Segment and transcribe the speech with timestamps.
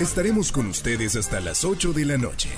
[0.00, 2.50] Estaremos con ustedes hasta las 8 de la noche.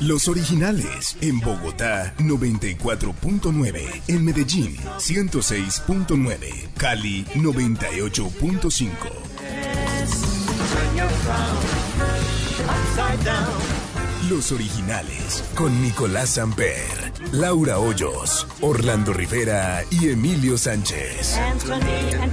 [0.00, 8.90] Los originales en Bogotá 94.9, en Medellín 106.9, Cali 98.5.
[14.30, 21.36] Los originales con Nicolás Samper, Laura Hoyos, Orlando Rivera y Emilio Sánchez.
[21.36, 22.32] Anthony and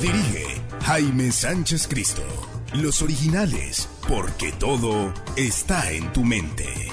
[0.00, 2.22] Dirige Jaime Sánchez Cristo.
[2.72, 6.92] Los originales, porque todo está en tu mente.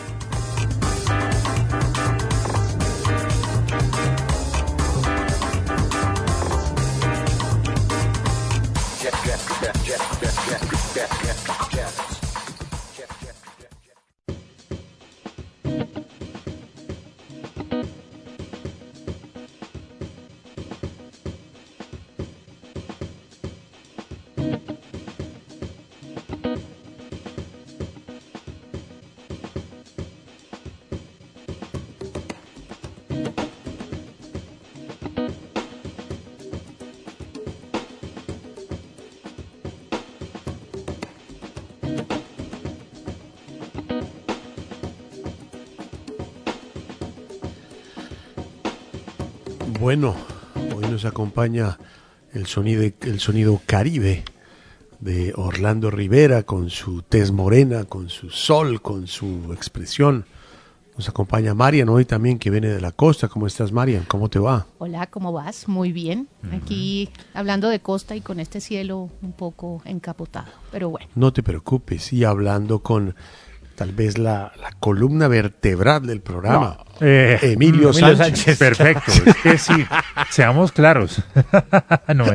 [49.89, 50.14] Bueno,
[50.76, 51.80] hoy nos acompaña
[52.32, 54.23] el sonido, el sonido caribe
[55.00, 60.26] de Orlando Rivera con su tez morena, con su sol, con su expresión.
[60.95, 63.30] Nos acompaña Marian hoy también que viene de la costa.
[63.30, 64.04] ¿Cómo estás, Marian?
[64.04, 64.67] ¿Cómo te va?
[64.78, 65.67] Hola, ¿cómo vas?
[65.67, 66.28] Muy bien.
[66.52, 71.08] Aquí hablando de costa y con este cielo un poco encapotado, pero bueno.
[71.16, 72.14] No te preocupes.
[72.14, 73.16] Y hablando con
[73.80, 78.60] tal vez la, la columna vertebral del programa, Eh, Emilio, Sánchez.
[78.60, 79.10] Perfecto.
[79.26, 79.86] Es que sí,
[80.30, 81.23] seamos claros.
[82.14, 82.26] no.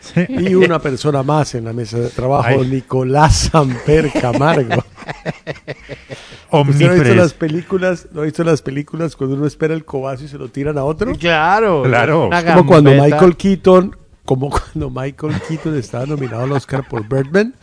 [0.00, 0.26] Sí.
[0.28, 2.66] Y una persona más en la mesa de trabajo, Ay.
[2.68, 4.84] Nicolás Samper Camargo.
[6.50, 8.08] ¿Usted no ha visto las películas?
[8.12, 10.84] ¿No ha visto las películas cuando uno espera el cobazo y se lo tiran a
[10.84, 11.14] otro?
[11.16, 11.82] Claro.
[11.84, 12.28] Claro.
[12.54, 12.90] Como cuando.
[12.90, 13.96] Michael Keaton,
[14.26, 17.54] como cuando Michael Keaton estaba nominado al Oscar por Birdman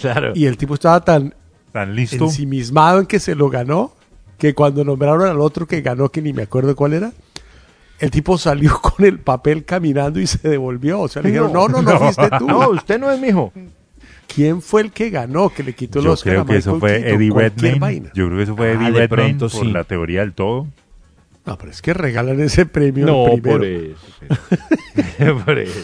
[0.00, 0.32] Claro.
[0.34, 1.34] y el tipo estaba tan
[1.70, 2.24] ¿Están listo?
[2.24, 3.92] ensimismado en que se lo ganó
[4.38, 7.12] que cuando nombraron al otro que ganó, que ni me acuerdo cuál era,
[7.98, 11.00] el tipo salió con el papel caminando y se devolvió.
[11.00, 11.98] O sea, le dijeron, no, no, no, No.
[11.98, 12.46] fuiste tú.
[12.46, 13.52] No, usted no es mijo.
[14.32, 17.02] ¿Quién fue el que ganó, que le quitó el Yo Oscar creo que eso fue
[17.02, 17.20] Keaton?
[17.22, 18.10] Eddie Redmayne.
[18.14, 19.72] Yo creo que eso fue Ah, Eddie Redmayne por sí.
[19.72, 20.68] la teoría del todo.
[21.44, 23.58] No, pero es que regalan ese premio No, al primero.
[23.58, 25.36] por eso.
[25.44, 25.80] por eso.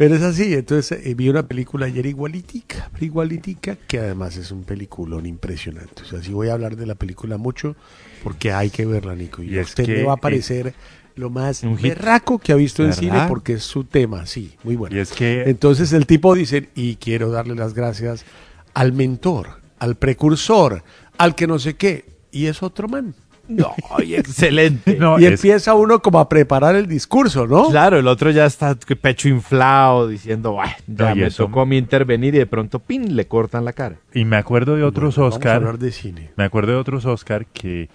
[0.00, 4.50] Pero es así, entonces eh, vi una película ayer igualitica, pero igualitica, que además es
[4.50, 6.00] un peliculón impresionante.
[6.00, 7.76] O sea, sí voy a hablar de la película mucho
[8.24, 9.42] porque hay que verla, Nico.
[9.42, 10.72] Y, Y a usted le va a parecer
[11.16, 14.74] lo más un berraco que ha visto en cine porque es su tema, sí, muy
[14.74, 14.96] bueno.
[14.96, 18.24] Y es que Entonces el tipo dice, y quiero darle las gracias
[18.72, 20.82] al mentor, al precursor,
[21.18, 23.14] al que no sé qué, y es otro man.
[23.50, 24.96] No, ay, excelente.
[24.96, 27.68] No, y es- empieza uno como a preparar el discurso, ¿no?
[27.70, 31.62] Claro, el otro ya está pecho inflado diciendo, "Ay, ya No, y me eso- tocó
[31.62, 33.96] a mí intervenir y de pronto, pin, le cortan la cara.
[34.14, 35.56] y me acuerdo de otros Bueno, vamos a Oscar.
[35.56, 36.30] hablar de cine.
[36.36, 37.88] Me acuerdo de otros Oscar que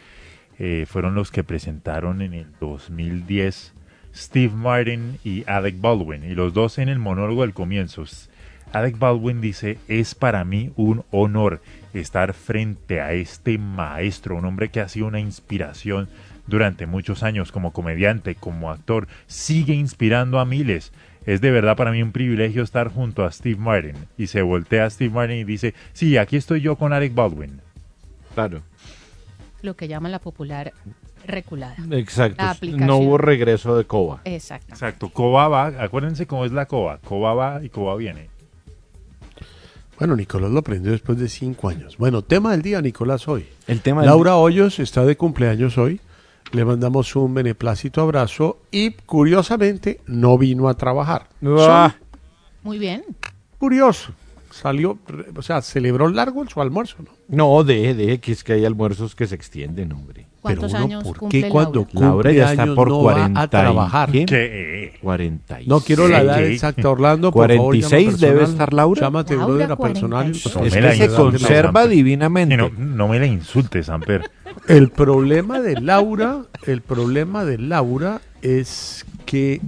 [0.59, 3.73] eh, fueron los que presentaron en el 2010
[4.15, 6.23] Steve Martin y Alec Baldwin.
[6.23, 8.05] Y los dos en el monólogo del comienzo.
[8.71, 11.61] Alec Baldwin dice, es para mí un honor
[11.99, 16.07] estar frente a este maestro, un hombre que ha sido una inspiración
[16.47, 20.91] durante muchos años como comediante, como actor, sigue inspirando a miles.
[21.25, 23.95] Es de verdad para mí un privilegio estar junto a Steve Martin.
[24.17, 27.61] Y se voltea a Steve Martin y dice, sí, aquí estoy yo con Alec Baldwin.
[28.35, 28.61] Claro.
[29.61, 30.73] Lo que llaman la popular
[31.25, 31.75] reculada.
[31.91, 32.43] Exacto.
[32.77, 34.21] No hubo regreso de Coba.
[34.25, 34.67] Exacto.
[34.69, 38.29] Exacto, Coba va, acuérdense cómo es la Coba, Coba va y Coba viene.
[39.97, 41.97] Bueno, Nicolás lo aprendió después de cinco años.
[41.97, 43.45] Bueno, tema del día, Nicolás, hoy.
[43.67, 46.01] El tema del- Laura Hoyos está de cumpleaños hoy.
[46.51, 51.27] Le mandamos un beneplácito abrazo y curiosamente no vino a trabajar.
[51.59, 51.95] Ah,
[52.63, 53.03] Muy bien.
[53.57, 54.11] Curioso.
[54.51, 54.97] Salió,
[55.35, 57.11] o sea, celebró largo su almuerzo, ¿no?
[57.27, 60.27] no, deje, deje, que es que hay almuerzos que se extienden, hombre.
[60.45, 61.89] ¿Cuántos Pero uno, años ¿por cumple qué cuando Laura?
[61.91, 64.11] cumple Laura ya está años por no 40 va a trabajar?
[64.11, 64.25] ¿Qué?
[64.25, 64.93] ¿Qué?
[65.01, 65.67] 46.
[65.67, 67.31] No quiero la edad exacta, Orlando.
[67.31, 68.51] Por favor, 46 llama debe personal.
[68.51, 69.01] estar Laura.
[69.01, 70.23] Llámate, Laura, brother, a personal.
[70.31, 70.55] 46.
[70.55, 71.89] No es me que la se insultes, conserva Samper.
[71.95, 72.57] divinamente.
[72.57, 74.29] No, no me la insultes, Samper.
[74.67, 79.61] El problema de Laura, el problema de Laura es que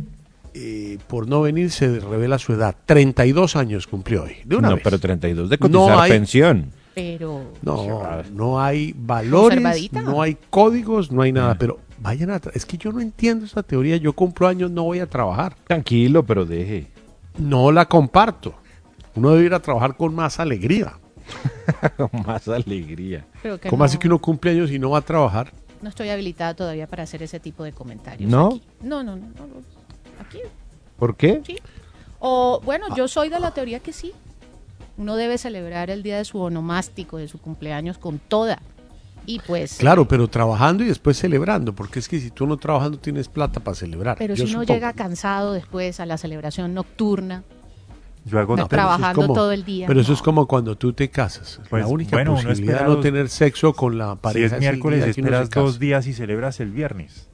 [0.54, 2.76] eh, por no venir se revela su edad.
[2.86, 4.38] 32 años cumplió hoy.
[4.46, 4.84] De una no, vez.
[4.84, 6.72] pero 32 de No cotizar hay- pensión.
[6.98, 9.62] Pero No, no hay valores,
[9.94, 11.56] no hay códigos, no hay nada.
[11.56, 12.42] Pero vayan a.
[12.56, 13.98] Es que yo no entiendo esa teoría.
[13.98, 15.56] Yo cumplo años, no voy a trabajar.
[15.68, 16.88] Tranquilo, pero deje.
[17.38, 18.56] No la comparto.
[19.14, 20.94] Uno debe ir a trabajar con más alegría.
[21.98, 23.28] Con más alegría.
[23.70, 25.52] ¿Cómo no, así que uno cumple años y no va a trabajar?
[25.82, 28.32] no estoy habilitada todavía para hacer ese tipo de comentarios.
[28.32, 28.48] ¿No?
[28.48, 28.64] aquí.
[28.82, 29.62] No, no, no, no, no.
[30.20, 30.40] Aquí
[30.98, 31.42] ¿Por qué?
[31.46, 31.58] sí.
[32.20, 34.14] O bueno, yo soy de la teoría que sí.
[34.98, 38.60] Uno debe celebrar el día de su onomástico, de su cumpleaños con toda.
[39.28, 41.74] Y pues Claro, pero trabajando y después celebrando.
[41.74, 44.18] Porque es que si tú no trabajas no tienes plata para celebrar.
[44.18, 44.74] pero Yo si uno supongo.
[44.74, 47.44] llega cansado después a la celebración nocturna,
[48.26, 49.86] No, no, es trabajando todo el día.
[49.86, 51.60] Pero eso es como cuando tú te casas.
[51.70, 54.46] Pues, la única bueno, uno posibilidad espera de no tener sexo con la Si pareja
[54.48, 57.28] es el miércoles, esperas dos días y celebras el viernes.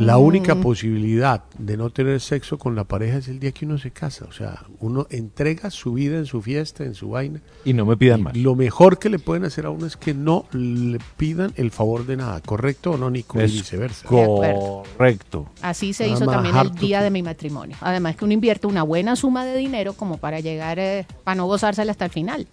[0.00, 0.22] La Mm.
[0.22, 3.90] única posibilidad de no tener sexo con la pareja es el día que uno se
[3.90, 4.24] casa.
[4.28, 7.40] O sea, uno entrega su vida en su fiesta, en su vaina.
[7.64, 8.36] Y no me pidan más.
[8.36, 12.06] Lo mejor que le pueden hacer a uno es que no le pidan el favor
[12.06, 12.40] de nada.
[12.40, 13.38] ¿Correcto o no, Nico?
[13.40, 14.08] Y Es viceversa.
[14.08, 14.82] De acuerdo.
[14.96, 15.46] Correcto.
[15.60, 17.76] Así se hizo también el día de mi matrimonio.
[17.80, 21.46] Además que uno invierte una buena suma de dinero como para llegar, eh, para no
[21.46, 22.48] gozársela hasta el final.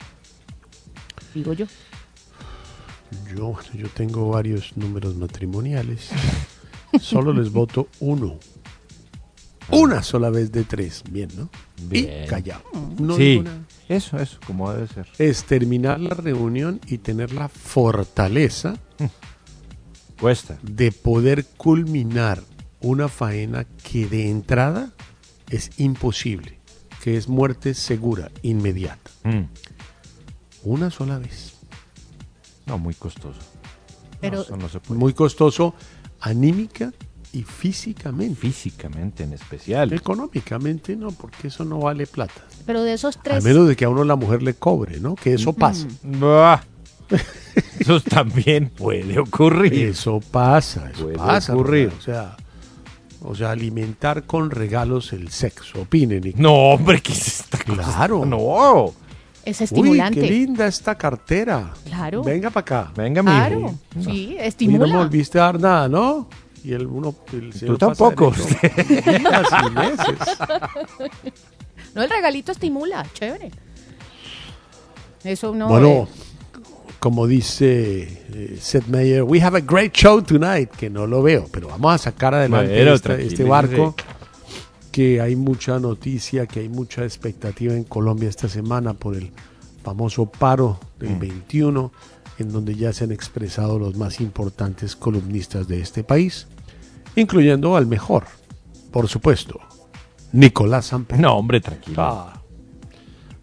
[1.34, 1.66] Digo yo.
[3.36, 6.10] Yo, yo tengo varios números matrimoniales.
[7.00, 8.38] Solo les voto uno.
[9.72, 11.04] Una sola vez de tres.
[11.10, 11.50] Bien, ¿no?
[11.84, 12.24] Bien.
[12.24, 12.64] Y callado.
[13.00, 13.44] No sí.
[13.88, 15.08] Eso, eso, como debe ser.
[15.20, 18.76] Es terminar la reunión y tener la fortaleza
[20.20, 20.58] Cuesta.
[20.64, 22.42] de poder culminar
[22.82, 24.92] una faena que de entrada
[25.50, 26.60] es imposible,
[27.04, 29.12] que es muerte segura, inmediata.
[29.24, 29.44] Mm.
[30.64, 31.54] Una sola vez.
[32.66, 33.40] No, muy costoso.
[34.22, 35.00] Pero No, eso no se puede.
[35.00, 35.74] Muy costoso
[36.22, 36.92] anímica
[37.32, 38.36] y físicamente.
[38.40, 39.94] Físicamente en especial.
[39.94, 42.42] Económicamente no, porque eso no vale plata.
[42.66, 45.16] Pero de esos A tres, menos de que a uno la mujer le cobre, ¿no?
[45.16, 45.88] Que eso pasa.
[47.80, 49.74] Eso también puede ocurrir.
[49.74, 51.54] Eso pasa, eso Puede pasa.
[51.54, 51.92] ocurrir.
[51.98, 52.38] O sea,
[53.22, 55.82] o sea, alimentar con regalos el sexo.
[55.82, 56.28] Opinen.
[56.28, 57.82] y- No, hombre, ¿qué es esta cosa?
[57.84, 58.26] Claro.
[58.26, 58.94] No.
[59.50, 60.22] Es Uy, estimulante.
[60.22, 61.72] qué linda esta cartera.
[61.86, 62.24] Claro.
[62.24, 62.92] Venga para acá.
[62.96, 64.98] Venga, mi Claro, sí, Y no me estimula.
[64.98, 66.28] volviste a dar nada, ¿no?
[66.64, 67.16] Y el uno.
[67.34, 68.32] el señor Tú tampoco.
[68.32, 69.12] derecho.
[69.20, 70.38] Días y meses.
[71.96, 73.50] No, el regalito estimula, chévere.
[75.24, 75.68] Eso no.
[75.68, 76.08] Bueno,
[77.00, 81.48] como dice eh, Seth Meyer, we have a great show tonight, que no lo veo,
[81.52, 83.44] pero vamos a sacar adelante esta- este tranquilícese.
[83.44, 83.96] barco,
[84.92, 89.32] que hay mucha noticia, que hay mucha expectativa en Colombia esta semana por el
[89.84, 91.20] famoso paro del Mm.
[91.20, 91.92] 21,
[92.40, 96.48] en donde ya se han expresado los más importantes columnistas de este país,
[97.16, 98.26] incluyendo al mejor,
[98.92, 99.60] por supuesto,
[100.32, 101.20] Nicolás Samper.
[101.20, 102.02] No, hombre, tranquilo.
[102.02, 102.34] Ah.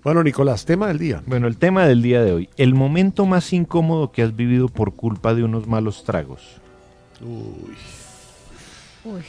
[0.04, 1.22] Bueno, Nicolás, tema del día.
[1.26, 2.48] Bueno, el tema del día de hoy.
[2.56, 6.42] El momento más incómodo que has vivido por culpa de unos malos tragos.
[7.20, 7.74] Uy.
[9.04, 9.22] uy,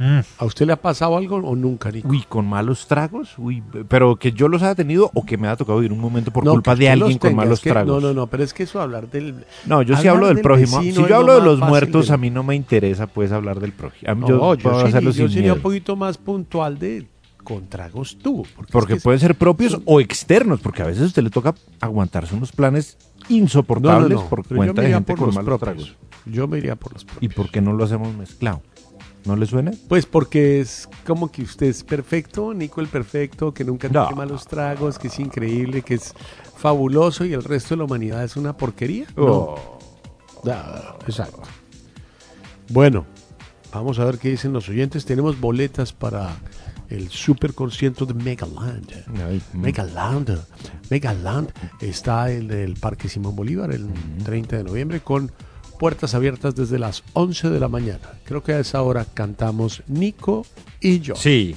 [0.00, 2.08] Mm, ¿A usted le ha pasado algo o nunca, Nico?
[2.08, 3.34] Uy, con malos tragos.
[3.36, 6.30] Uy, pero que yo los haya tenido o que me ha tocado vivir un momento
[6.30, 8.02] por No, culpa de alguien con malos es que- tragos.
[8.02, 9.44] No, no, no, pero es que eso hablar del...
[9.66, 10.80] No, yo sí hablo del del prójimo.
[10.80, 13.60] Si yo lo hablo de los muertos, del- a mí no me interesa pues hablar
[13.60, 14.10] del prójimo.
[14.10, 16.78] A mí- No, yo, yo, puedo sí- hacerlo yo sin sería un poquito más puntual
[16.78, 17.06] de
[17.44, 18.46] con tragos tú.
[18.56, 21.22] Porque, Porque es que- pueden ser propios son- o externos, porque a veces a usted
[21.22, 22.96] le toca aguantarse unos planes
[23.28, 25.84] insoportables por cuenta de gente por con los malos propios.
[25.88, 25.96] tragos.
[26.26, 27.34] Yo me iría por los ¿Y propios.
[27.34, 28.62] por qué no lo hacemos mezclado?
[29.24, 29.72] ¿No le suena?
[29.88, 34.06] Pues porque es como que usted es perfecto, Nico el perfecto, que nunca No.
[34.06, 36.14] tiene malos tragos, que es increíble, que es
[36.56, 39.06] fabuloso y el resto de la humanidad es una porquería.
[39.16, 39.24] No.
[39.26, 39.78] Oh.
[41.06, 41.42] Exacto.
[42.70, 43.04] Bueno,
[43.72, 45.04] vamos a ver qué dicen los oyentes.
[45.04, 46.36] Tenemos boletas para
[46.88, 48.90] el super concierto de Megaland.
[49.26, 49.60] Ay, mm.
[49.60, 50.38] Megaland.
[50.88, 53.88] Megaland está en el Parque Simón Bolívar el
[54.24, 55.30] 30 de noviembre con
[55.80, 58.00] puertas abiertas desde las 11 de la mañana.
[58.24, 60.44] Creo que a esa hora cantamos Nico
[60.78, 61.14] y yo.
[61.16, 61.56] Sí,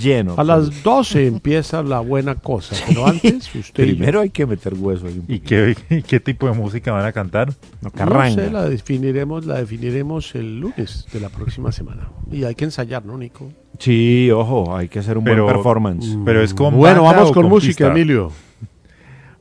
[0.00, 0.34] lleno.
[0.36, 3.82] A las 12 empieza la buena cosa, pero antes usted.
[3.84, 7.04] Primero hay que meter hueso ahí un ¿Y qué, y qué tipo de música van
[7.04, 7.48] a cantar?
[7.48, 8.44] No, No carranga.
[8.44, 12.08] sé, la definiremos, la definiremos el lunes de la próxima semana.
[12.30, 13.50] Y hay que ensayar, ¿no, Nico?
[13.80, 16.16] Sí, ojo, hay que hacer un Pero- buen performance.
[16.24, 17.90] Pero es con Bueno, vamos con, con música, pista?
[17.90, 18.30] Emilio.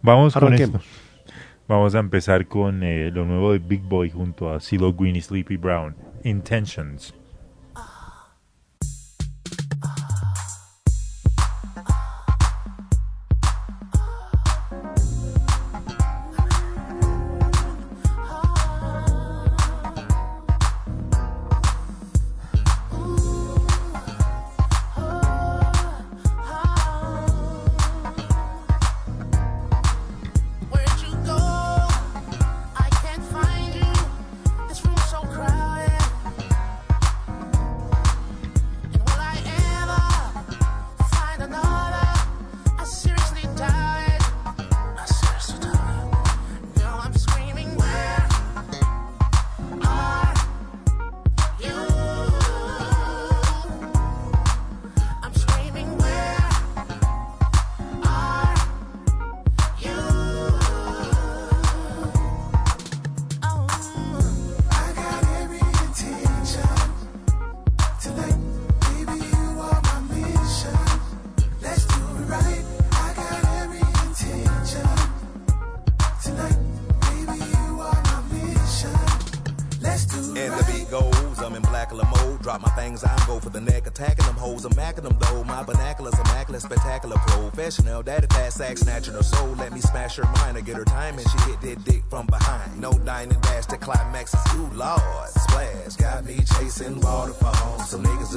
[0.02, 0.80] Vamos con esto.
[1.68, 5.22] Vamos a empezar con eh, lo nuevo de Big Boy junto a CeeLo Green y
[5.22, 5.96] Sleepy Brown.
[6.24, 7.16] Intentions.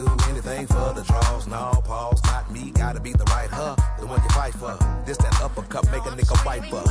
[0.00, 1.46] Do anything for the draws.
[1.46, 2.70] No pause, not me.
[2.72, 4.76] Gotta be the right her, the one you fight for.
[5.04, 6.84] This that uppercut, make a nigga fight for.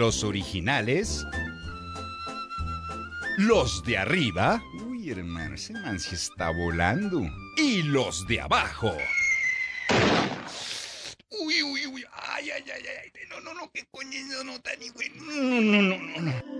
[0.00, 1.26] Los originales,
[3.36, 4.62] los de arriba.
[4.86, 7.20] Uy, hermano, ese man sí está volando.
[7.58, 8.96] Y los de abajo.
[11.44, 12.04] Uy, uy, uy.
[12.12, 13.12] Ay, ay, ay, ay.
[13.28, 16.50] No, no, no, qué coño, no, no, tan de- No, no, no, no, no.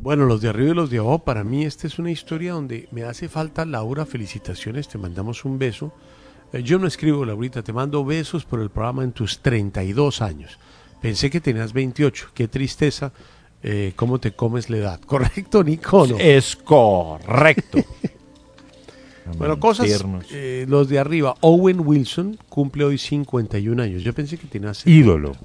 [0.00, 2.88] Bueno, los de arriba y los de abajo, para mí esta es una historia donde
[2.92, 5.92] me hace falta Laura, felicitaciones, te mandamos un beso.
[6.52, 10.58] Eh, yo no escribo, Laurita, te mando besos por el programa en tus 32 años.
[11.02, 13.12] Pensé que tenías 28, qué tristeza,
[13.62, 15.00] eh, cómo te comes la edad.
[15.00, 16.02] ¿Correcto, Nico?
[16.02, 16.18] o no?
[16.18, 17.78] Es correcto.
[19.36, 21.34] Bueno, cosas, eh, los de arriba.
[21.42, 24.02] Owen Wilson cumple hoy 51 años.
[24.02, 24.86] Yo pensé que tenías...
[24.86, 25.36] Ídolo.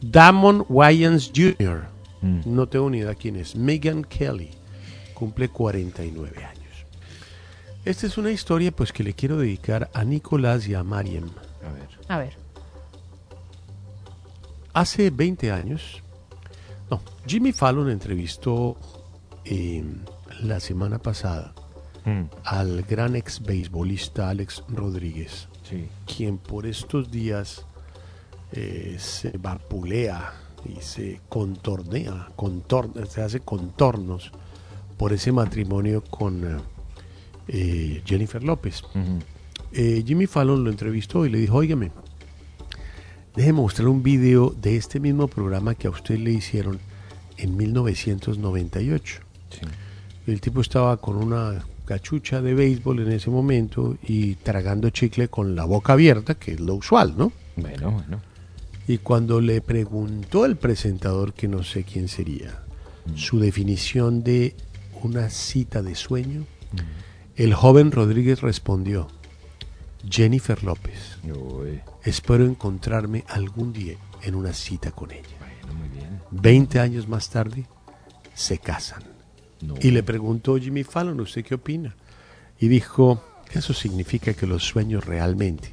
[0.00, 1.95] Damon Wayans Jr.
[2.26, 2.40] Mm.
[2.44, 3.56] No tengo ni idea quién es.
[3.56, 4.50] Megan Kelly
[5.14, 6.62] cumple 49 años.
[7.84, 11.30] Esta es una historia pues que le quiero dedicar a Nicolás y a Mariam.
[11.64, 11.88] A ver.
[12.08, 12.36] A ver.
[14.72, 16.02] Hace 20 años,
[16.90, 18.76] no, Jimmy Fallon entrevistó
[19.44, 19.82] eh,
[20.42, 21.54] la semana pasada
[22.06, 25.88] Mm, al gran ex beisbolista Alex Rodríguez, sí.
[26.06, 27.66] quien por estos días
[28.52, 30.32] eh, se vapulea
[30.66, 34.32] y se contornea, contorna, se hace contornos
[34.96, 36.60] por ese matrimonio con eh,
[37.48, 38.82] eh, Jennifer López.
[39.72, 41.90] Eh, Jimmy Fallon lo entrevistó y le dijo, óigame,
[43.34, 46.78] déjeme mostrar un video de este mismo programa que a usted le hicieron
[47.36, 49.20] en 1998.
[49.50, 49.60] Sí.
[50.26, 55.54] El tipo estaba con una cachucha de béisbol en ese momento y tragando chicle con
[55.54, 57.32] la boca abierta, que es lo usual, ¿no?
[57.56, 58.20] Bueno, bueno.
[58.88, 62.62] Y cuando le preguntó el presentador, que no sé quién sería,
[63.16, 64.54] su definición de
[65.02, 66.44] una cita de sueño,
[67.34, 69.08] el joven Rodríguez respondió,
[70.08, 75.22] Jennifer López, Uy, espero encontrarme algún día en una cita con ella.
[75.40, 76.20] bueno, muy bien.
[76.30, 77.66] Veinte años más tarde,
[78.34, 79.02] se casan.
[79.60, 79.74] No.
[79.80, 81.96] Y le preguntó Jimmy Fallon, ¿usted qué opina?
[82.60, 83.20] Y dijo,
[83.52, 85.72] eso significa que los sueños realmente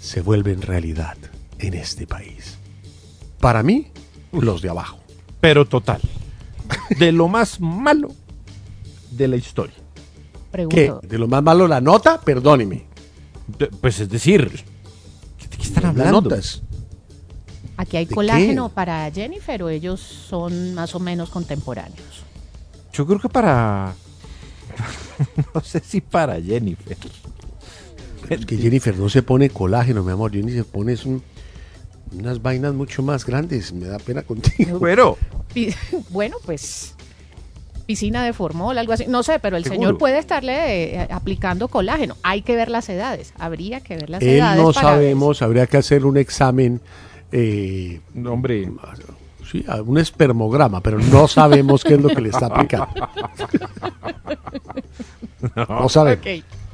[0.00, 1.16] se vuelven realidad
[1.58, 2.58] en este país.
[3.40, 3.88] Para mí,
[4.32, 4.98] los de abajo.
[5.40, 6.00] Pero total.
[6.98, 8.08] De lo más malo
[9.10, 9.74] de la historia.
[10.70, 10.92] ¿Qué?
[11.02, 12.20] ¿De lo más malo la nota?
[12.20, 12.86] Perdóneme.
[13.58, 16.22] De- Pues es decir, ¿de qué están hablando?
[16.22, 16.62] notas.
[17.76, 18.74] ¿Aquí hay ¿De colágeno qué?
[18.74, 22.24] para Jennifer o ellos son más o menos contemporáneos?
[22.92, 23.94] Yo creo que para.
[25.54, 26.96] no sé si para Jennifer.
[28.30, 30.32] Es que Jennifer no se pone colágeno, mi amor.
[30.32, 31.22] Jennifer se pone es un-
[32.12, 33.72] unas vainas mucho más grandes.
[33.72, 34.78] Me da pena contigo.
[34.78, 35.16] Bueno,
[36.10, 36.94] Bueno, pues
[37.86, 39.06] piscina de formol, algo así.
[39.06, 39.80] No sé, pero el Seguro.
[39.80, 42.16] señor puede estarle eh, aplicando colágeno.
[42.22, 43.32] Hay que ver las edades.
[43.38, 44.62] Habría que ver las Él edades.
[44.62, 46.80] no para ver sabemos, habría que hacer un examen,
[47.30, 48.68] eh, no, hombre.
[49.50, 52.88] sí, un espermograma, pero no sabemos qué es lo que le está aplicando.
[55.68, 56.26] No sabemos.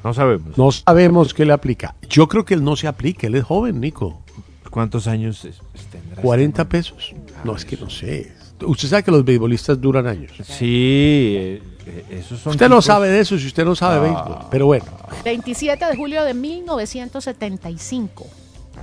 [0.03, 0.59] No sabemos.
[0.59, 1.95] No sabemos qué le aplica.
[2.09, 4.23] Yo creo que él no se aplica, él es joven, Nico.
[4.73, 5.59] ¿Cuántos años es-
[5.93, 6.21] tendrá?
[6.23, 7.15] 40 pesos.
[7.45, 8.33] No, es que no sé.
[8.65, 10.33] Usted sabe que los beisbolistas duran años.
[10.43, 12.53] Sí, eh, eh, esos son.
[12.53, 14.47] Usted no tipos- sabe de eso si usted no sabe béisbol.
[14.51, 14.85] Pero bueno,
[15.25, 18.27] 27 de julio de 1975.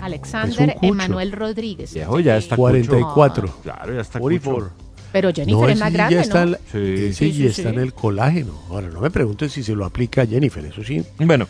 [0.01, 0.77] Alexander.
[0.81, 1.93] Emanuel Rodríguez.
[1.93, 3.47] Viejo, ya está 44.
[3.47, 3.61] cucho.
[3.63, 4.69] Claro, ya está 44.
[4.69, 4.85] cucho.
[5.11, 6.51] Pero Jennifer No, es más grande, ya está, ¿no?
[6.55, 7.13] en- Sí.
[7.13, 8.53] Sí, sí, está en el colágeno.
[8.69, 11.03] Ahora, no me pregunte si se lo aplica a Jennifer, eso sí.
[11.17, 11.47] Bueno,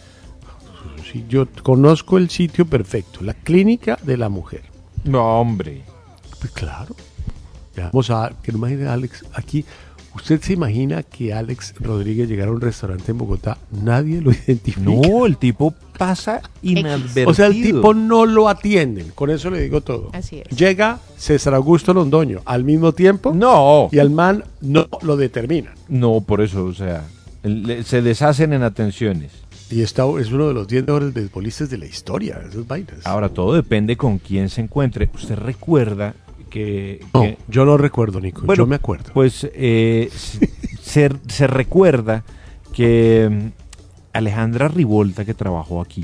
[1.11, 4.63] sí, yo conozco el sitio perfecto, la clínica de la mujer.
[5.03, 5.83] no, hombre.
[6.39, 6.95] Pues claro.
[7.75, 9.65] Ya, Vamos a que no imagine Alex aquí.
[10.15, 13.57] ¿Usted se imagina que Alex Rodríguez llegara a un restaurante en Bogotá?
[13.71, 14.81] Nadie lo identifica.
[14.81, 17.29] No, el tipo pasa inadvertido.
[17.29, 19.11] o sea, el tipo no lo atienden.
[19.13, 20.09] Con eso le digo todo.
[20.13, 20.57] Así es.
[20.57, 25.73] Llega César Augusto Londoño al mismo tiempo No, y al man no lo determinan.
[25.89, 27.05] no, por eso, o sea,
[27.85, 29.31] se deshacen en atenciones.
[29.71, 33.05] Y está, es uno de los 10 mejores beisbolistas de la historia, esas vainas.
[33.05, 35.09] Ahora, todo depende con quién se encuentre.
[35.13, 36.15] Usted recuerda
[36.49, 37.05] que...
[37.13, 38.41] no, que- yo no recuerdo, Nico.
[38.45, 39.11] Bueno, yo me acuerdo.
[39.13, 40.09] Pues eh,
[40.81, 42.23] se, se- recuerda
[42.73, 43.47] que mm,
[44.13, 46.03] Alejandra Rivolta, que trabajó aquí,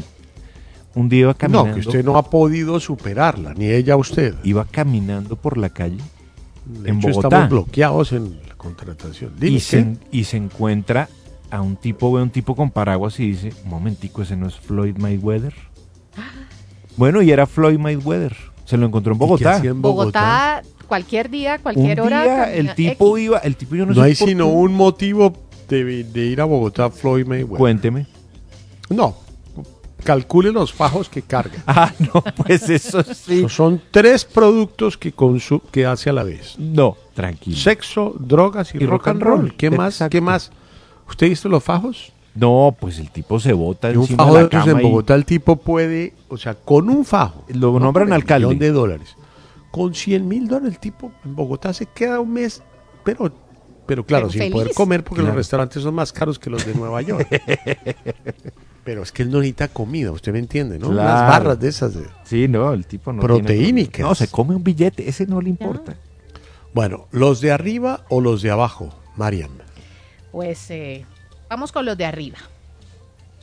[0.94, 4.36] un día iba caminando, no, que usted no ha podido superarla, ni ella usted.
[4.44, 5.98] iba caminando por la calle
[6.66, 7.28] De en hecho, Bogotá.
[7.28, 9.32] estamos bloqueados en la contratación.
[9.40, 11.10] Dime, y, se, y se encuentra
[11.56, 14.48] a un tipo, ve a un tipo con paraguas y dice, un momentico, ese no
[14.48, 15.54] es Floyd Mayweather.
[16.98, 18.36] Bueno, y era Floyd Mayweather.
[18.66, 19.58] Se lo encontró en ¿Y qué Bogotá.
[19.64, 22.24] en Bogotá, cualquier día, Un cualquier hora.
[22.24, 23.26] día el tipo X.
[23.26, 25.34] iba, el tipo yo no, No, sé hay por sino qué- un motivo
[25.70, 27.58] de, de ir a Bogotá, Floyd Mayweather.
[27.58, 28.08] Cuénteme.
[28.90, 29.16] No,
[30.04, 31.56] calcule los fajos que carga.
[31.68, 33.46] Ah, no, pues eso sí.
[33.50, 35.14] Son tres productos que,
[35.72, 36.56] que hace a la vez.
[36.58, 37.58] No, tranquilo.
[37.58, 39.54] Sexo, drogas y, rock, and roll.
[39.56, 40.02] ¿Qué más?
[40.10, 40.52] ¿Qué más?
[41.08, 42.12] ¿Usted ha visto los fajos?
[42.34, 44.84] No, pues el tipo se bota Y un encima fajo de la cama en y
[44.84, 47.46] Bogotá el tipo puede, o sea, con un fajo.
[47.50, 48.48] lo no nombran alcalde.
[48.48, 49.16] millón de dólares.
[49.72, 52.62] Con 100 mil dólares el tipo en Bogotá se queda un mes,
[53.06, 53.32] pero,
[53.86, 54.54] pero claro, Pero sin feliz.
[54.54, 55.30] poder comer porque Claro.
[55.30, 57.28] los restaurantes son más caros que los de Nueva York.
[58.84, 60.90] pero es que él no necesita comida, usted me entiende, ¿no?
[60.90, 61.32] Unas Claro.
[61.32, 61.94] barras de esas.
[61.96, 63.94] de- Sí, no, el tipo no Proteínicas.
[63.94, 65.96] tiene- No, se come un billete, ese no le importa.
[66.74, 69.52] Bueno, ¿los de arriba o los de abajo, Mariam?
[70.36, 71.06] Pues eh,
[71.48, 72.38] vamos con los de arriba.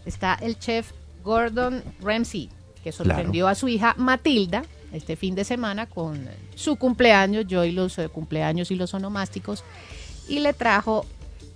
[0.05, 0.91] Está el chef
[1.25, 2.51] Gordon Ramsay,
[2.85, 7.73] que sorprendió a su hija Matilda este fin de semana con su cumpleaños, yo y
[7.73, 9.65] los eh, cumpleaños y los onomásticos,
[10.29, 11.07] y le trajo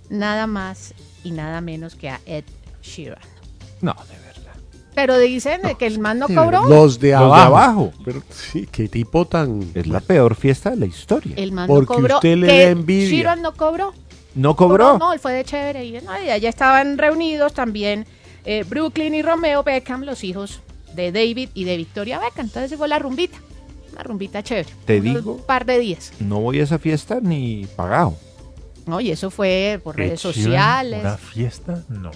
[0.09, 2.45] nada más y nada menos que a Ed
[2.81, 3.21] Sheeran.
[3.81, 4.55] No, de verdad.
[4.95, 6.67] Pero dicen que el man no Sí, cobró.
[6.67, 7.45] Los de Los de abajo.
[7.45, 7.93] abajo.
[8.03, 9.69] Pero sí, qué tipo tan...
[9.75, 11.35] Es la peor fiesta de la historia.
[11.37, 12.15] El man Porque no cobró.
[12.15, 13.09] usted le que da envidia.
[13.11, 13.93] Sheeran no cobró.
[14.37, 14.97] ¿No cobró?
[14.97, 15.83] No, él fue de chévere.
[15.85, 18.05] Y no, y allá estaban reunidos también
[18.45, 20.61] eh, Brooklyn y Romeo Beckham, los hijos
[20.95, 22.45] de David y de Victoria Beckham.
[22.45, 23.37] Entonces fue la rumbita.
[23.91, 24.69] Una rumbita chévere.
[24.85, 25.37] Te Unos digo.
[25.37, 26.13] par de días.
[26.19, 28.15] No voy a esa fiesta ni pagado.
[28.85, 29.01] ¿no?
[29.01, 31.01] Y eso fue por redes sociales.
[31.01, 31.83] ¿Una fiesta?
[31.89, 32.11] No.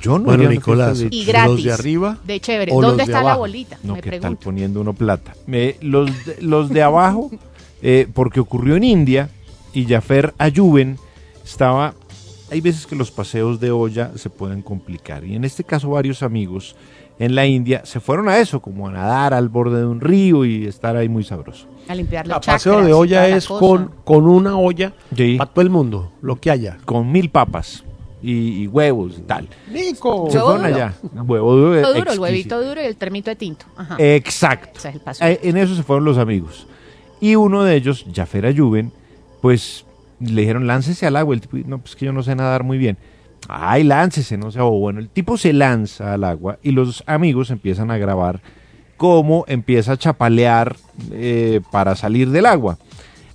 [0.00, 1.50] Yo no Bueno, Nicolás, de- Y gratis.
[1.50, 2.18] ¿Los de arriba?
[2.24, 2.72] De chévere.
[2.72, 3.78] o los ¿Dónde de está la bolita?
[3.82, 4.44] No, Me ¿qué tal pregunto.
[4.44, 5.32] poniendo uno plata?
[5.50, 7.30] Eh, los, de, los de abajo,
[7.80, 9.30] eh, porque ocurrió en India
[9.72, 10.98] y Jaffer Ayuben
[11.44, 11.94] estaba...
[12.50, 16.22] Hay veces que los paseos de olla se pueden complicar y en este caso varios
[16.22, 16.76] amigos
[17.18, 20.44] en la India se fueron a eso, como a nadar al borde de un río
[20.44, 21.66] y estar ahí muy sabroso.
[21.88, 25.36] A limpiar los El paseo chakras de olla la es con, con una olla Sí.
[25.38, 26.76] para todo el mundo, lo que haya.
[26.84, 27.84] Con mil papas
[28.22, 29.48] y, y huevos y tal.
[29.70, 30.28] Nico.
[30.30, 30.74] Se fueron duro.
[30.74, 30.94] allá.
[31.24, 31.92] Huevo duro.
[31.94, 33.64] Duro, el huevito duro y el termito de tinto.
[33.76, 33.96] Ajá.
[33.98, 34.78] Exacto.
[34.78, 35.26] Ese es el paseo.
[35.28, 36.66] Eh, En eso se fueron los amigos.
[37.20, 38.92] Y uno de ellos, Jaffer Ayuben,
[39.42, 39.84] pues
[40.20, 41.34] le dijeron, láncese al agua.
[41.34, 42.96] El tipo, no, pues que yo no sé nadar muy bien.
[43.48, 44.62] Ay, láncese, no sea.
[44.62, 48.40] Bueno, el tipo se lanza al agua y los amigos empiezan a grabar
[48.96, 50.76] cómo empieza a chapalear
[51.10, 52.78] eh, para salir del agua.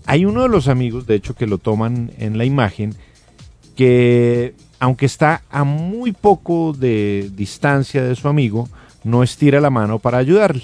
[0.06, 2.96] Hay uno de los amigos, de hecho, que lo toman en la imagen,
[3.76, 8.70] que aunque está a muy poco de distancia de su amigo,
[9.04, 10.63] no estira la mano para ayudarle.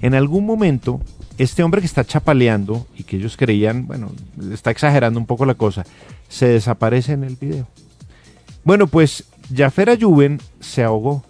[0.00, 1.00] En algún momento,
[1.42, 4.12] este hombre que está chapaleando y que ellos creían, bueno,
[4.52, 5.86] está exagerando un poco la cosa,
[6.28, 7.66] se desaparece en el video.
[8.62, 9.24] Bueno, pues
[9.54, 11.24] Jaffer Ayuben se ahogó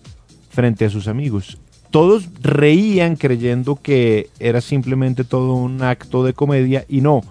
[0.51, 1.59] frente a sus amigos.
[1.93, 7.23] Todos reían creyendo que era simplemente todo un acto de comedia y no.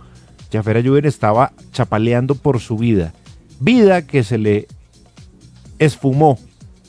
[0.49, 3.13] Jaffer Ayuben estaba chapaleando por su vida.
[3.59, 4.67] Vida que se le
[5.79, 6.39] esfumó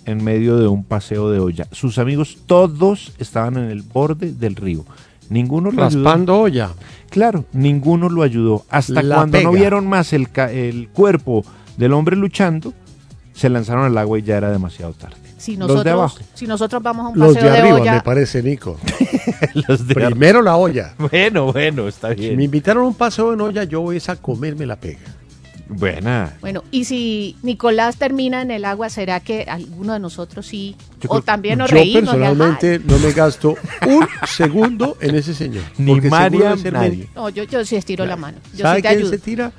[0.04, 1.66] en medio de un paseo de olla.
[1.72, 4.84] Sus amigos todos estaban en el borde del río.
[5.30, 6.04] Ninguno lo ayudó.
[6.04, 6.70] Raspando olla.
[7.08, 8.64] Claro, ninguno lo ayudó.
[8.68, 11.44] Hasta La cuando no vieron más el, ca- el cuerpo
[11.78, 12.74] del hombre luchando,
[13.32, 15.16] se lanzaron al agua y ya era demasiado tarde.
[15.38, 16.18] Si Los de nosotros, abajo.
[16.34, 18.76] si nosotros vamos a un Los paseo de de, arriba, olla, me parece, Nico.
[19.68, 20.94] Los de Primero la olla.
[21.10, 22.36] Bueno, bueno, está Si bien.
[22.36, 24.98] me invitaron a un paseo en olla, yo voy es a comerme la pega.
[25.72, 26.34] Buena.
[26.40, 30.74] Bueno, y si Nicolás termina en el agua, ¿será que alguno de nosotros sí?
[31.00, 32.02] Yo o creo- también nos yo reímos.
[32.02, 33.54] y, personalmente no me gasto
[33.86, 35.62] un segundo en ese señor.
[35.78, 37.08] Ni ser nadie.
[37.14, 38.38] No, yo, yo sí estiro la mano.
[38.52, 39.10] Yo ¿Sabe sí te quién ayudo.
[39.10, 39.52] se tira?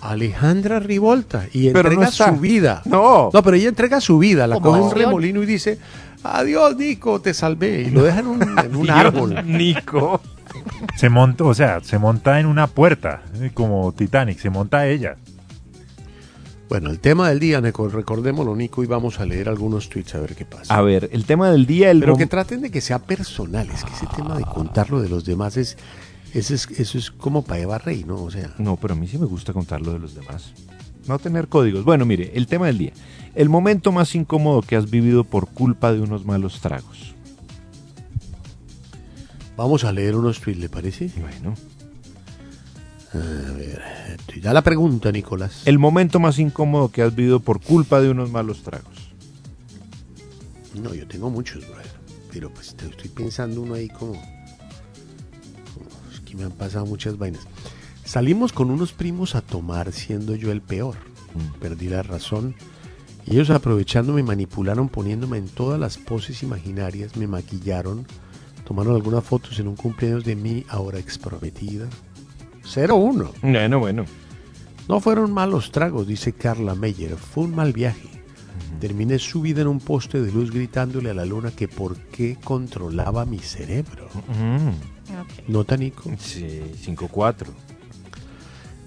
[0.00, 2.82] Alejandra Rivolta y Pero entrega su vida.
[2.84, 3.30] No.
[3.32, 5.78] No, pero ella entrega su vida, la Como coge un remolino y dice,
[6.22, 7.82] adiós Nico, te salvé.
[7.82, 9.40] Y lo deja en un, en un árbol.
[9.46, 10.20] Nico.
[10.96, 13.22] Se monta, o sea, se monta en una puerta,
[13.54, 15.16] como Titanic, se monta ella.
[16.74, 20.34] Bueno, el tema del día, recordémoslo, Nico, y vamos a leer algunos tweets a ver
[20.34, 20.76] qué pasa.
[20.76, 23.84] A ver, el tema del día, el Pero que traten de que sea personal, es
[23.84, 25.76] que ese tema de contarlo de los demás es,
[26.32, 28.20] eso es, eso es como para Eva Rey, ¿no?
[28.20, 30.52] O sea, No, pero a mí sí me gusta contar lo de los demás.
[31.06, 31.84] No tener códigos.
[31.84, 32.92] Bueno, mire, el tema del día.
[33.36, 37.14] El momento más incómodo que has vivido por culpa de unos malos tragos.
[39.56, 41.08] vamos a leer unos tweets, ¿le parece?
[41.20, 41.54] Bueno.
[43.14, 43.80] A ver,
[44.42, 45.62] ya la pregunta, Nicolás.
[45.66, 49.10] El momento más incómodo que has vivido por culpa de unos malos tragos.
[50.82, 51.86] No, yo tengo muchos, brother.
[52.32, 54.22] Pero pues te estoy pensando uno ahí como, como-
[56.12, 57.42] Es que me han pasado muchas vainas.
[58.04, 60.96] Salimos con unos primos a tomar, siendo yo el peor.
[61.60, 62.56] Perdí la razón.
[63.26, 68.06] Y ellos aprovechando me manipularon poniéndome en todas las poses imaginarias, me maquillaron,
[68.66, 71.88] tomaron algunas fotos en un cumpleaños de mi ahora exprometida.
[72.66, 73.30] 0-1.
[73.42, 74.04] Bueno, bueno.
[74.88, 77.16] No fueron malos tragos, dice Carla Meyer.
[77.16, 78.08] Fue un mal viaje.
[78.80, 83.24] Terminé subida en un poste de luz gritándole a la luna que por qué controlaba
[83.24, 84.08] mi cerebro.
[84.28, 86.10] Mm, ¿Nota, Nico?
[86.18, 87.46] sí, 5-4.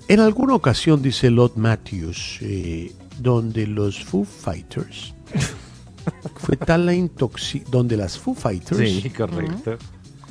[0.08, 5.14] En alguna ocasión, dice Lot Matthews, eh, donde los Foo Fighters
[6.36, 9.78] fue tal la intoxicación, donde las Foo Fighters, Sí, correcto.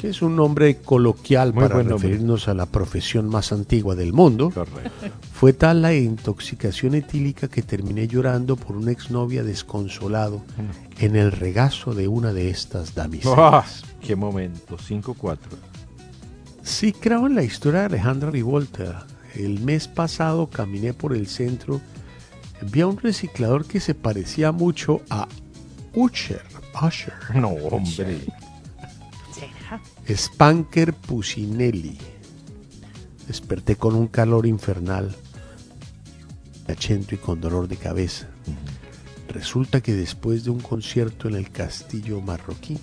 [0.00, 1.94] Que es un nombre coloquial Muy para nombre.
[1.94, 4.90] referirnos a la profesión más antigua del mundo, Correcto.
[5.32, 11.02] fue tal la intoxicación etílica que terminé llorando por una exnovia desconsolado Mm.
[11.04, 13.37] en el regazo de una de estas damiselas.
[13.38, 13.64] Ah,
[14.00, 14.76] ¡Qué momento!
[14.78, 15.38] 5-4.
[16.62, 19.06] Sí, creo en la historia de Alejandra Rivolta.
[19.35, 21.80] El mes pasado caminé por el centro,
[22.72, 25.28] vi a un reciclador que se parecía mucho a
[25.94, 26.42] Usher.
[26.82, 27.12] Usher.
[27.35, 28.18] No, hombre.
[30.14, 31.97] Spanker Pusinelli.
[33.27, 35.14] Desperté con un calor infernal,
[36.69, 38.29] achento y con dolor de cabeza.
[39.29, 42.79] Resulta que después de un concierto en el castillo marroquí,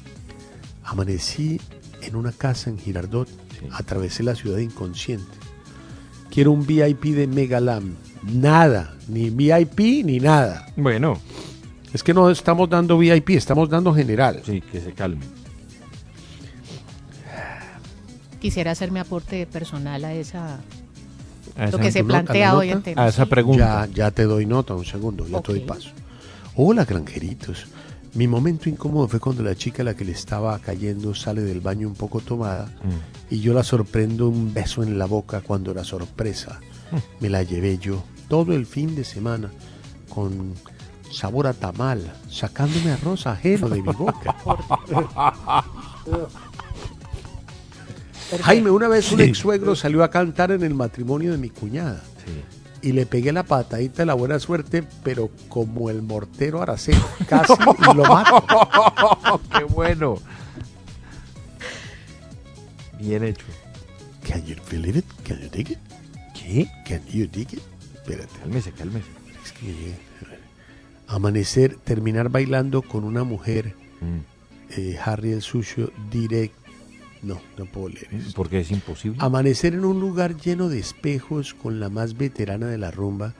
[0.84, 1.60] amanecí
[2.02, 3.30] en una casa en Girardot,
[3.72, 5.26] atravesé la ciudad inconsciente.
[6.30, 7.96] Quiero un VIP de Megalam.
[8.24, 10.66] Nada, ni VIP ni nada.
[10.76, 11.20] Bueno,
[11.94, 14.42] Es que no estamos dando VIP, estamos dando general.
[14.44, 15.22] sí, que se calme.
[18.44, 20.60] Quisiera hacer mi aporte personal a esa
[21.58, 23.04] A lo que se ¿tu nota, plantea la hoy en tema.
[23.06, 23.88] a esa pregunta.
[23.88, 25.92] Ya, ya te doy nota, un segundo, ya te doy paso.
[26.58, 27.68] Hola, granjeritos.
[28.16, 31.62] Mi momento incómodo fue cuando la chica a la que le estaba cayendo sale del
[31.62, 33.34] baño un poco tomada Mm.
[33.34, 36.60] y yo la sorprendo un beso en la boca cuando la sorpresa
[36.92, 36.98] Mm.
[37.22, 39.50] me la llevé yo todo el fin de semana
[40.10, 40.54] con
[41.12, 44.36] sabor a tamal, sacándome arroz ajeno de mi boca.
[48.42, 52.02] Jaime, una vez un ex suegro salió a cantar en el matrimonio de mi cuñada
[52.26, 52.90] Sí.
[52.90, 57.54] y le pegué la patadita de la buena suerte, pero como el mortero Araceli, casi
[57.54, 58.44] y lo mato.
[59.58, 60.18] ¡Qué bueno!
[63.00, 63.46] Bien hecho.
[64.28, 65.06] Can you believe it?
[65.28, 65.80] Can you dig it?
[66.34, 66.68] ¿Qué?
[66.86, 67.62] Can you dig it?
[67.96, 68.40] Espérate.
[68.40, 69.08] Cálmese, cálmese.
[69.44, 69.94] es que.
[71.08, 74.20] Amanecer, terminar bailando con una mujer, Mm.
[74.78, 76.56] eh, Harry el sucio, direct.
[77.24, 78.32] No, no puedo leer eso.
[78.36, 79.18] Porque es imposible.
[79.22, 83.34] Amanecer en un lugar lleno de espejos con la más veterana de la rumba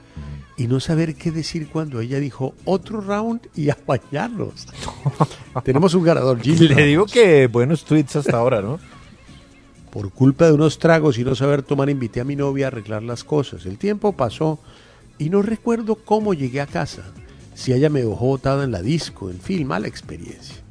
[0.56, 4.66] y no saber qué decir cuando ella dijo otro round y a bañarnos.
[5.64, 6.68] Tenemos un ganador, Jimmy.
[6.68, 8.78] Le digo que buenos tweets hasta ahora, ¿no?
[9.90, 13.02] Por culpa de unos tragos y no saber tomar, invité a mi novia a arreglar
[13.02, 13.66] las cosas.
[13.66, 14.58] El tiempo pasó
[15.18, 17.02] y no recuerdo cómo llegué a casa.
[17.54, 20.63] Si ella me dejó botada en la disco, en fin, mala experiencia.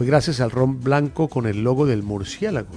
[0.00, 2.72] Fue gracias al ron blanco con el logo del murciélago.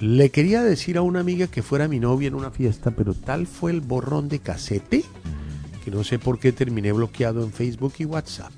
[0.00, 3.46] Le quería decir a una amiga que fuera mi novia en una fiesta, pero tal
[3.46, 5.04] fue el borrón de casete
[5.84, 8.52] que no sé por qué terminé bloqueado en Facebook y WhatsApp.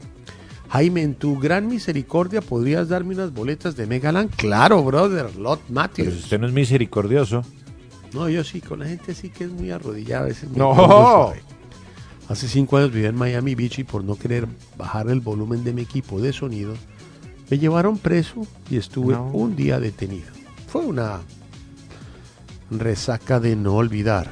[0.69, 4.31] Jaime, en tu gran misericordia, ¿podrías darme unas boletas de Megaland?
[4.37, 6.15] Claro, brother, Lot Pero Matthews.
[6.15, 7.43] si usted no es misericordioso.
[8.15, 10.49] No, yo sí, con la gente sí que es muy arrodillada a veces.
[10.53, 11.33] No.
[12.29, 14.47] Hace cinco años vivía en Miami Beach y por no querer
[14.79, 16.75] bajar el volumen de mi equipo de sonido,
[17.51, 19.27] me llevaron preso y estuve No.
[19.27, 20.29] un día detenido.
[20.69, 21.21] Fue una
[22.71, 24.31] resaca de no olvidar.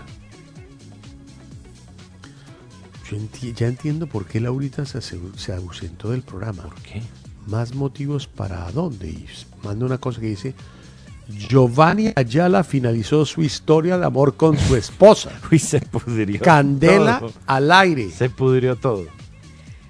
[3.11, 6.65] Yo enti- ya entiendo por qué Laurita se, se ausentó del programa.
[6.65, 7.03] ¿Por qué?
[7.47, 9.09] Más motivos para dónde.
[9.09, 9.27] Y
[9.65, 10.55] manda una cosa que dice,
[11.29, 15.31] Giovanni Ayala finalizó su historia de amor con su esposa.
[15.51, 16.41] Uy, se pudrió.
[16.43, 17.33] Candela todo.
[17.47, 18.11] al aire.
[18.11, 19.07] Se pudrió todo.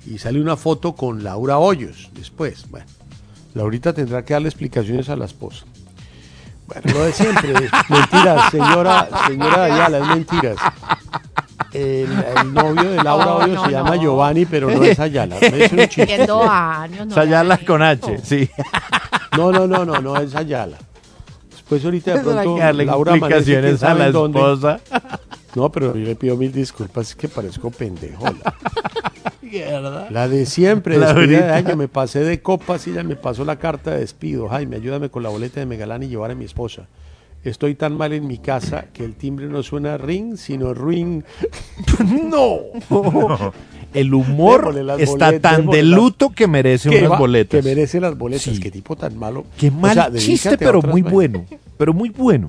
[0.07, 2.67] Y sale una foto con Laura Hoyos después.
[2.71, 2.87] Bueno,
[3.55, 5.65] Laurita tendrá que darle explicaciones a la esposa.
[6.67, 7.53] Bueno, lo de siempre.
[7.89, 10.57] mentiras, señora, señora Ayala, es mentiras.
[11.73, 14.03] El, el novio de Laura no, se llama no.
[14.03, 15.39] Giovanni, pero no es Ayala.
[15.39, 16.27] Es un chiste.
[16.31, 18.49] Años, no le con H, sí.
[19.37, 20.77] No, no, no, no, no es Ayala.
[21.51, 24.39] Después ahorita de pronto que darle Laura explicaciones a la dónde.
[24.39, 24.81] esposa.
[25.55, 28.25] No, pero yo le pido mil disculpas, es que parezco pendejo.
[29.51, 33.45] La, la de siempre, despedida de año, me pasé de copas y ella me pasó
[33.45, 34.49] la carta de despido.
[34.49, 36.87] Jaime, ayúdame con la boleta de Megalán y llevar a mi esposa.
[37.45, 41.23] Estoy tan mal en mi casa que el timbre no suena ring, sino ring.
[42.25, 42.59] ¡No!
[43.95, 47.63] El humor está boletas, tan de luto que merece que unas va- boletas.
[47.65, 48.43] Que merece las boletas.
[48.55, 48.61] Sí.
[48.61, 49.47] Qué tipo tan malo.
[49.57, 51.13] Qué O mal sea, chiste, pero muy vainas.
[51.15, 51.47] bueno.
[51.79, 52.49] Pero muy bueno.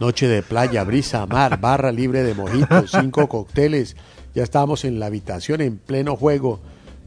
[0.00, 3.96] Noche de playa, brisa, mar, barra libre de mojitos, cinco cócteles.
[4.38, 6.60] Ya estábamos en la habitación en pleno juego.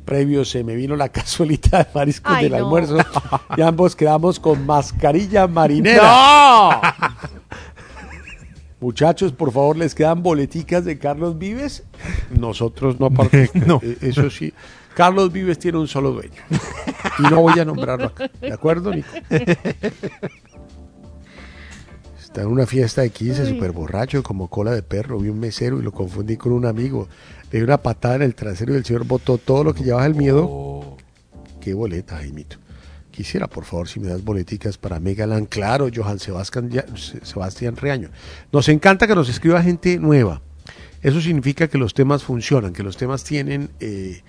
[0.03, 2.57] Previo se me vino la cazuelita de mariscos Ay, del no.
[2.57, 2.97] almuerzo
[3.57, 6.03] y ambos quedamos con mascarilla marinera.
[6.03, 6.81] ¡No!
[8.81, 11.85] Muchachos, por favor, ¿les quedan boleticas de Carlos Vives?
[12.37, 13.65] Nosotros no participamos.
[13.65, 13.79] No.
[13.81, 14.51] Eh, Eso sí,
[14.93, 16.33] Carlos Vives tiene un solo dueño.
[17.19, 18.29] Y no voy a nombrarlo acá.
[18.41, 19.07] ¿De acuerdo, Nico?
[22.31, 23.49] Está en una fiesta de 15, Uy.
[23.49, 25.19] súper borracho, como cola de perro.
[25.19, 27.09] Vi un mesero y lo confundí con un amigo.
[27.51, 30.05] Le di una patada en el trasero y el señor botó todo lo que llevaba
[30.05, 30.95] el miedo.
[31.59, 32.55] Qué boleta, Jaimito.
[33.11, 35.49] Quisiera, por favor, si me das boleticas para Megaland.
[35.49, 38.09] Claro, Johan Sebastián Reaño.
[38.53, 40.41] Nos encanta que nos escriba gente nueva.
[41.01, 44.21] Eso significa que los temas funcionan, que los temas tienen, eh,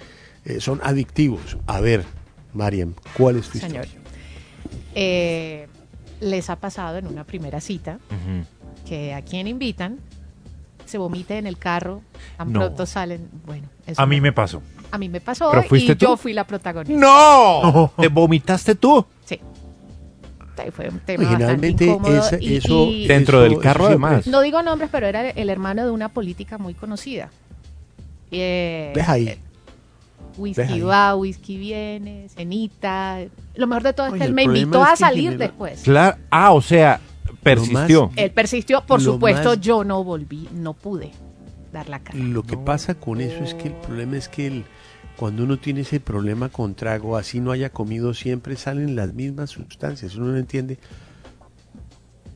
[0.44, 1.56] eh, son adictivos.
[1.68, 2.04] A ver,
[2.52, 3.84] Mariam, ¿cuál es tu Señor.
[3.84, 4.02] historia?
[4.96, 5.68] Eh,
[6.22, 7.98] les ha pasado en una primera cita
[8.88, 9.98] que a quien invitan
[10.86, 12.02] se vomite en el carro,
[12.36, 12.60] tan No.
[12.60, 13.28] pronto salen.
[13.46, 14.62] Bueno, eso A mí me pasó.
[14.90, 17.00] a mí me pasó ¿Pero fuiste y yo fui la protagonista.
[17.00, 17.92] ¡No!
[17.98, 19.04] ¿Te vomitaste tú?
[19.24, 19.38] Sí.
[20.56, 24.26] Sí, Fue un tema Originalmente, bastante incómodo esa- y- eso- y- Dentro del carro, además.
[24.26, 27.30] no digo nombres, pero era el hermano de una política muy conocida.
[28.30, 29.28] Eh, Deja ahí.
[29.28, 29.38] eh,
[30.36, 30.80] Whisky Deja ahí.
[30.80, 33.18] va, whisky viene, cenita.
[33.54, 35.82] Lo mejor de todo es Oye, que él me invitó a salir genera- después.
[35.82, 36.16] Claro.
[36.30, 37.00] Ah, o sea,
[37.42, 38.08] persistió.
[38.08, 41.10] más- Él persistió, por supuesto, más- yo no volví, no pude
[41.72, 42.18] dar la cara.
[42.18, 44.64] Lo que pasa con eso es que el problema es que el-
[45.16, 49.50] cuando uno tiene ese problema con trago, así no haya comido, siempre salen las mismas
[49.50, 50.14] sustancias.
[50.16, 50.78] Uno no entiende.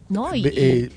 [0.09, 0.91] No, y, eh,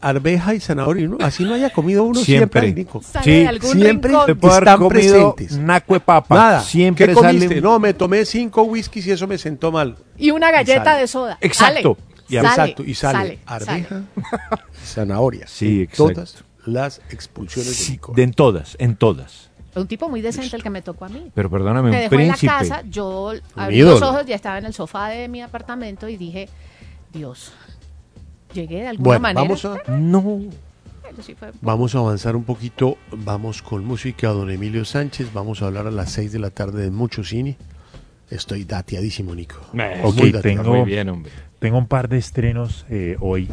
[0.00, 1.16] arveja y zanahoria, ¿no?
[1.20, 2.60] así no haya comido uno siempre, Siempre.
[2.68, 3.02] hay, Nico.
[3.02, 5.58] sale sí, algún siempre están comido presentes.
[5.58, 6.34] naco de papa.
[6.34, 6.60] Nada.
[6.62, 7.48] Siempre ¿Qué comiste?
[7.48, 7.60] sale.
[7.60, 9.96] No, me tomé cinco whiskies y eso me sentó mal.
[10.18, 11.38] Y una galleta de soda.
[11.40, 11.96] Exacto.
[11.96, 15.46] Sale, Y sale, Exacto, y sale, sale, arveja y zanahoria.
[15.46, 16.12] Sí, En exacto.
[16.14, 18.14] Todas las expulsiones de Sí, licor.
[18.16, 19.50] de en todas, en todas.
[19.74, 21.30] Un tipo muy decente el que me tocó a mí.
[21.34, 22.52] Pero perdóname, Me un dejó en la príncipe.
[22.52, 26.48] casa, yo abrí los ojos, ya estaba en el sofá de mi apartamento y dije,
[27.12, 27.52] Dios,
[28.56, 29.42] llegué de alguna Bueno, manera.
[29.42, 30.40] vamos a, No.
[31.62, 32.96] Vamos a avanzar un poquito.
[33.12, 35.32] Vamos con música, don Emilio Sánchez.
[35.32, 37.56] Vamos a hablar a las 6 de la tarde de mucho cine.
[38.30, 39.56] Estoy dateadísimo, Nico.
[40.02, 40.62] Ok, Muy dateado.
[40.62, 41.30] tengo- Muy bien, hombre.
[41.58, 43.48] Tengo un par de estrenos eh, hoy.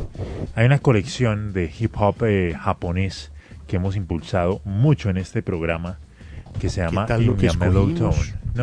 [0.55, 3.31] Hay una colección de hip hop eh, japonés
[3.67, 5.99] que hemos impulsado mucho en este programa
[6.59, 7.91] que se llama Your Mellow?
[7.93, 8.15] Tone.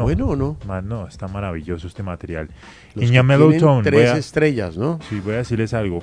[0.02, 0.56] ¿Bueno o no?
[0.66, 2.48] ma- no, está maravilloso este material.
[2.94, 3.82] Your Mellow Tone.
[3.82, 4.98] tres a- estrellas, ¿no?
[5.08, 6.02] Sí, voy a decirles algo.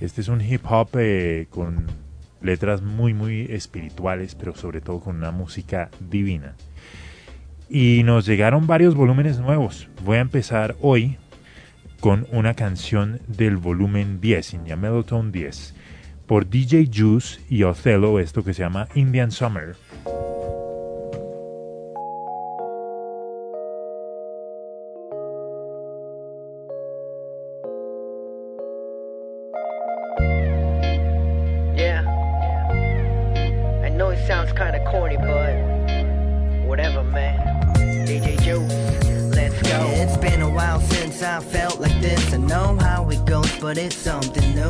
[0.00, 1.86] Este es un hip hop eh, con
[2.40, 6.54] letras muy, muy espirituales, pero sobre todo con una música divina.
[7.68, 9.88] Y nos llegaron varios volúmenes nuevos.
[10.04, 11.18] Voy a empezar hoy
[12.00, 15.74] con una canción del volumen 10, in Mellow Tone 10,
[16.26, 19.74] por DJ Juice y Othello, esto que se llama Indian Summer.
[43.60, 44.68] But it's something new.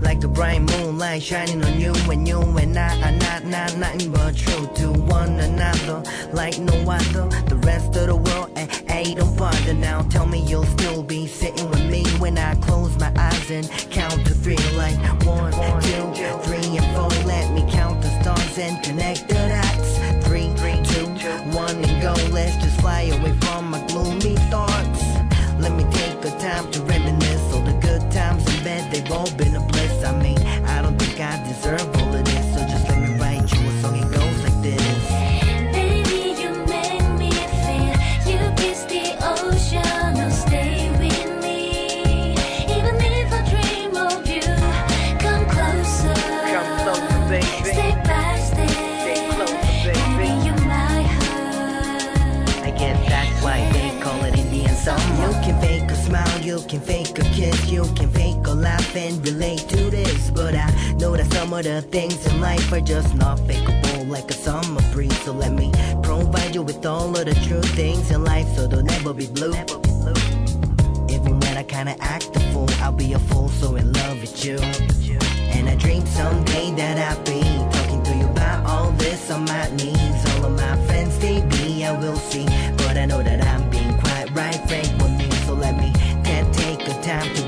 [0.00, 4.12] Like a bright moonlight shining on you and you and I are not, not, nothing
[4.12, 6.02] but true to one another.
[6.32, 7.28] Like no other.
[7.46, 10.02] The rest of the world, eh, hey, don't bother now.
[10.02, 14.26] Tell me you'll still be sitting with me when I close my eyes and count
[14.26, 14.56] to three.
[14.76, 16.04] Like one, two,
[16.44, 17.10] three, and four.
[17.26, 20.26] Let me count the stars and connect the dots.
[20.26, 20.50] Three,
[20.84, 21.06] two,
[21.56, 22.14] one, and go.
[22.32, 23.29] Let's just fly away
[61.62, 65.18] the things in life are just not fakeable like a summer breeze.
[65.24, 65.70] So let me
[66.02, 69.52] provide you with all of the true things in life so they'll never be blue.
[71.08, 74.44] Even when I kinda act a fool, I'll be a fool so in love with
[74.44, 74.58] you.
[75.56, 77.42] And I dream someday that I'll be
[77.76, 80.20] talking to you about all this on my knees.
[80.30, 82.46] All of my friends, they be, I will see.
[82.76, 85.28] But I know that I'm being quite right, frank with me.
[85.46, 85.92] So let me
[86.24, 87.42] ta- take a time to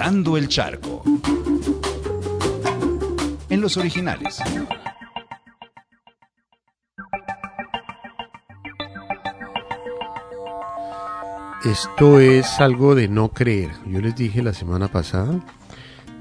[0.00, 1.02] El charco.
[3.50, 4.38] En los originales.
[11.62, 13.72] Esto es algo de no creer.
[13.86, 15.44] Yo les dije la semana pasada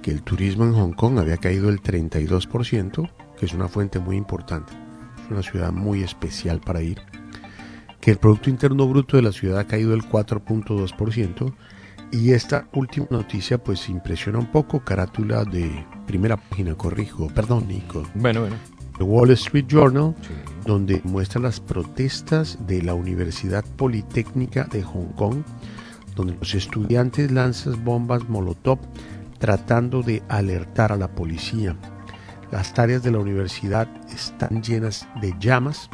[0.01, 3.09] que el turismo en Hong Kong había caído el 32%,
[3.39, 4.73] que es una fuente muy importante.
[5.23, 7.01] Es una ciudad muy especial para ir.
[8.01, 11.53] Que el Producto Interno Bruto de la ciudad ha caído el 4.2%.
[12.11, 18.03] Y esta última noticia pues impresiona un poco, carátula de primera página, corrijo, perdón Nico.
[18.15, 18.55] Bueno, bueno.
[18.97, 20.13] The Wall Street Journal,
[20.65, 25.43] donde muestra las protestas de la Universidad Politécnica de Hong Kong,
[26.15, 28.79] donde los estudiantes lanzan bombas Molotov
[29.39, 31.75] tratando de alertar a la policía.
[32.51, 35.89] Las áreas de la universidad están llenas de llamas.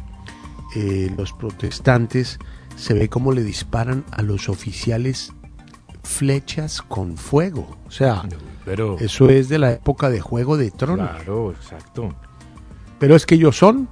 [0.76, 2.39] Eh, los protestantes
[2.76, 5.32] se ve cómo le disparan a los oficiales
[6.08, 7.78] flechas con fuego.
[7.88, 8.24] O sea,
[8.66, 11.10] pero- eso es de la época de Juego de Tronos.
[11.10, 12.16] Claro, exacto.
[12.99, 13.88] Pero es que ellos son.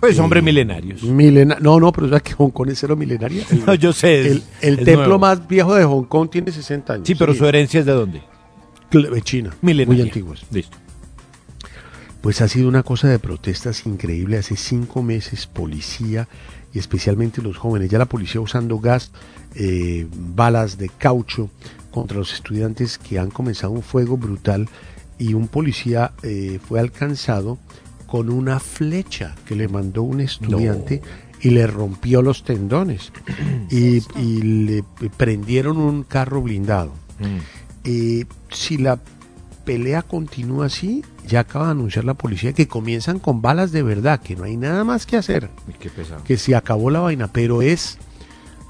[0.00, 1.02] Pues hombres milenarios.
[1.04, 3.44] milena- no, no, pero es que Hong Kong es cero milenaria.
[3.66, 5.18] No, yo sé, es- El, el es templo nuevo.
[5.20, 7.06] más viejo de Hong Kong tiene 60 años.
[7.06, 8.22] Sí, pero su herencia es de dónde?
[8.90, 9.50] De China.
[9.62, 9.94] Milenaria.
[10.02, 10.44] Muy antiguos.
[10.50, 10.76] Listo.
[12.20, 14.36] Pues ha sido una cosa de protestas increíble.
[14.38, 16.28] Hace cinco meses, policía
[16.76, 19.10] y especialmente los jóvenes, ya la policía usando gas,
[19.54, 21.48] eh, balas de caucho
[21.90, 24.68] contra los estudiantes que han comenzado un fuego brutal
[25.18, 27.56] y un policía eh, fue alcanzado
[28.06, 31.00] con una flecha que le mandó un estudiante
[31.40, 33.10] y le rompió los tendones.
[33.70, 34.84] Y, y le
[35.16, 36.92] prendieron un carro blindado.
[37.84, 39.00] Eh, si la
[39.66, 44.20] pelea continúa así, ya acaba de anunciar la policía que comienzan con balas de verdad,
[44.20, 46.24] que no hay nada más que hacer, Qué pesado.
[46.24, 47.98] que se acabó la vaina, pero es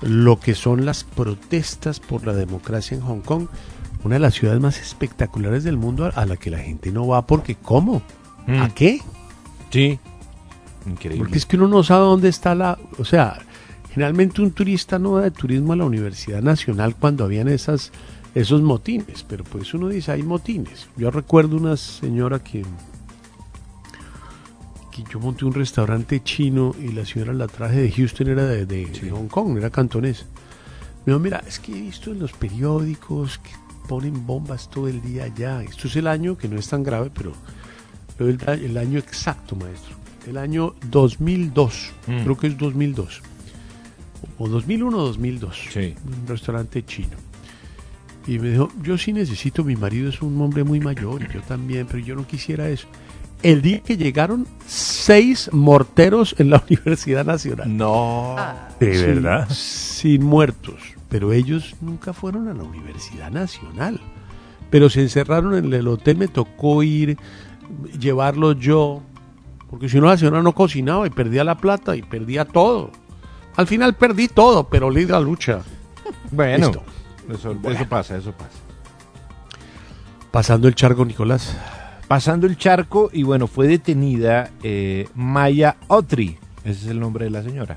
[0.00, 3.46] lo que son las protestas por la democracia en Hong Kong,
[4.02, 7.26] una de las ciudades más espectaculares del mundo a, la que la gente no va
[7.26, 8.02] porque ¿cómo?
[8.48, 9.00] ¿A qué?
[9.70, 9.98] Sí.
[10.86, 11.24] Increíble.
[11.24, 12.78] Porque es que uno no sabe dónde está la...
[12.98, 13.38] O sea,
[13.90, 17.90] generalmente un turista no va de turismo a la Universidad Nacional cuando habían esas,
[18.36, 20.88] esos motines, pero pues uno dice, hay motines.
[20.96, 22.62] Yo recuerdo una señora que,
[24.92, 28.66] que yo monté un restaurante chino y la señora la traje de Houston, era de,
[28.66, 30.26] de- de Hong Kong, era cantonés.
[31.04, 33.50] Me dijo, mira, es que he visto en los periódicos que
[33.88, 35.62] ponen bombas todo el día allá.
[35.62, 37.32] Esto es el año que no es tan grave, pero
[38.18, 39.94] pero el, el año exacto, maestro.
[40.26, 41.92] El año 2002.
[42.06, 42.22] Mm.
[42.24, 43.20] Creo que es 2002.
[44.38, 45.56] O 2001 o 2002.
[45.72, 45.94] Sí.
[46.04, 47.16] Un restaurante chino.
[48.26, 51.40] Y me dijo, yo sí necesito, mi marido es un hombre muy mayor y yo
[51.42, 52.88] también, pero yo no quisiera eso.
[53.42, 57.76] El día que llegaron seis morteros en la Universidad Nacional.
[57.76, 58.34] No.
[58.80, 59.48] ¿De Sí, verdad?
[59.50, 60.74] Sin muertos.
[61.08, 64.00] Pero ellos nunca fueron a la Universidad Nacional.
[64.70, 67.16] Pero se encerraron en el hotel, me tocó ir,
[68.00, 69.02] llevarlos yo.
[69.70, 72.90] Porque si no, la señora no cocinaba y perdía la plata y perdía todo.
[73.54, 75.60] Al final perdí todo, pero le di la lucha.
[76.32, 76.82] Bueno, Listo.
[77.30, 77.78] Eso, Bueno.
[77.78, 78.50] eso pasa, eso pasa.
[80.30, 81.56] Pasando el charco, Nicolás.
[82.08, 87.30] Pasando el charco y bueno, fue detenida eh, Maya Otri, ese es el nombre de
[87.30, 87.76] la señora.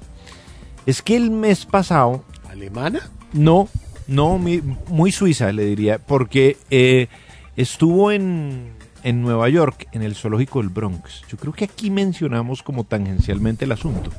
[0.86, 2.24] Es que el mes pasado...
[2.50, 3.00] ¿Alemana?
[3.34, 3.68] No,
[4.08, 7.08] no, mi- muy suiza le diría, porque eh,
[7.56, 8.72] estuvo en,
[9.04, 11.24] en Nueva York, en el zoológico del Bronx.
[11.30, 14.12] Yo creo que aquí mencionamos como tangencialmente el asunto.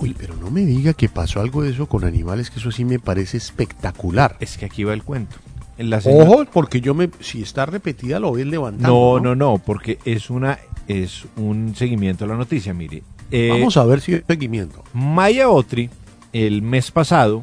[0.00, 2.84] Uy, pero no me diga que pasó algo de eso con animales, que eso sí
[2.84, 4.36] me parece espectacular.
[4.40, 5.36] Es que aquí va el cuento.
[5.76, 8.88] En la señora- Ojo, porque yo me, si está repetida lo voy levantando.
[8.88, 13.02] No, no, no, porque es una es un seguimiento a la noticia, mire.
[13.30, 14.82] Eh, Vamos a ver si hay seguimiento.
[14.94, 15.90] Maya Otri,
[16.32, 17.42] el mes pasado,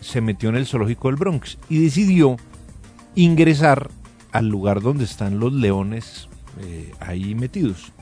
[0.00, 2.36] se metió en el zoológico del Bronx y decidió
[3.14, 3.90] ingresar
[4.32, 6.28] al lugar donde están los leones
[6.60, 7.92] eh, ahí metidos.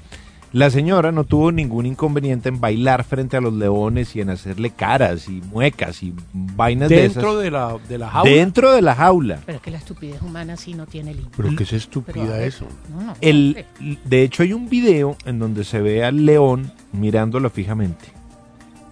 [0.52, 4.70] La señora no tuvo ningún inconveniente en bailar frente a los leones y en hacerle
[4.70, 7.16] caras y muecas y vainas de esas.
[7.16, 8.30] Dentro de la, de la jaula.
[8.30, 9.40] Dentro de la jaula.
[9.44, 11.34] Pero es que la estupidez humana sí no tiene límite.
[11.36, 12.66] Pero que es estúpida eso.
[12.90, 13.66] No, no, El,
[14.04, 18.06] de hecho, hay un video en donde se ve al león mirándolo fijamente.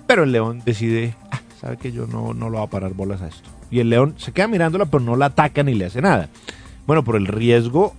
[0.06, 3.22] Pero el león decide, "Ah, sabe que yo no, no lo voy a parar bolas
[3.22, 3.48] a esto.
[3.70, 6.28] Y el león se queda mirándola, pero no la ataca ni le hace nada.
[6.86, 7.94] Bueno, por el riesgo,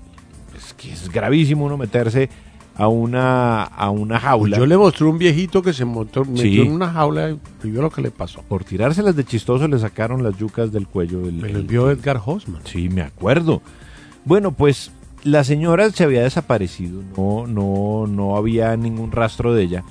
[0.56, 2.30] es que es gravísimo uno meterse
[2.78, 4.58] a una, a una jaula.
[4.58, 6.62] Yo le mostré un viejito que se montó, metió Sí.
[6.62, 7.32] en una jaula
[7.64, 8.42] y vio lo que le pasó.
[8.48, 11.22] Por tirárselas de chistoso le sacaron las yucas del cuello.
[11.22, 12.62] del- Me lo envió Edgar Hosman.
[12.66, 13.62] Sí, me acuerdo.
[14.26, 14.92] Bueno, pues
[15.24, 19.84] la señora se había desaparecido, no, no, no había ningún rastro de ella.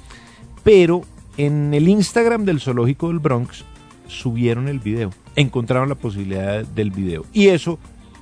[0.63, 1.03] Pero
[1.37, 3.65] en el Instagram del zoológico del Bronx
[4.09, 7.25] subieron el video, encontraron la posibilidad del video.
[7.33, 7.79] Y eso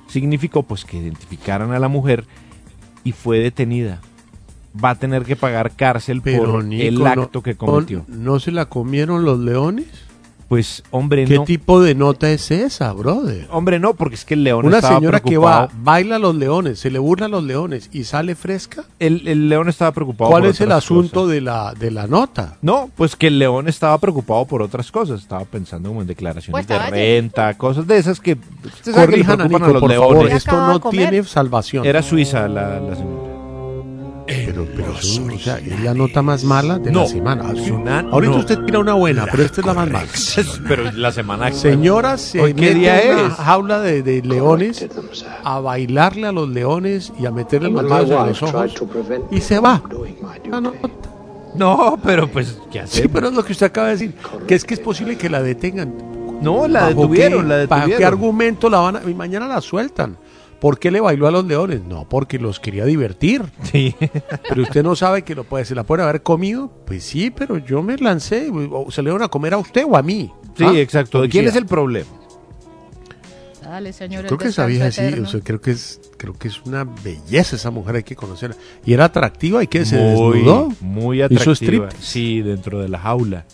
[0.07, 2.25] significó pues que identificaran a la mujer
[3.03, 4.01] y fue detenida.
[4.83, 8.03] Va a tener que pagar cárcel Pero por Nico, el no- acto que cometió.
[8.07, 9.85] ¿no, no se la comieron los leones?
[10.47, 11.43] Pues, hombre, ¿Qué no.
[11.43, 13.47] tipo de nota es esa, brother?
[13.49, 16.35] Hombre, no, porque es que el león Una estaba señora que va, baila a los
[16.35, 18.83] leones, se le burla a los leones y sale fresca.
[18.99, 20.29] El, el león estaba preocupado.
[20.29, 21.31] ¿Cuál por es el otras asunto cosas.
[21.31, 22.57] de la, de la nota?
[22.61, 25.21] No, pues que el león estaba preocupado por otras cosas.
[25.21, 28.37] Estaba pensando como en declaraciones Pues de renta, cosas de esas que.
[28.93, 30.13] Corrijan a Nico, los por leones.
[30.13, 31.09] favor, esto no comer.
[31.09, 31.85] tiene salvación.
[31.87, 33.34] Era suiza la, la señora.
[34.27, 37.43] Pero, pero eso, o sea, es la nota más mala de No, la semana.
[37.71, 38.39] una- Ahorita no.
[38.39, 40.07] usted tira una buena, pero esta es la más mala.
[40.67, 41.51] Pero la semana.
[41.51, 43.33] Señora se ¿Hoy qué día es?
[43.33, 44.87] jaula de, de leones
[45.43, 48.73] a bailarle a los leones y a meterle los dedos en los ojos
[49.31, 49.81] y se va.
[50.49, 50.73] No.
[51.55, 53.03] No, pero pues, ¿qué hacer?
[53.03, 54.13] Sí, pero es lo que usted acaba de decir,
[54.47, 55.93] que es que es posible que la detengan.
[56.41, 58.13] No, la ¿Bajo detuvieron, qué- la ¿Bajo qué detuvieron.
[58.13, 60.17] argumento la van a, y mañana la sueltan?
[60.65, 61.83] ¿Por qué le bailó a los leones?
[61.83, 63.43] No, porque los quería divertir.
[63.71, 63.95] Sí.
[64.49, 66.71] Pero usted no sabe que lo puede, se la puede haber comido.
[66.87, 68.49] Pues sí, pero yo me lancé.
[68.49, 70.31] o ¿Se le iban a comer a usted o a mí?
[70.57, 70.73] Sí, ¿Ah?
[70.79, 71.21] exacto.
[71.21, 72.09] ¿De quién es el problema?
[73.61, 74.25] Dale, señor.
[74.25, 75.27] Creo que descanso sabía así, eterno.
[75.27, 78.55] o sea, creo que es, creo que es una belleza esa mujer, hay que conocerla.
[78.83, 80.69] Y era atractiva y que se muy, desnudó.
[80.81, 81.53] muy Hizo atractiva.
[81.53, 81.97] striptease.
[82.01, 83.45] Sí, dentro de la jaula.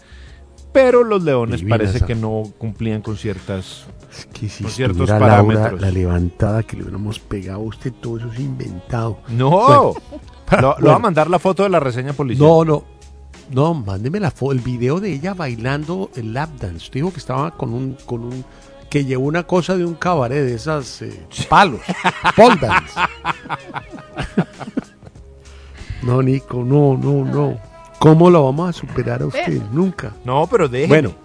[0.72, 2.06] Pero los leones Divina parece esa.
[2.06, 3.86] que no cumplían con ciertas
[4.34, 5.82] Que si con ciertos Laura, parámetros.
[5.82, 9.20] la levantada que le hubiéramos pegado a usted, todo eso es inventado.
[9.30, 9.50] No.
[9.50, 9.94] Bueno,
[10.52, 10.96] lo, lo va bueno.
[10.96, 12.48] a mandar la foto de la reseña policial.
[12.48, 12.84] No, no.
[13.52, 16.86] No, mándeme la foto, el video de ella bailando el lap dance.
[16.86, 18.46] Usted dijo que estaba con un, con un,
[18.90, 21.82] que llevó una cosa de un cabaret de esas eh, palos,
[22.38, 22.94] pole dance.
[26.02, 27.60] No, Nico, no, no, no.
[28.02, 29.62] ¿Cómo lo vamos a superar a usted?
[29.72, 30.12] Nunca.
[30.26, 30.88] No, pero déjeme.
[31.02, 31.16] Bueno,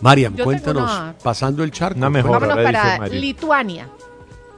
[0.00, 1.98] Mariam, Yo tengo cuéntanos, una- pasando el charco.
[1.98, 2.40] Una mejor.
[2.40, 3.20] Vámonos ahora dice para Mario.
[3.20, 3.88] Lituania,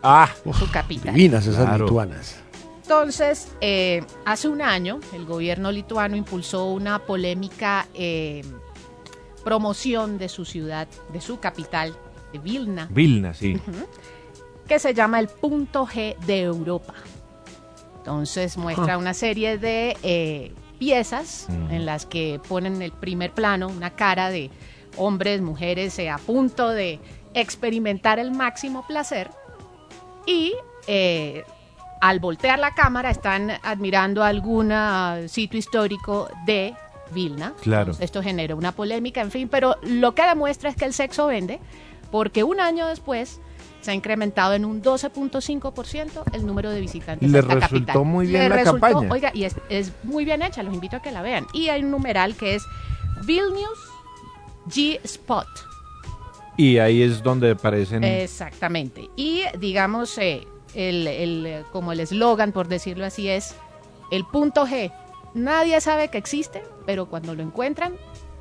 [0.03, 0.29] Ah,
[0.59, 1.15] su capital.
[1.15, 1.87] Divinas esas Claro.
[1.87, 2.37] lituanas.
[2.83, 8.45] Entonces, eh, hace un año, el gobierno lituano impulsó una polémica eh,
[9.45, 11.95] promoción de su ciudad, de su capital,
[12.33, 13.59] de Vilna, Vilna, sí.
[14.67, 16.95] que se llama el punto G de Europa.
[17.99, 21.71] Entonces muestra una serie de eh, piezas Mm.
[21.71, 24.51] en las que ponen el primer plano una cara de
[24.97, 26.99] hombres, mujeres eh, a punto de
[27.35, 29.31] experimentar el máximo placer
[30.27, 30.55] y
[30.87, 31.45] eh,
[32.01, 36.75] al voltear la cámara están admirando algún ah, sitio histórico de
[37.11, 37.55] Vilna.
[37.63, 37.93] Claro.
[38.01, 41.59] Esto generó una polémica, en fin, pero lo que demuestra es que el sexo vende,
[42.11, 43.41] porque un año después
[43.81, 48.05] se ha incrementado en un 12.5% el número de visitantes Le a resultó capital.
[48.05, 49.13] muy bien Le la resultó, campaña.
[49.13, 51.47] Oiga, y es, es muy bien hecha, los invito a que la vean.
[51.53, 52.65] Y hay un numeral que es
[53.25, 53.79] Vilnius
[54.69, 55.47] G-Spot.
[56.57, 58.03] Y ahí es donde aparecen.
[58.03, 59.09] Exactamente.
[59.17, 63.55] Y digamos, eh, el, el, como el eslogan, por decirlo así, es
[64.11, 64.93] el punto G.
[65.35, 67.95] Nadie sabe que existe, pero cuando lo encuentran,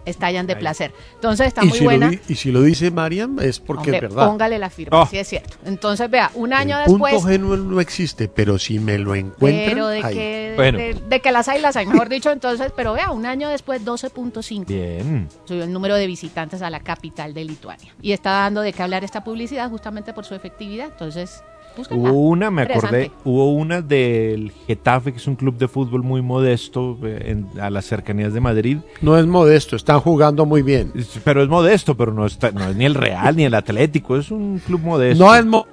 [0.10, 0.60] estallan de Ahí.
[0.60, 0.94] placer.
[1.16, 2.12] Entonces está y, muy si buena.
[2.12, 4.28] Lo, y si lo dice Mariam es porque Hombre, es verdad.
[4.28, 5.06] Póngale la firma, Oh.
[5.06, 5.58] sí es cierto.
[5.66, 7.14] Entonces, vea, un año el después.
[7.16, 10.14] punto G no, no existe, pero si me lo encuentran, Pero de ahí.
[10.14, 10.78] que, Bueno.
[10.78, 12.32] de, de que las hay, las hay, mejor dicho.
[12.32, 14.66] Entonces, pero vea, un año después, 12.5.
[14.66, 15.28] Bien.
[15.46, 17.94] Subió el número de visitantes a la capital de Lituania.
[18.02, 20.88] Y está dando de qué hablar esta publicidad justamente por su efectividad.
[20.92, 21.44] Entonces,
[21.78, 22.04] búsquenla.
[22.10, 26.22] Hubo una, me acordé, hubo una del Getafe, que es un club de fútbol muy
[26.22, 28.78] modesto eh, en- a las cercanías de Madrid.
[29.02, 30.92] No es modesto, están jugando muy bien.
[31.24, 34.32] Pero es modesto, pero no, está, no es ni el Real ni el Atlético, es
[34.32, 35.24] un club modesto.
[35.24, 35.66] No es mo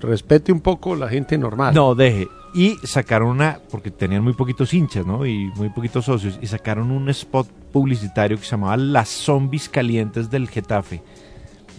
[0.00, 1.74] Respete un poco la gente normal.
[1.74, 2.28] No, deje.
[2.54, 5.26] Y sacaron una, porque tenían muy poquitos hinchas, ¿no?
[5.26, 10.30] Y muy poquitos socios, y sacaron un spot publicitario que se llamaba Las Zombies Calientes
[10.30, 11.02] del Getafe.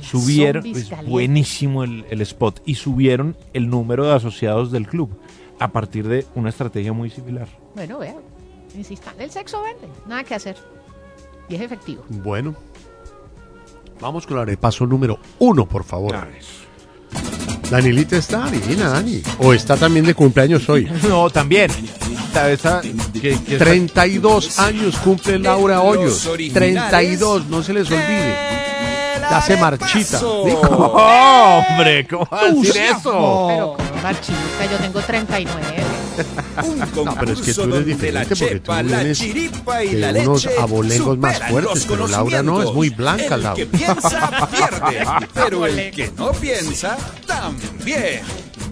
[0.02, 5.10] Subieron, es buenísimo el, el spot, y subieron el número de asociados del club.
[5.60, 7.48] a partir de una estrategia muy similar.
[7.76, 8.16] Bueno, vea,
[8.78, 9.14] insistan.
[9.20, 10.56] El sexo vende, nada que hacer.
[11.50, 12.04] Y es efectivo.
[12.10, 12.56] Bueno.
[14.00, 16.16] Vamos con el repaso número uno, por favor.
[17.70, 19.22] Danielita está divina, Dani.
[19.40, 20.86] O está también de cumpleaños hoy.
[21.10, 21.70] No, también.
[21.70, 26.30] Esta- esa- que- que- 32 años cumple Laura Hoyos.
[26.54, 28.69] 32, no se les olvide.
[29.30, 30.18] Ya se marchita.
[30.20, 30.62] Dijo.
[30.72, 32.08] ¡Oh, hombre!
[32.08, 33.46] ¿Cómo va a decir eso?
[33.48, 35.84] Pero como marchita, yo tengo 39.
[37.06, 40.60] No, pero es que tú eres diferente porque tú vienes chiripa y de unos leche
[40.60, 43.56] abolengos más superan fuertes, los pero Laura no, es muy blanca, El Laura.
[43.56, 48.20] que piensa pierde, pero el que no piensa también.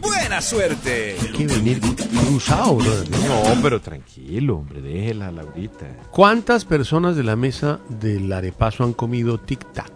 [0.01, 1.15] Buena suerte.
[1.21, 3.09] Hay que venir cruzado, brother.
[3.09, 5.85] No, pero tranquilo, hombre, déjela, Laurita.
[6.11, 9.91] ¿Cuántas personas de la mesa del arepaso han comido tic-tac?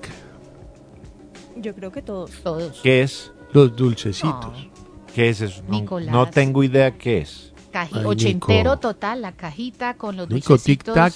[1.62, 2.32] Yo creo que todos.
[2.43, 2.80] Todos.
[2.82, 3.32] ¿Qué es?
[3.53, 4.68] Los dulcecitos.
[5.14, 5.62] ¿Qué es eso?
[5.68, 6.12] No, Nicolás.
[6.12, 7.53] no tengo idea qué es.
[7.72, 8.80] Caji- Ay, ochentero Nico.
[8.80, 10.95] total, la cajita con los Nico, dulcecitos.
[10.95, 11.14] tic-tac.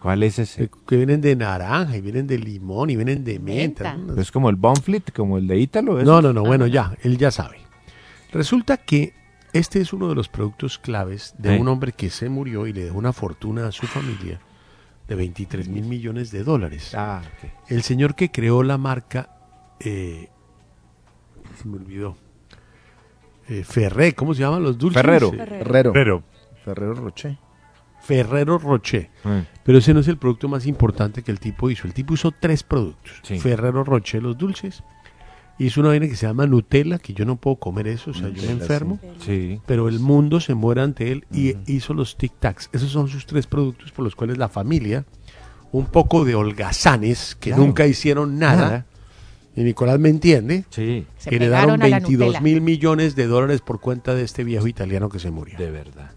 [0.00, 0.68] ¿Cuál es ese?
[0.86, 3.96] Que vienen de naranja, y vienen de limón, y vienen de menta.
[3.96, 4.20] Menta.
[4.20, 6.02] ¿Es como el Bonflit, como el de Ítalo?
[6.02, 7.56] No, no, no, bueno, ya, él ya sabe.
[8.32, 9.14] Resulta que
[9.54, 11.60] este es uno de los productos claves de Eh.
[11.60, 14.40] un hombre que se murió y le dejó una fortuna a su familia
[15.08, 16.92] de 23 mil millones de dólares.
[16.94, 17.50] Ah, ok.
[17.70, 19.30] El señor que creó la marca,
[19.80, 20.28] eh,
[21.60, 22.16] se me olvidó,
[23.48, 25.00] eh, Ferré, ¿cómo se llaman los dulces?
[25.02, 25.32] Ferrero.
[25.34, 25.92] Eh, Ferrero.
[25.92, 26.22] Pero,
[26.64, 27.38] Ferrero Rocher.
[28.00, 29.10] Ferrero Rocher.
[29.24, 29.44] Eh.
[29.64, 31.86] Pero ese no es el producto más importante que el tipo hizo.
[31.86, 33.12] El tipo hizo tres productos.
[33.22, 33.38] Sí.
[33.38, 34.82] Ferrero Rocher, los dulces.
[35.58, 38.28] Hizo una vaina que se llama Nutella, que yo no puedo comer eso, o sea,
[38.28, 38.98] yo me enfermo.
[39.20, 39.60] Sí.
[39.66, 42.70] Pero el mundo se muere ante él y hizo los Tic Tacs.
[42.72, 45.04] Esos son sus tres productos por los cuales la familia,
[45.70, 47.62] un poco de holgazanes, que Claro.
[47.64, 48.86] nunca hicieron nada, Nada.
[49.56, 52.40] Y Nicolás me entiende, Sí, Se heredaron pegaron a la 22 Nutella.
[52.40, 55.56] mil millones de dólares por cuenta de este viejo italiano que se murió.
[55.58, 56.10] de verdad.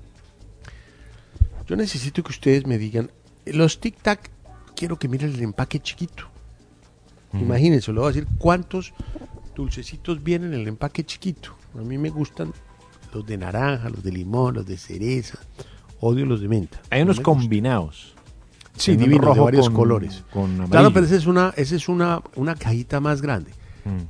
[1.67, 3.11] Yo necesito que ustedes me digan,
[3.45, 4.29] los Tic Tac,
[4.75, 6.25] quiero que miren el empaque chiquito.
[7.33, 8.93] Imagínense, le voy a decir cuántos
[9.53, 11.55] dulcecitos vienen en el empaque chiquito.
[11.75, 12.53] A mí me gustan
[13.13, 15.37] los de naranja, los de limón, los de cereza.
[15.99, 16.81] Odio los de menta.
[16.89, 18.15] Hay No unos combinados.
[18.77, 20.23] Sí, de rojo varios con- colores.
[20.31, 23.51] con Claro, pero esa es una, esa es una, una cajita más grande.
[23.85, 24.03] Mm.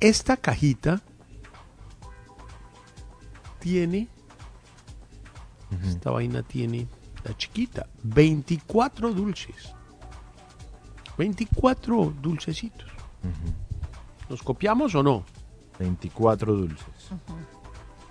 [0.00, 1.00] Esta cajita
[3.60, 4.08] tiene,
[5.84, 6.86] esta vaina tiene,
[7.24, 9.72] la chiquita, 24 dulces.
[11.18, 12.90] 24 dulcecitos.
[14.28, 15.24] ¿Nos copiamos o no?
[15.78, 16.86] 24 dulces.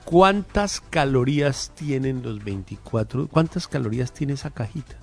[0.06, 3.28] ¿Cuántas calorías tienen los 24?
[3.28, 4.98] ¿Cuántas calorías tiene esa cajita?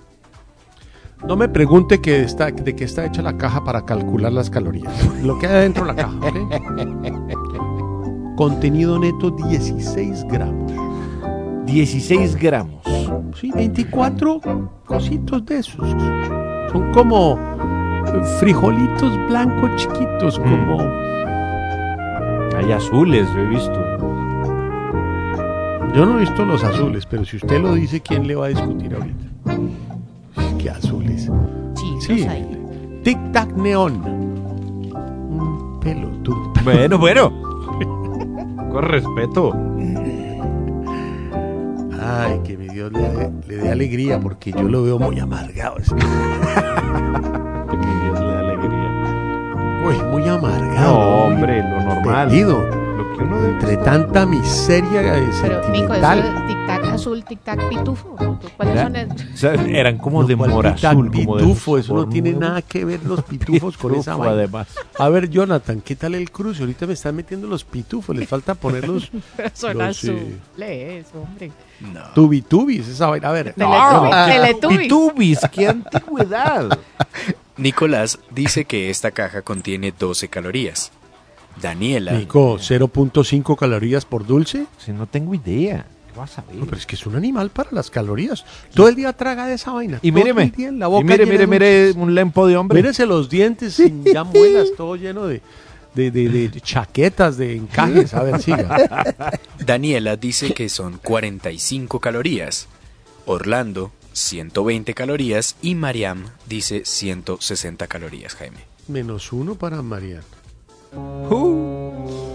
[1.27, 4.93] No me pregunte que está, de qué está hecha la caja para calcular las calorías.
[5.23, 6.17] Lo que hay dentro de la caja.
[6.17, 6.35] ¿ok?
[8.35, 10.71] Contenido neto 16 gramos.
[11.65, 12.83] 16 gramos.
[13.39, 14.41] Sí, 24
[14.85, 15.89] cositos de esos.
[16.71, 17.39] Son como
[18.39, 20.79] frijolitos blancos chiquitos, como...
[22.57, 23.79] Hay azules, yo he visto.
[25.95, 28.49] Yo no he visto los azules, pero si usted lo dice, ¿quién le va a
[28.49, 29.92] discutir ahorita?
[30.63, 31.29] ¿Qué azules?
[31.99, 32.57] Sí, ahí.
[33.03, 33.95] Tic Tac Neón.
[34.05, 36.53] Un pelotudo.
[36.63, 37.29] Bueno, bueno.
[38.71, 39.51] Con respeto.
[42.01, 45.75] Ay, que mi Dios le, dé- le dé alegría porque yo lo veo muy amargado.
[47.69, 49.83] Que mi Dios le da alegría.
[49.85, 50.93] Uy, muy amargado.
[50.93, 52.27] No, hombre, lo normal.
[52.29, 52.61] perdido.
[52.97, 56.19] Lo que uno debe Entre tanta miseria Pero, Nico, eso sentimental.
[56.19, 56.52] es tic-tac
[56.93, 58.15] azul, tic-tac pitufo.
[58.57, 61.93] ¿Cuáles Era- son o sea, eran como de ¿cuál morazul, tic-tac como de pitufo, eso
[61.93, 64.33] no tiene nada que ver los pitufos con esa vaina.
[64.33, 64.67] además.
[64.99, 66.61] A ver, Jonathan, ¿qué tal el cruce?
[66.61, 69.11] Ahorita me están metiendo los pitufos, les falta ponerlos
[69.53, 71.51] son los, eh, azules, hombre.
[72.13, 73.29] tubitubis, esa vaina.
[73.29, 74.79] A ver, Teletubbies.
[74.79, 76.79] Pitubis, qué antigüedad.
[77.57, 80.91] Nicolás dice que esta caja contiene 12 calorías.
[81.61, 84.65] Daniela Nico, 0.5 calorías por dulce.
[84.79, 85.85] Si no tengo idea.
[86.13, 86.55] ¿Qué vas a ver?
[86.55, 88.45] No, pero es que es un animal para las calorías.
[88.73, 89.99] Todo el día traga de esa vaina.
[90.01, 92.55] Y todo míreme, el día en la boca y mire, mire, mire, un lempo de
[92.55, 92.75] hombre.
[92.81, 95.41] Mírese los dientes sin ya muelas, todo lleno de,
[95.95, 98.13] de, de- de chaquetas, de encajes.
[98.13, 99.31] A ver, siga.
[99.65, 102.67] Daniela dice que son 45 calorías.
[103.25, 108.59] Orlando 120 calorías y Mariam dice 160 calorías, Jaime.
[108.87, 110.21] Menos uno para Mariana.
[110.91, 112.32] ¿Es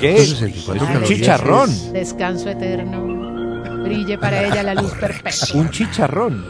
[0.00, 0.18] qué?
[0.18, 1.92] 164 Un calorías chicharrón.
[1.92, 3.82] Descanso eterno.
[3.82, 5.48] Brille para ella la luz perpetua.
[5.60, 6.44] Un chicharrón.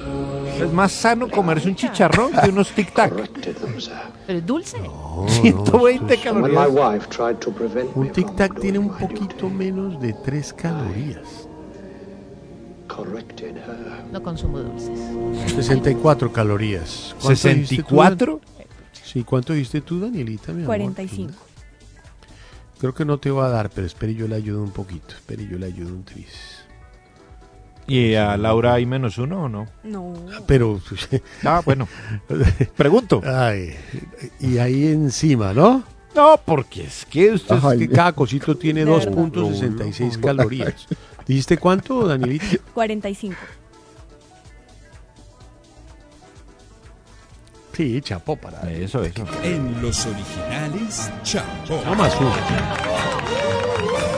[0.61, 3.13] Es más sano comerse un chicharrón que unos tic-tac.
[4.27, 4.77] Pero es dulce.
[5.29, 6.69] 120 calorías.
[7.95, 11.49] Un tic-tac tiene un poquito menos de 3 calorías.
[14.13, 14.99] No consumo dulces.
[15.55, 17.15] 64 calorías.
[17.21, 18.27] ¿Cuánto dijiste tú, ¿64?
[18.27, 18.41] Dan-
[19.05, 20.53] Sí, ¿cuánto dijiste tú, Danielita?
[20.53, 20.67] mi amor?
[20.67, 21.33] 45.
[22.79, 25.15] Creo que no te va a dar, pero espere yo le ayudo un poquito.
[25.15, 26.65] Espere yo le ayudo un tris.
[27.89, 29.67] ¿Y a Laura hay menos uno o no?
[29.83, 30.15] No.
[30.47, 30.81] Pero.
[31.45, 31.89] Ah, bueno.
[32.77, 33.23] Pregunto.
[33.25, 33.75] Ay,
[34.39, 35.83] y ahí encima, ¿no?
[36.15, 37.57] No, porque es que usted.
[37.57, 39.13] Es que cada cosito tiene De verdad.
[39.13, 40.87] 2.66 calorías.
[41.27, 42.47] ¿Dijiste cuánto, Danielita?
[42.75, 43.37] 45.
[47.79, 48.69] Sí, chapo para.
[48.73, 49.25] Eso, eso.
[49.41, 51.79] En los originales, champú.
[51.85, 52.35] No más uno.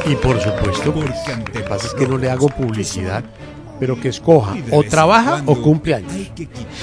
[0.07, 3.23] Y por supuesto, pues, lo que pasa es que no le hago publicidad,
[3.79, 6.31] pero que escoja o trabaja o cumpleaños.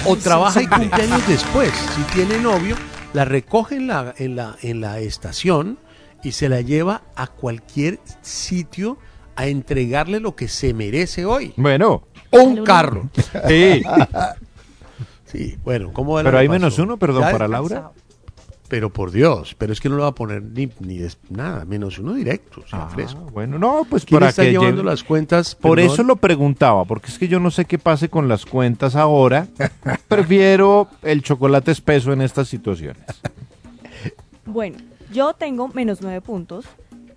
[0.06, 1.72] O trabaja y cumpleaños después.
[1.96, 2.76] Si tiene novio,
[3.12, 5.80] la recoge en la, en la, en la estación
[6.22, 8.98] y se la lleva a cualquier sitio
[9.34, 11.54] a entregarle lo que se merece hoy.
[11.56, 12.04] Bueno.
[12.30, 13.10] Un carro.
[13.48, 13.82] Sí.
[15.30, 16.58] Sí, bueno, ¿cómo va la Pero hay pasó?
[16.58, 17.90] menos uno, perdón, para Laura.
[18.68, 21.64] Pero por Dios, pero es que no le va a poner ni, ni des- nada,
[21.64, 22.60] menos uno directo.
[22.62, 23.20] o sea, Ah, fresco.
[23.32, 25.54] bueno, no, pues ¿Quién para está que llevando lleve- las cuentas?
[25.54, 25.94] Por Perdón.
[25.94, 29.46] eso lo preguntaba, porque es que yo no sé qué pase con las cuentas ahora.
[30.08, 33.02] Prefiero el chocolate espeso en estas situaciones.
[34.44, 34.76] Bueno,
[35.12, 36.66] yo tengo menos 9 puntos.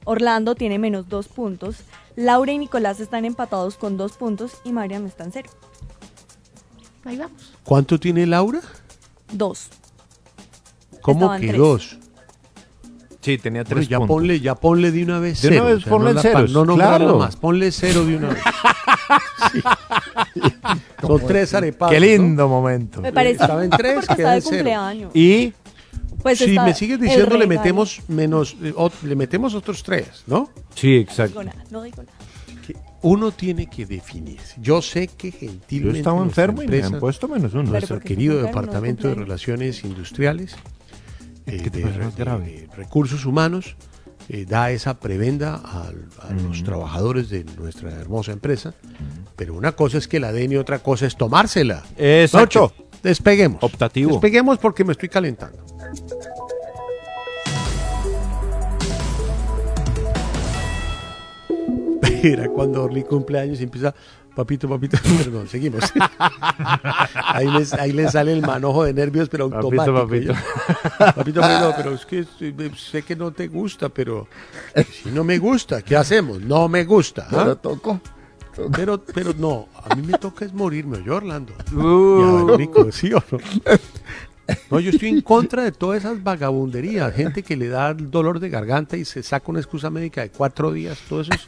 [0.05, 1.83] Orlando tiene menos 2 puntos.
[2.15, 5.49] Laura y Nicolás están empatados con 2 puntos y Mariam está en 0.
[7.05, 7.53] Ahí vamos.
[7.63, 8.59] ¿Cuánto tiene Laura?
[9.33, 9.67] 2.
[11.01, 11.57] ¿Cómo Estaban que tres.
[11.57, 11.97] dos?
[13.21, 14.15] Sí, tenía Bueno, tres ya puntos.
[14.15, 15.63] ponle, ya ponle de una vez De cero.
[15.65, 17.19] una vez ponle no la- ceros, No nombrarlo claro.
[17.19, 18.43] más, ponle cero de una vez.
[19.51, 19.61] Sí.
[21.01, 21.93] Son tres arepadas.
[21.93, 22.05] Qué ¿no?
[22.05, 23.01] lindo momento.
[23.01, 24.57] Me parece Estaba en tres, porque queda está de en cero.
[24.57, 25.11] cumpleaños.
[25.15, 25.53] Y
[26.21, 27.47] Pues si está me sigues el diciendo, le regalo.
[27.59, 30.49] metemos menos, eh, ot- le metemos otros tres, ¿no?
[30.75, 31.39] sí, No exacto.
[31.39, 32.17] digo nada, no digo nada.
[33.03, 34.55] Uno tiene que definirse.
[34.61, 35.93] Yo sé que gentilmente.
[35.93, 37.63] Yo estaba enfermo y me han puesto menos uno.
[37.63, 39.15] Nuestro querido enfermo, Departamento de.
[39.15, 40.55] Relaciones Industriales,
[41.47, 43.75] eh, ¿Qué te de, Recursos Humanos,
[44.29, 45.91] eh, da esa prebenda a,
[46.31, 48.73] los trabajadores de nuestra hermosa empresa.
[49.35, 51.83] Pero una cosa es que la den y otra cosa es tomársela.
[51.97, 52.61] Exacto.
[52.61, 53.63] Noche, despeguemos.
[53.63, 54.11] Optativo.
[54.11, 55.65] Despeguemos porque me estoy calentando.
[62.23, 63.93] Era cuando Orly cumpleaños y empieza,
[64.35, 65.83] papito, papito, perdón, seguimos.
[67.25, 69.93] ahí, les- ahí le sale el manojo de nervios, pero automático.
[69.95, 70.33] papito.
[71.15, 72.25] Papito, papito, pero es que
[72.77, 74.27] sé que no te gusta, pero
[75.03, 76.39] si no me gusta, ¿qué hacemos?
[76.41, 77.23] No me gusta.
[77.27, 77.31] ¿ah?
[77.31, 77.99] Pero toco.
[78.75, 81.53] Pero, pero no, a mí me toca es morirme, yo Orlando.
[81.73, 82.49] Uh.
[82.51, 83.37] Ya, Nico, ¿sí o no?
[84.69, 87.13] No, yo estoy en contra de todas esas vagabunderías.
[87.13, 90.73] Gente que le da dolor de garganta y se saca una excusa médica de cuatro
[90.73, 90.97] días.
[91.07, 91.47] Todo eso es,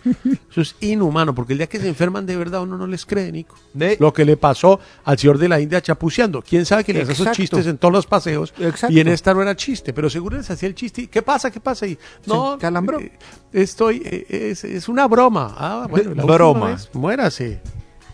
[0.51, 3.31] eso es inhumano, porque el día que se enferman de verdad uno no les cree,
[3.31, 3.55] Nico.
[3.73, 6.41] De- Lo que le pasó al señor de la India chapuceando.
[6.41, 8.53] ¿Quién sabe que le hace esos chistes en todos los paseos?
[8.59, 8.93] Exacto.
[8.95, 11.01] Y en esta no era chiste, pero seguro les hacía el chiste.
[11.01, 11.51] y, ¿Qué pasa?
[11.51, 11.85] ¿Qué pasa?
[11.87, 12.99] Y, no, calambró.
[12.99, 13.11] eh,
[13.51, 15.53] estoy, eh, es, es una broma.
[15.57, 16.67] Ah, bueno, la Broma.
[16.67, 17.59] vez, muérase.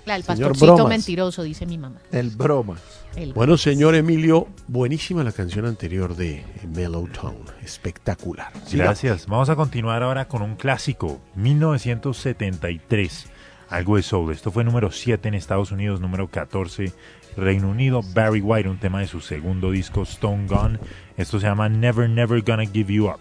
[0.06, 1.98] Claro, el pastorcito mentiroso, dice mi mamá.
[2.12, 2.78] El broma.
[3.16, 7.40] El- Bueno, señor Emilio, buenísima la canción anterior de Mellow Tone.
[7.64, 8.52] Espectacular.
[8.72, 9.26] Gracias.
[9.28, 13.28] Vamos a continuar ahora con un clásico, 1973.
[13.70, 14.32] Algo de soul.
[14.34, 16.92] Esto fue número 7 en Estados Unidos, número 14
[17.38, 18.02] Reino Unido.
[18.14, 20.80] Barry White, un tema de su segundo disco Stone Gone.
[21.18, 23.20] Esto se llama Never Never Gonna Give You Up.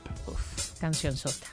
[0.81, 1.47] Canción sota.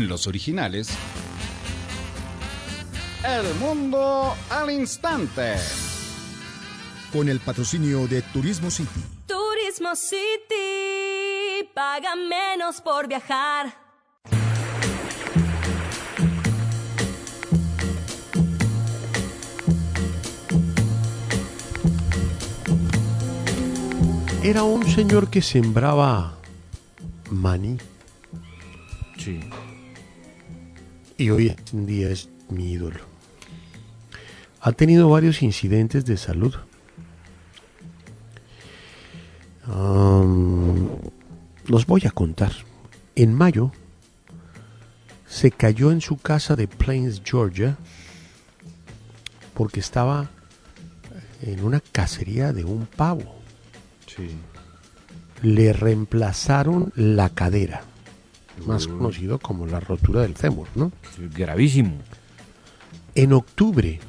[0.00, 0.88] en los originales.
[3.24, 5.56] El mundo al instante.
[7.12, 9.00] Con el patrocinio de Turismo City.
[9.26, 11.68] Turismo City.
[11.74, 13.74] Paga menos por viajar.
[24.42, 26.38] Era un señor que sembraba
[27.30, 27.76] maní
[31.32, 33.00] hoy en día es mi ídolo.
[34.60, 36.54] Ha tenido varios incidentes de salud.
[41.66, 42.52] Los voy a contar.
[43.14, 43.72] En mayo
[45.28, 47.78] se cayó en su casa de Plains, Georgia,
[49.54, 50.30] porque estaba
[51.42, 53.36] en una cacería de un pavo.
[55.42, 57.82] Le reemplazaron la cadera
[58.66, 60.92] más conocido como la rotura del fémur, ¿no?
[61.36, 61.96] Gravísimo.
[63.14, 64.00] En octubre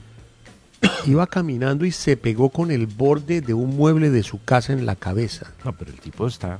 [1.05, 4.85] iba caminando y se pegó con el borde de un mueble de su casa en
[4.85, 5.53] la cabeza.
[5.65, 6.59] No, pero el tipo está.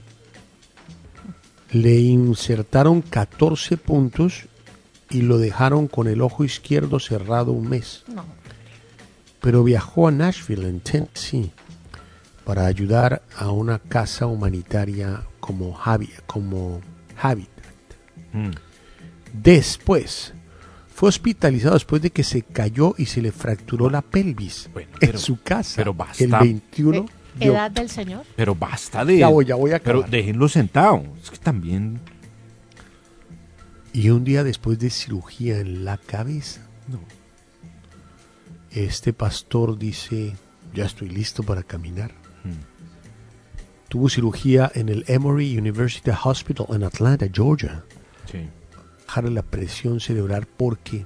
[1.71, 4.43] Le insertaron 14 puntos
[5.09, 8.03] y lo dejaron con el ojo izquierdo cerrado un mes.
[8.13, 8.25] No.
[9.39, 11.51] Pero viajó a Nashville, en Tennessee,
[12.43, 16.81] para ayudar a una casa humanitaria como, Habi- como.
[18.33, 18.51] Mm.
[19.33, 20.33] Después,
[20.93, 25.17] fue hospitalizado después de que se cayó y se le fracturó la pelvis pero- en
[25.17, 25.73] su casa.
[25.77, 26.23] pero basta.
[26.23, 27.05] El 21
[27.35, 28.25] de ¿Edad del señor?
[28.35, 29.17] Pero basta de.
[29.19, 30.09] Ya voy, ya voy a Pero acabar.
[30.11, 31.03] déjenlo sentado.
[31.21, 31.99] Es que también.
[33.93, 36.61] Y un día después de cirugía en la cabeza,
[38.71, 40.35] este pastor dice,
[40.73, 42.11] ya estoy listo para caminar.
[43.89, 47.83] Tuvo cirugía en el Emory University Hospital en Atlanta, Georgia.
[48.31, 48.47] Sí.
[49.07, 51.05] Bajarle la presión cerebral porque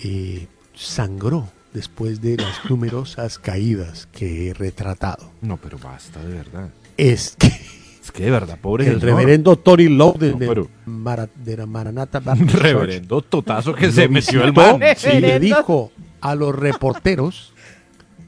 [0.00, 5.32] eh, sangró después de las numerosas caídas que he retratado.
[5.40, 6.68] No, pero basta, de verdad.
[6.96, 7.48] Es que
[8.04, 9.16] Es que de verdad, pobre el señor.
[9.16, 12.14] reverendo Tori Lowe de, No, de pero- Mara- de la Baptist
[12.50, 14.78] Church Reverendo totazo que se metió el man.
[15.10, 15.90] y le dijo
[16.20, 17.54] a los reporteros,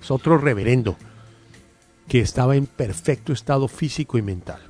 [0.00, 0.96] es otro reverendo,
[2.08, 4.60] que estaba en perfecto estado físico y mental.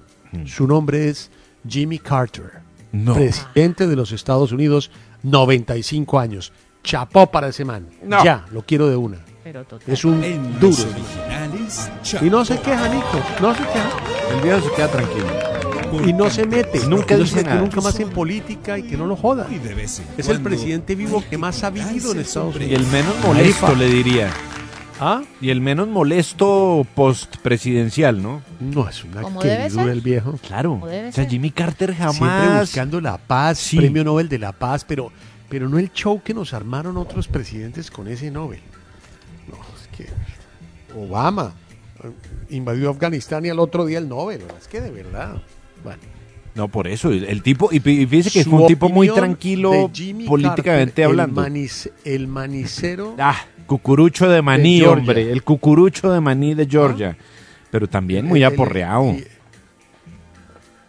[0.46, 1.30] Su nombre es
[1.68, 2.65] Jimmy Carter, Mm.
[3.04, 3.14] No.
[3.14, 4.90] presidente de los Estados Unidos,
[5.22, 6.52] 95 años.
[6.82, 7.88] Chapó para ese man.
[8.04, 8.22] No.
[8.24, 9.18] Ya, lo quiero de una.
[9.42, 9.92] Pero total.
[9.92, 10.76] Es un En duro.
[12.22, 13.20] Y no se queja, Nico.
[13.40, 13.90] No se queja.
[14.34, 15.26] El viejo se queda tranquilo.
[16.04, 16.86] Y no se mete.
[16.86, 19.46] Nunca dice nunca más en política y que no lo joda.
[19.50, 19.60] Y
[20.18, 22.80] Es el presidente vivo que más ha vivido en Estados Y Unidos.
[22.82, 24.30] el menos molesto, le diría.
[24.98, 25.22] ¿Ah?
[25.42, 28.40] Y el menos molesto post-presidencial, ¿no?
[28.60, 29.92] No, es una Como debe queridura ser.
[29.92, 30.38] el viejo.
[30.46, 30.70] Claro.
[30.70, 31.30] Como debe O sea, ser.
[31.30, 32.60] Jimmy Carter Siempre jamás.
[32.62, 33.76] buscando la paz, Sí.
[33.76, 35.12] premio Nobel de la paz, pero,
[35.50, 38.60] pero no el show que nos armaron otros presidentes con ese Nobel.
[39.48, 40.06] No, es que
[40.98, 41.52] Obama
[42.02, 42.10] eh,
[42.50, 44.42] invadió Afganistán y al otro día el Nobel.
[44.58, 45.42] Es que de verdad.
[45.84, 46.00] Bueno,
[46.54, 47.10] No, por eso.
[47.10, 47.68] El, el tipo.
[47.70, 51.02] Y, pi- y fíjese que su fue un tipo muy opinión tranquilo de Jimmy políticamente
[51.02, 51.44] Carter, hablando.
[51.44, 53.14] El, manis- el manicero.
[53.18, 53.36] Ah,
[53.66, 55.30] cucurucho de maní, De hombre.
[55.32, 57.16] El cucurucho de maní de Georgia.
[57.70, 59.14] Pero también muy El- el- aporreado.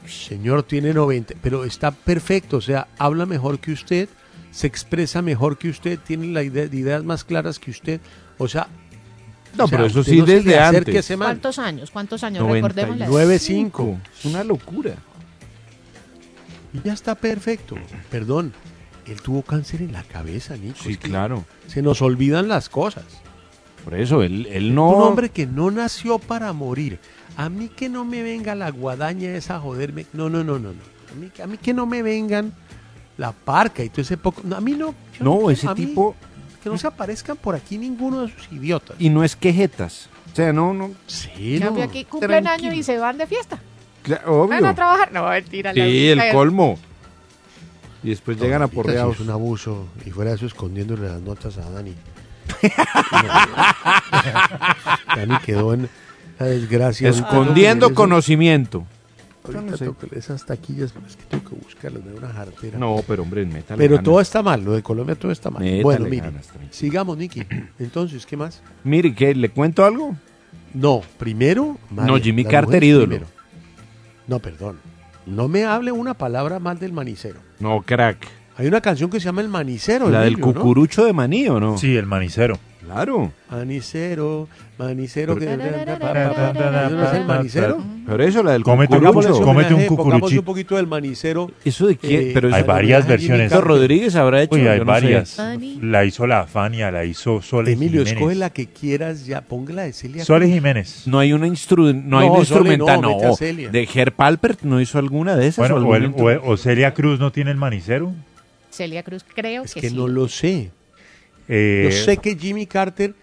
[0.06, 2.58] Señor, tiene 90, pero está perfecto.
[2.58, 4.08] O sea, habla mejor que usted,
[4.52, 8.00] se expresa mejor que usted, tiene la idea, ideas más claras que usted.
[8.38, 8.68] O sea,
[9.58, 11.12] No, o sea, pero eso sí no desde antes.
[11.18, 11.92] ¿Cuántos años?
[11.92, 12.48] ¿Cuántos años?
[12.48, 13.98] Recordemos la 9-5.
[14.18, 14.96] Es una locura.
[16.74, 17.76] Y ya está perfecto.
[18.12, 18.54] Perdón,
[19.12, 20.78] él tuvo cáncer en la cabeza, Nico.
[20.84, 21.46] Sí, Es que claro.
[21.68, 23.06] Se nos olvidan las cosas.
[23.84, 24.88] Por eso, él, él Un no.
[24.90, 27.00] hombre que no nació para morir.
[27.38, 30.06] A mí que no me venga la guadaña esa a joderme.
[30.14, 30.82] No, no, no, no, no.
[31.12, 32.52] A mí, a mí que no me vengan
[33.18, 34.42] la parca y todo ese poco.
[34.44, 34.94] no, a mí no.
[35.18, 36.16] yo No, ese a mí tipo.
[36.64, 38.98] Que no se aparezcan por aquí ninguno de esos idiotas.
[39.00, 40.10] Y no es quejetas.
[40.34, 40.92] O sea, no, no.
[41.06, 41.82] Sí, no.
[41.82, 42.70] aquí cumplen tranquilo.
[42.72, 43.58] año y se van de fiesta.
[44.04, 44.48] Cla- obvio.
[44.50, 45.12] Van a trabajar.
[45.14, 45.72] No, mentira.
[45.74, 46.78] la Sí, el única- colmo.
[48.04, 49.16] Y después llegan a porreados.
[49.16, 49.88] Es un abuso.
[50.06, 51.94] Y fuera de eso, escondiéndole las notas a Dani.
[55.16, 55.90] Dani quedó en
[56.40, 57.10] la desgracia.
[57.10, 58.86] Escondiendo conocimiento.
[59.52, 59.92] no sé.
[60.12, 62.78] esas taquillas, es que tengo que buscarlas de una jartera.
[62.78, 64.06] No, pero hombre, métale Pero ganas.
[64.06, 65.64] todo está mal, lo de Colombia todo está mal.
[65.64, 67.46] Métale bueno, mire, ganas, sigamos, Nicky.
[67.80, 68.62] Entonces, ¿qué más?
[68.84, 69.34] Mire, ¿qué?
[69.34, 70.16] ¿Le cuento algo?
[70.74, 71.78] No, primero.
[71.90, 73.08] No, Jimmy Carter, ídolo.
[73.08, 73.28] primero.
[74.28, 74.80] No, perdón.
[75.26, 77.40] No me hable una palabra mal del manicero.
[77.60, 78.28] No, crack.
[78.58, 80.10] Hay una canción que se llama El Manicero.
[80.10, 80.54] La del Emilio, ¿no?
[80.54, 81.78] cucurucho de maní, ¿o no?
[81.78, 82.58] Sí, el manicero.
[82.88, 83.32] Claro.
[83.52, 85.36] Manicero, manicero.
[85.38, 87.84] que- Pero- ¿Eso no es el manicero?
[88.08, 89.28] Pero eso, la del Cómete un cucurucho.
[89.28, 89.46] cucurucho.
[89.46, 90.40] Cómete un cucuruchito.
[90.42, 91.52] un poquito del manicero.
[91.66, 92.22] ¿Eso de quién?
[92.22, 93.52] Eh, pero Hay varias versiones.
[93.52, 94.56] Eso Rodríguez habrá hecho.
[94.56, 94.84] Hay yo no sé.
[94.86, 95.38] varias.
[95.82, 98.14] La hizo la Fania, la hizo Sole Emilio, Jiménez.
[98.14, 99.42] escoge la que quieras ya.
[99.42, 100.24] Póngala de Celia.
[100.24, 100.54] Sole Cruz.
[100.56, 101.04] Jiménez.
[101.08, 103.18] No hay una instru no, hay No, una Sole instrumental, no.
[103.72, 105.70] De Ger Palpert no hizo alguna de esas.
[105.70, 105.86] Bueno,
[106.16, 108.14] o el- Celia Cruz no tiene el manicero.
[108.70, 109.96] Celia Cruz, creo Es que, que sí.
[109.96, 110.72] no lo sé.
[111.48, 113.16] Eh, Yo sé que Jimmy Carter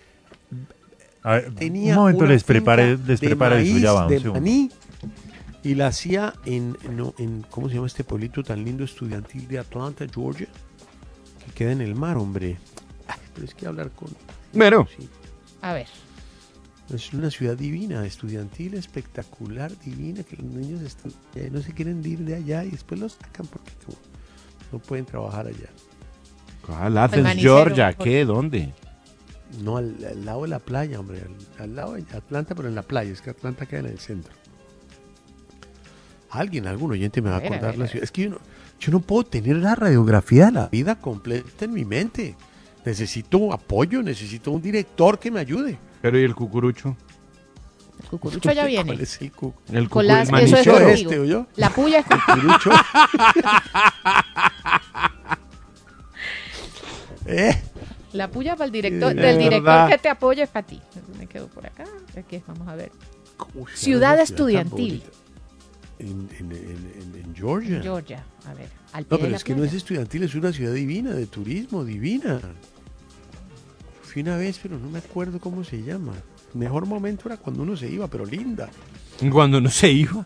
[1.22, 4.09] a ver, tenía un momento una les prepare, les de eso maíz, ya va, un
[4.09, 4.70] de maní,
[5.62, 9.59] y la hacía en, no, en, ¿cómo se llama este pueblito tan lindo estudiantil de
[9.59, 10.49] Atlanta, Georgia?
[11.47, 12.59] Que queda en el mar, hombre.
[13.09, 14.11] Ay, pero es que hablar con...
[14.53, 15.09] Bueno, Sí.
[15.62, 15.87] A ver.
[16.95, 20.83] Es una ciudad divina, estudiantil, espectacular, divina, que los niños
[21.35, 23.97] eh, no se quieren ir de allá y después los sacan porque como
[24.70, 25.70] no pueden trabajar allá.
[26.66, 26.96] ¿Cuál?
[26.98, 28.24] Athens, Georgia, ¿qué?
[28.24, 28.72] ¿Dónde?
[29.62, 31.20] No, al, al lado de la playa, hombre,
[31.58, 33.98] al, al lado de Atlanta, pero en la playa, es que Atlanta queda en el
[34.00, 34.32] centro.
[36.30, 38.02] Alguien, algún oyente me va a A ver, a acordar ver, la ciudad.
[38.04, 38.38] Es que yo no,
[38.80, 42.34] yo no puedo tener la radiografía de la vida completa en mi mente.
[42.84, 45.78] Necesito apoyo, necesito un director que me ayude.
[46.02, 46.96] Pero ¿y el cucurucho?
[48.02, 48.84] El cucurucho ya viene.
[48.84, 51.00] ¿Cuál es el cu- El Nicolás, cucu- el eso es.
[51.02, 51.46] Este, ¿oyó?
[51.56, 52.70] La puya es Cucurucho.
[57.27, 57.55] Eh,
[58.12, 59.89] La puya para el director, De del director verdad.
[59.89, 60.81] que te apoya es para ti.
[61.18, 61.85] Me quedo por acá.
[62.16, 62.93] Aquí, vamos a ver.
[63.37, 65.03] ¿cómo se llama Ciudad estudiantil.
[65.99, 67.81] En, en- en- en- en Georgia.
[67.83, 68.25] Georgia.
[68.47, 68.68] A ver.
[68.93, 72.41] Al No, pero es que no es estudiantil, es una ciudad divina, de turismo, divina.
[74.03, 76.12] Fui una vez, pero no me acuerdo cómo se llama.
[76.53, 78.68] Mejor momento era cuando uno se iba, pero linda.
[79.33, 80.25] Cuando no se iba.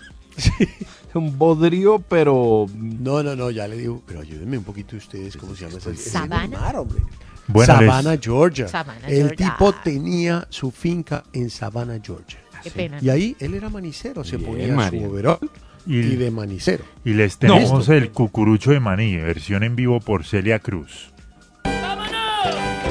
[1.14, 2.66] Un bodrio, pero...
[2.74, 5.94] No, no, no, ya le digo, pero ayúdenme un poquito ustedes, ¿cómo se llama esa
[5.96, 6.46] Savannah.
[6.58, 7.02] mar, hombre.
[7.46, 8.68] Bueno, Savannah, les- Georgia.
[8.68, 9.50] Savannah, el Georgia.
[9.56, 12.38] tipo tenía su finca en Savannah, Georgia.
[12.62, 12.98] Qué pena.
[13.00, 15.00] Y ahí él era manicero, se Bien, ponía María.
[15.00, 15.38] su overol
[15.86, 16.84] y, Y- de manicero.
[17.04, 17.54] Y les No.
[17.54, 21.10] tenemos el cucurucho de maní, versión en vivo por Celia Cruz.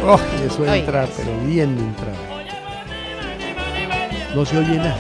[0.03, 0.79] Oh, y eso Oye.
[0.79, 2.13] entra, pero bien entra.
[4.33, 4.97] No se oye nada.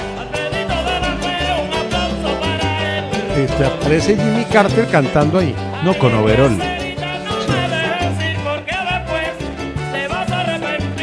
[3.37, 5.53] Este, aparece Jimmy Carter cantando ahí.
[5.83, 6.57] No, con overol.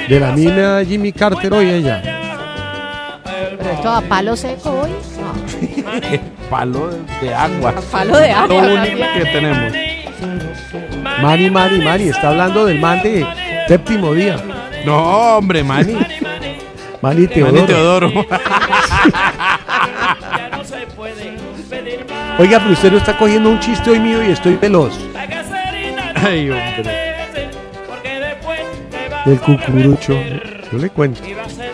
[0.08, 2.02] De la mina Jimmy Carter hoy ella.
[3.24, 4.90] Pero esto a palo seco hoy.
[5.20, 6.24] No.
[6.50, 6.90] Palo
[7.22, 7.74] de agua.
[7.90, 9.72] Palo de agua, Lo único que tenemos.
[11.22, 13.26] Mari, Mari, Mari, está hablando del man de
[13.68, 14.36] séptimo día.
[14.84, 15.96] No, hombre, Manny.
[17.00, 17.52] Mani Teodoro.
[17.54, 18.12] Manny Teodoro.
[22.38, 24.98] Oiga, pero usted no está cogiendo un chiste hoy mío y estoy veloz.
[26.16, 27.14] Ay, hombre.
[29.24, 30.14] Del cucurucho.
[30.72, 31.20] Yo le cuento.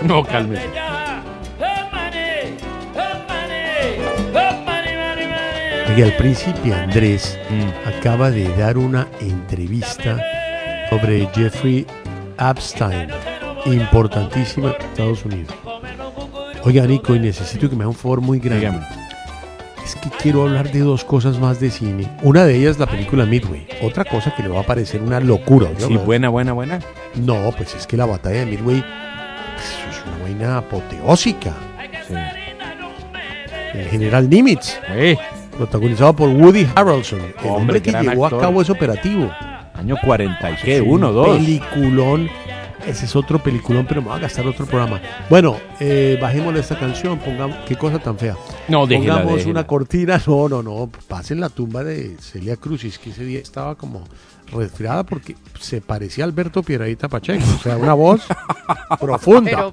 [0.03, 0.69] No, cálmese.
[5.89, 7.89] Oiga, el príncipe Andrés Mm.
[7.89, 10.19] acaba de dar una entrevista
[10.89, 11.87] sobre Jeffrey
[12.39, 13.09] Epstein,
[13.67, 15.55] importantísima en Estados Unidos.
[16.63, 18.67] Oiga, Nico, y necesito que me haga un favor muy grande.
[18.69, 19.00] Dígame.
[19.85, 22.09] Es que quiero hablar de dos cosas más de cine.
[22.23, 23.67] Una de ellas la película Midway.
[23.83, 25.69] Otra cosa que le va a parecer una locura.
[25.79, 26.79] Sí, buena, buena, buena.
[27.17, 28.85] No, pues es que la batalla de Midway
[29.55, 29.67] pues,
[29.97, 31.53] es una vaina apoteósica.
[32.07, 32.15] Sí.
[33.75, 34.79] El general Nimitz,
[35.57, 38.39] protagonizado por Woody Harrelson, el hombre, Hombre, que llevó actor.
[38.41, 39.31] a cabo ese operativo.
[39.75, 41.37] año 40 y qué, Es un uno, dos.
[41.39, 42.29] Peliculón.
[42.87, 45.01] Ese es otro peliculón, pero me va a gastar otro programa.
[45.29, 48.37] Bueno, eh, bajémosle esta canción, pongamos, qué cosa tan fea.
[48.69, 49.51] No, déjela, Pongamos déjela.
[49.53, 53.75] una cortina, no, no, no, pasen la tumba de Celia es que ese día estaba
[53.77, 54.05] como
[54.53, 58.23] resfriada porque se parecía a Alberto Piedradita Pacheco, o sea, una voz
[59.01, 59.73] profunda.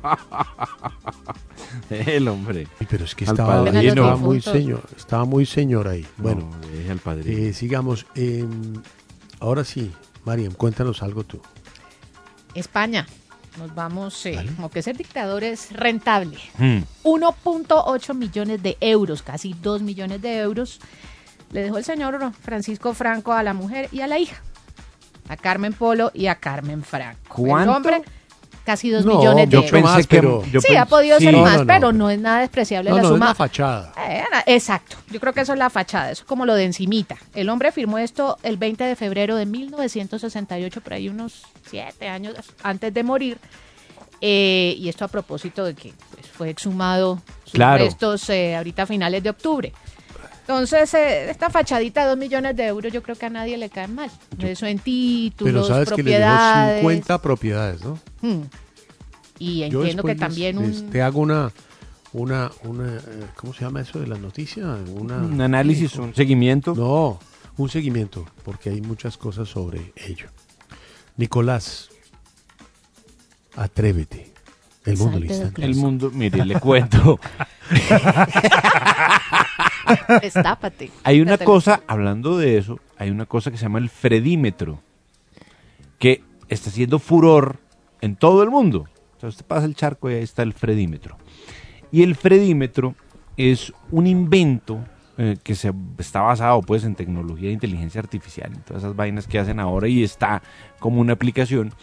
[1.89, 2.67] Pero El hombre.
[2.79, 3.79] Ay, pero es que Al estaba, padrino.
[3.89, 6.05] estaba muy señor, estaba muy señor ahí.
[6.17, 7.37] Bueno, No, deje al padrino.
[7.47, 8.05] eh, sigamos.
[8.15, 8.45] eh,
[9.39, 9.91] ahora sí,
[10.25, 11.39] Mariam, cuéntanos algo tú.
[12.57, 13.05] España.
[13.57, 14.51] Nos vamos, eh, Vale.
[14.55, 16.37] como que ser dictador es rentable.
[16.59, 16.79] Mm.
[17.03, 20.79] 1.8 millones de euros, casi 2 millones de euros,
[21.51, 24.41] le dejó el señor Francisco Franco a la mujer y a la hija,
[25.27, 27.41] a Carmen Polo y a Carmen Franco.
[27.43, 27.71] El ¿Cuánto?
[27.73, 28.01] hombre,
[28.67, 29.71] casi 2 No, millones de yo euros.
[29.71, 31.23] pensé más, que pero- yo sí, ha podido sí.
[31.23, 33.25] ser No, más, no, pero no es nada despreciable No, la no, es suma.
[33.27, 33.93] la fachada.
[34.09, 37.15] Eh, exacto, yo creo que eso es la fachada, eso es como lo de encimita.
[37.33, 42.35] El hombre firmó esto el 20 de febrero de 1968, por ahí unos siete años
[42.61, 43.37] antes de morir.
[44.19, 47.83] Eh, y esto a propósito de que pues, fue exhumado sus Claro.
[47.85, 49.71] restos eh, ahorita a finales de octubre.
[50.47, 53.69] Entonces, eh, esta fachadita de 2 millones de euros yo creo que a nadie le
[53.69, 54.09] cae mal.
[54.39, 56.79] Eso en títulos, Pero sabes que le dejó propiedades.
[56.79, 57.99] 50 propiedades, ¿no?
[58.21, 58.43] Hmm.
[59.39, 60.69] Y Yo entiendo que les- también un...
[60.71, 61.51] les- te hago una,
[62.13, 63.01] una, una, eh,
[63.35, 64.65] ¿cómo se llama eso de las noticias?
[64.95, 66.73] Una, Un análisis, un seguimiento.
[66.73, 67.19] No,
[67.57, 70.27] un seguimiento, porque hay muchas cosas sobre ello.
[71.17, 71.89] Nicolás,
[73.57, 74.31] atrévete.
[74.85, 75.65] El mundo listante.
[75.65, 77.19] El mundo, mire, le cuento.
[80.21, 80.91] Destápate.
[81.03, 84.79] Hay una cosa, hablando de eso, hay una cosa que se llama el fredímetro,
[85.99, 87.57] que está haciendo furor
[88.01, 88.87] en todo el mundo.
[89.17, 91.17] O sea, usted pasa el charco y ahí está el fredímetro.
[91.91, 92.95] Y el fredímetro
[93.37, 94.83] es un invento
[95.17, 99.27] eh, que se, está basado pues en tecnología de inteligencia artificial, en todas esas vainas
[99.27, 100.43] que hacen ahora y está
[100.79, 101.73] como una aplicación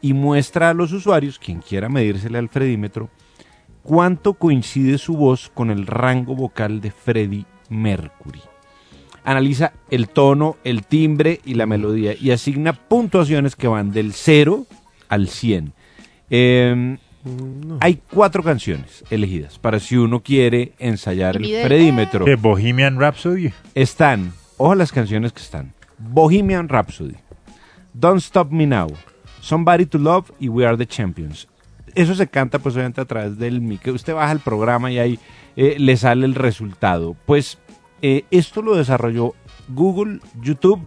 [0.00, 3.10] y muestra a los usuarios, quien quiera medírsele al fredímetro,
[3.82, 8.40] cuánto coincide su voz con el rango vocal de Freddie Mercury.
[9.24, 14.66] Analiza el tono, el timbre y la melodía y asigna puntuaciones que van del 0
[15.08, 15.72] al 100.
[16.30, 16.96] Eh,
[17.80, 22.24] Hay cuatro canciones elegidas para si uno quiere ensayar el Freddímetro.
[22.24, 23.52] ¿De Bohemian Rhapsody?
[23.74, 25.74] Están, ojo a las canciones que están.
[25.98, 27.16] Bohemian Rhapsody,
[27.92, 28.88] Don't Stop Me Now,
[29.42, 31.46] Somebody to Love y We Are the Champions.
[31.94, 33.86] Eso se canta pues obviamente a través del mic.
[33.88, 35.18] Usted baja el programa y ahí
[35.56, 37.16] eh, le sale el resultado.
[37.26, 37.58] Pues
[38.02, 39.34] eh, esto lo desarrolló
[39.68, 40.80] Google, YouTube,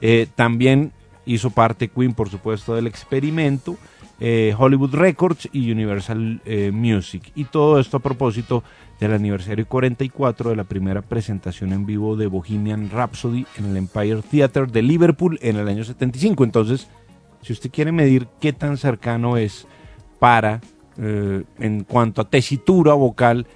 [0.00, 0.92] eh, también
[1.26, 3.76] hizo parte Queen por supuesto del experimento,
[4.20, 7.30] Hollywood Records y Universal Music.
[7.36, 8.64] Y todo esto a propósito
[8.98, 14.22] del aniversario 44 de la primera presentación en vivo de Bohemian Rhapsody en el Empire
[14.22, 16.42] Theatre de Liverpool en el año 75.
[16.42, 16.88] Entonces,
[17.42, 19.66] si usted quiere medir qué tan cercano es
[20.18, 20.60] para,
[20.98, 23.46] eh, en cuanto a tesitura vocal,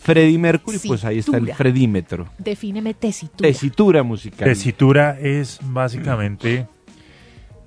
[0.00, 2.28] Freddie Mercury, pues ahí está el fredímetro.
[2.38, 3.48] Defíneme tesitura.
[3.48, 4.48] Tesitura musical.
[4.48, 6.66] Tesitura es básicamente,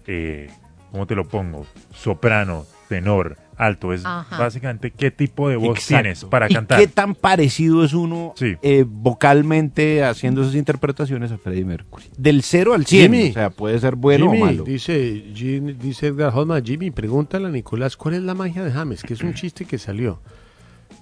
[0.06, 0.50] eh,
[0.92, 1.66] ¿cómo te lo pongo?
[1.94, 3.94] Soprano, tenor, alto.
[3.94, 4.38] Es Ajá.
[4.38, 6.02] básicamente qué tipo de voz Exacto.
[6.04, 6.80] tienes para ¿Y cantar.
[6.80, 8.56] qué tan parecido es uno Sí.
[8.62, 12.06] eh, vocalmente haciendo esas interpretaciones a Freddie Mercury?
[12.18, 13.12] Del 0 al 100.
[13.14, 13.30] Jimmy.
[13.30, 14.64] O sea, puede ser bueno Jimmy, o malo.
[14.64, 19.02] Dice, Jim- dice Edgar Holman, Jimmy, pregúntale a Nicolás cuál es la magia de James,
[19.04, 20.20] que es un chiste que salió.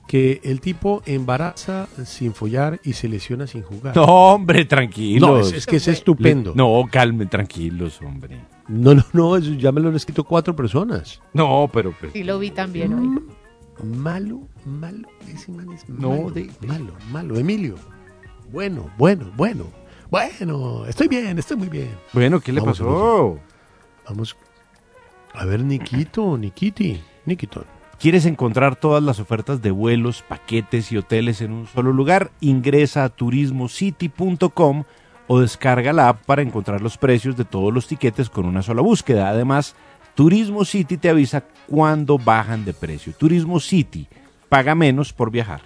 [0.07, 3.95] Que el tipo embaraza sin follar y se lesiona sin jugar.
[3.95, 5.29] No, hombre, tranquilos.
[5.29, 6.51] No, es, es que es estupendo.
[6.51, 8.37] Le- no, calmen, tranquilos, hombre.
[8.67, 11.21] No, no, no, eso ya me lo han escrito cuatro personas.
[11.33, 11.93] No, pero...
[11.99, 13.09] pero- Sí, lo vi también hoy.
[13.83, 17.37] Malo, malo, ese man es No, malo, malo, malo.
[17.37, 17.75] Emilio,
[18.51, 19.65] bueno, bueno, bueno,
[20.11, 21.89] bueno, estoy bien, estoy muy bien.
[22.13, 23.39] Bueno, ¿qué le Vamos, pasó?
[24.07, 24.37] Vamos,
[25.33, 27.65] a ver, Nikito, Nikiti, Nikiton.
[27.99, 32.31] ¿Quieres encontrar todas las ofertas de vuelos, paquetes y hoteles en un solo lugar?
[32.41, 34.83] Ingresa a turismocity.com
[35.27, 38.81] o descarga la app para encontrar los precios de todos los tiquetes con una sola
[38.81, 39.29] búsqueda.
[39.29, 39.75] Además,
[40.15, 43.13] Turismo City te avisa cuando bajan de precio.
[43.13, 44.07] Turismo City,
[44.49, 45.61] paga menos por viajar.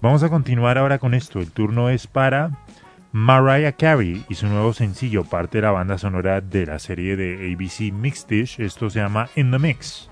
[0.00, 1.40] Vamos a continuar ahora con esto.
[1.40, 2.58] El turno es para
[3.12, 7.52] Mariah Carey y su nuevo sencillo, parte de la banda sonora de la serie de
[7.52, 8.60] ABC Mixed Dish.
[8.60, 10.10] Esto se llama In the Mix.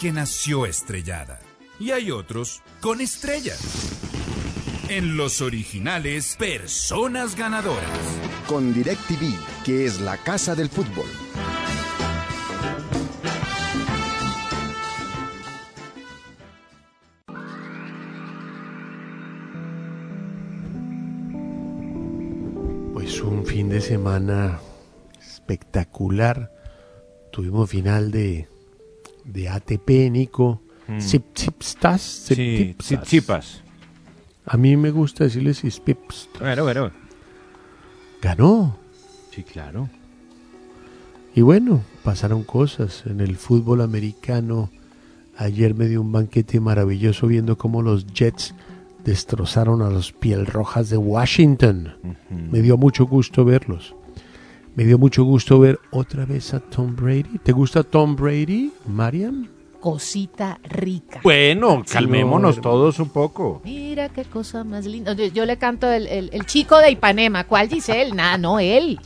[0.00, 1.38] Que nació estrellada
[1.78, 3.60] y hay otros con estrellas.
[4.88, 7.84] En los originales, personas ganadoras.
[8.46, 11.04] Con DirecTV, que es la casa del fútbol.
[22.94, 24.60] Pues un fin de semana
[25.20, 26.50] espectacular.
[27.30, 28.48] Tuvimos final de,
[29.24, 30.60] de ATP, Nico.
[30.88, 31.00] Mm.
[31.00, 32.86] Zip, zipstas, Sí, zipzipstas.
[32.88, 33.62] zipzipas.
[34.46, 36.28] A mí me gusta decirle zipips.
[36.40, 36.90] Bueno, bueno.
[38.20, 38.76] Ganó.
[39.30, 39.88] Sí, claro.
[41.34, 44.70] Y bueno, pasaron cosas en el fútbol americano.
[45.36, 48.54] Ayer me dio un banquete maravilloso viendo cómo los Jets
[49.04, 51.94] destrozaron a los piel rojas de Washington.
[52.50, 53.94] Me dio mucho gusto verlos.
[54.76, 57.38] Me dio mucho gusto ver otra vez a Tom Brady.
[57.42, 59.48] ¿Te gusta Tom Brady, Mariam?
[59.80, 61.20] Cosita rica.
[61.22, 63.62] Bueno, calmémonos No, todos un poco.
[63.64, 65.14] Mira qué cosa más linda.
[65.14, 67.44] Yo, yo le canto el, el- el chico de Ipanema.
[67.44, 68.12] ¿Cuál Giselle?
[68.14, 69.00] Nada, no él.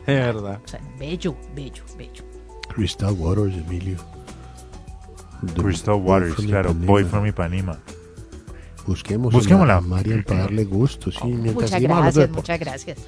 [0.00, 0.60] Es verdad.
[0.64, 2.24] O sea, bello, bello, bello.
[2.74, 3.98] Crystal Waters, Emilio.
[5.54, 6.86] The Crystal Boy Waters, from claro, Ipanema.
[6.86, 7.78] Boy from Ipanema.
[8.86, 9.76] Busquemos Busquémosla.
[9.76, 11.18] a Mariam para darle gusto, sí.
[11.24, 12.98] mientras Muchas gracias, muchas gracias.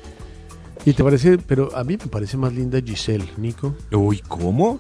[0.86, 1.36] ¿Y te parece?
[1.38, 3.74] Pero a mí me parece más linda Giselle, Nico.
[3.92, 4.78] Uy, ¿cómo?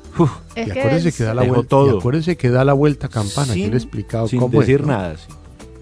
[0.54, 1.68] Es y que acuérdense que da la vuelta.
[1.68, 1.94] todo.
[1.94, 4.66] y acuérdense que da la vuelta campana, que Sin- le he explicado sin cómo es,
[4.68, 4.86] decir ¿no?
[4.92, 5.26] nada, sí.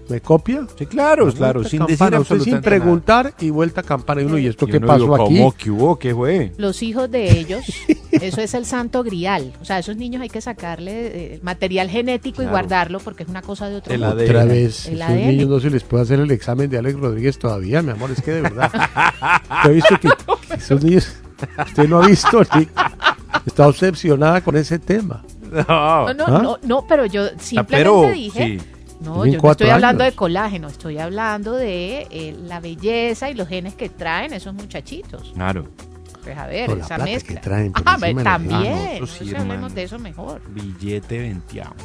[0.07, 0.67] ¿Me copia?
[0.77, 4.21] Sí, claro, claro, a sin campana, decir usted sin preguntar y vuelta a campana.
[4.21, 5.37] Y uno, ¿y esto Y qué pasó digo, aquí?
[5.37, 5.51] ¿Cómo?
[5.53, 5.97] ¿Qué hubo?
[5.97, 6.51] ¿Qué fue?
[6.57, 7.63] Los hijos de ellos,
[8.11, 9.53] eso es el santo grial.
[9.61, 13.29] O sea, a esos niños hay que sacarle eh, material genético y guardarlo porque es
[13.29, 14.23] una cosa de otro El mundo.
[14.23, 15.27] Otra vez, El esos ADN.
[15.27, 18.11] niños no se les puede hacer el examen de Alex Rodríguez todavía, mi amor.
[18.11, 18.71] Es que de verdad.
[19.63, 20.09] Yo he visto que
[20.55, 21.15] esos niños.
[21.65, 22.67] Usted no ha visto, ni-
[23.45, 25.23] Está obsesionada con ese tema.
[25.51, 26.39] No, no, ¿Ah?
[26.43, 28.65] no, no, pero yo simplemente pero, dije, sí.
[29.01, 30.13] No, yo no estoy hablando años.
[30.13, 35.31] de colágeno, estoy hablando de eh, la belleza y los genes que traen esos muchachitos.
[35.33, 35.67] Claro.
[36.23, 37.39] Pues a ver, esa mezcla.
[37.41, 40.41] traen por Ah, encima de la también, no sí, hablemos de eso mejor.
[40.49, 41.75] Billete venteado.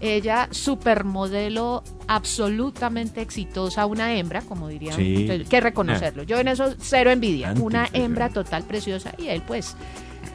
[0.00, 5.14] Ella, supermodelo, absolutamente exitosa, una hembra, como dirían, Sí.
[5.16, 6.24] ustedes, que reconocerlo.
[6.24, 7.54] Yo en eso cero envidia.
[7.60, 9.76] Una hembra total preciosa y él, pues,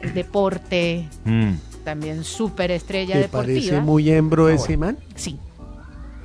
[0.00, 1.50] el deporte, Mm.
[1.84, 3.54] también súper estrella ¿Te deportiva.
[3.60, 4.96] parece muy hembro ese man?
[5.16, 5.38] Sí,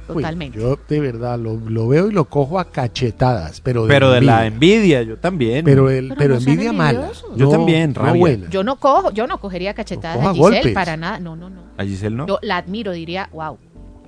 [0.09, 0.59] Uy, totalmente.
[0.59, 4.21] yo de verdad lo, lo veo y lo cojo a cachetadas, pero de Pero de
[4.21, 5.01] la envidia.
[5.03, 5.63] yo también.
[5.65, 7.11] Pero, el, Pero pero no envidia mala.
[7.35, 8.19] Yo no- también, no rabia.
[8.19, 8.49] buena.
[8.49, 10.73] Yo no cojo, yo no cogería cachetadas a Giselle golpes.
[10.73, 11.19] para nada.
[11.19, 11.61] No, no, no.
[11.77, 12.27] ¿A Giselle no?
[12.27, 13.57] Yo la admiro, diría, wow.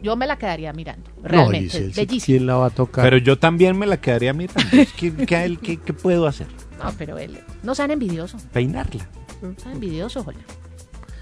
[0.03, 1.09] Yo me la quedaría mirando.
[1.23, 1.69] No, Realmente.
[1.69, 2.25] Giselle, bellísima.
[2.25, 3.03] ¿quién la va a tocar?
[3.05, 4.61] Pero yo también me la quedaría mirando.
[4.97, 5.13] ¿qué,
[5.45, 6.47] él- qué- qué puedo hacer?
[6.83, 7.39] No, pero él.
[7.63, 8.43] No sean envidiosos.
[8.51, 9.07] Peinarla.
[9.41, 10.37] No sean envidiosos, hola.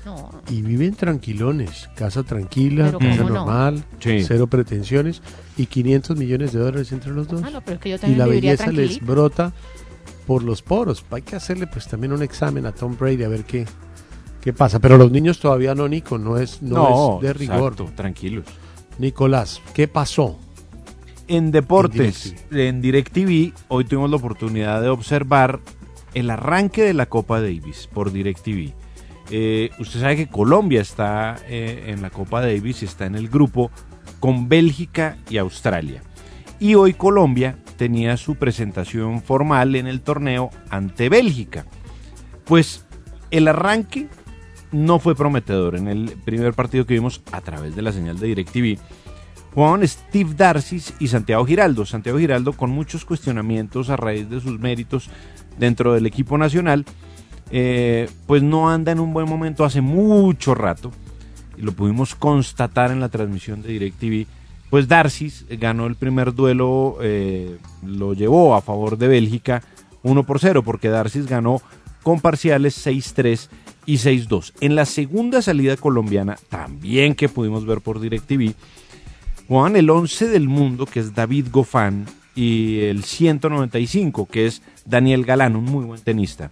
[0.06, 0.30] No.
[0.50, 4.24] Y viven tranquilones, casa tranquila, Pero casa normal, Sí.
[4.28, 5.22] cero pretensiones
[5.58, 7.42] y 500 millones de dólares entre los dos.
[7.44, 9.54] Ah, no, pero es que yo y la belleza les brota
[10.28, 11.06] por los poros.
[11.12, 13.66] Hay que hacerle pues también un examen a Tom Brady a ver qué,
[14.42, 14.80] qué pasa.
[14.80, 17.74] Pero los niños todavía no, Nico, no es, no No, es de rigor.
[17.74, 18.46] exacto, tranquilos.
[19.00, 20.38] Nicolás, ¿qué pasó?
[21.30, 25.62] En deportes, en DirecTV, hoy tuvimos la oportunidad de observar
[26.14, 28.74] el arranque de la Copa Davis por DirecTV.
[29.30, 33.30] Eh, usted sabe que Colombia está eh, en la Copa Davis y está en el
[33.30, 33.72] grupo
[34.20, 36.02] con Bélgica y Australia.
[36.60, 41.66] Y hoy Colombia tenía su presentación formal en el torneo ante Bélgica.
[42.46, 42.86] Pues
[43.32, 44.08] el arranque
[44.72, 45.76] no fue prometedor.
[45.76, 48.80] En el primer partido que vimos a través de la señal de DirecTV,
[49.54, 51.86] jugaban Steve Darcy y Santiago Giraldo.
[51.86, 55.10] Santiago Giraldo con muchos cuestionamientos a raíz de sus méritos
[55.58, 56.86] dentro del equipo nacional,
[57.52, 60.92] eh, pues no anda en un buen momento hace mucho rato.
[61.58, 64.28] Y lo pudimos constatar en la transmisión de DirecTV.
[64.70, 69.62] Pues Darcy ganó el primer duelo, eh, lo llevó a favor de Bélgica
[70.02, 71.62] 1 por 0, porque Darcy ganó
[72.02, 73.50] con parciales 6-3
[73.86, 74.54] y 6-2.
[74.62, 78.54] En la segunda salida colombiana, también que pudimos ver por DirecTV,
[79.48, 82.06] juegan el 11 del mundo, que es David Goffin,
[82.36, 86.52] y el 195, que es Daniel Galán, un muy buen tenista.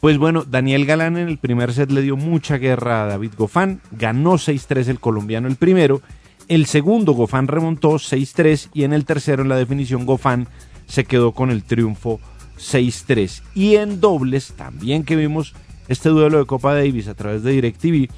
[0.00, 3.80] Pues bueno, Daniel Galán en el primer set le dio mucha guerra a David Goffin,
[3.92, 6.02] ganó 6-3 el colombiano el primero,
[6.48, 10.46] el segundo Goffin remontó 6-3 y en el tercero en la definición Goffin
[10.86, 12.20] se quedó con el triunfo
[12.58, 13.42] 6-3.
[13.54, 15.54] Y en dobles, también que vimos
[15.88, 18.08] este duelo de Copa Davis a través de DirecTV,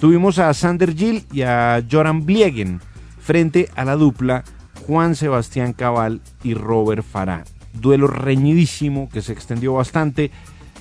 [0.00, 2.80] tuvimos a Sander Gil y a Joran Bliegen
[3.20, 4.44] frente a la dupla
[4.86, 7.44] Juan Sebastián Cabal y Robert Farah.
[7.72, 10.30] Duelo reñidísimo que se extendió bastante.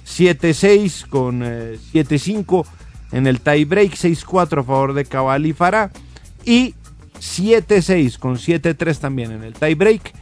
[0.05, 2.65] 7-6 con eh, 7-5
[3.11, 5.91] en el tie break 6-4 a favor de Cabal y Farah
[6.45, 6.75] y
[7.19, 10.13] 7-6 con 7-3 también en el tie break,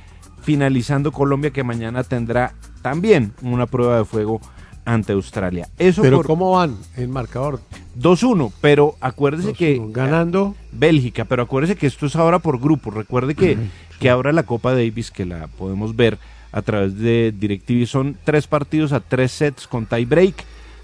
[0.41, 4.41] finalizando Colombia que mañana tendrá también una prueba de fuego
[4.85, 5.69] ante Australia.
[5.77, 7.61] Eso Pero por ¿cómo van en marcador?
[7.97, 12.93] 2-1, pero acuérdese que ganando Bélgica, pero acuérdese que esto es ahora por grupos.
[12.93, 13.57] Recuerde que,
[13.99, 16.17] que ahora la Copa Davis, que la podemos ver
[16.51, 20.35] a través de DirecTV, son tres partidos a tres sets con tie break.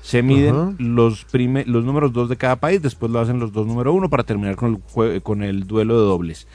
[0.01, 3.65] Se miden los, prime- los números dos de cada país, después lo hacen los dos
[3.65, 6.47] número uno para terminar con el, con el duelo de dobles.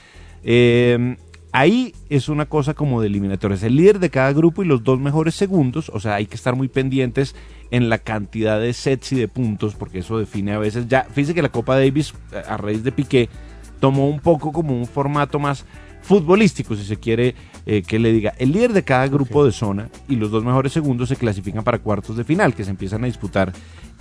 [0.45, 1.17] Eh,
[1.51, 3.65] ahí es una cosa como de eliminatorias.
[3.65, 6.55] El líder de cada grupo y los dos mejores segundos, o sea, hay que estar
[6.55, 7.35] muy pendientes
[7.73, 11.03] en la cantidad de sets y de puntos, porque eso define a veces ya.
[11.13, 13.29] Fíjese que la Copa Davis, a a raíz de Piqué,
[13.81, 15.65] tomó un poco como un formato más
[16.03, 17.35] futbolístico, si se quiere
[17.67, 18.35] eh, que le diga.
[18.39, 21.79] El líder de cada grupo de zona y los dos mejores segundos se clasifican para
[21.79, 23.53] cuartos de final, que se empiezan a disputar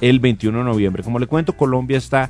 [0.02, 1.04] el 21 de noviembre.
[1.04, 2.30] Como le cuento, Colombia está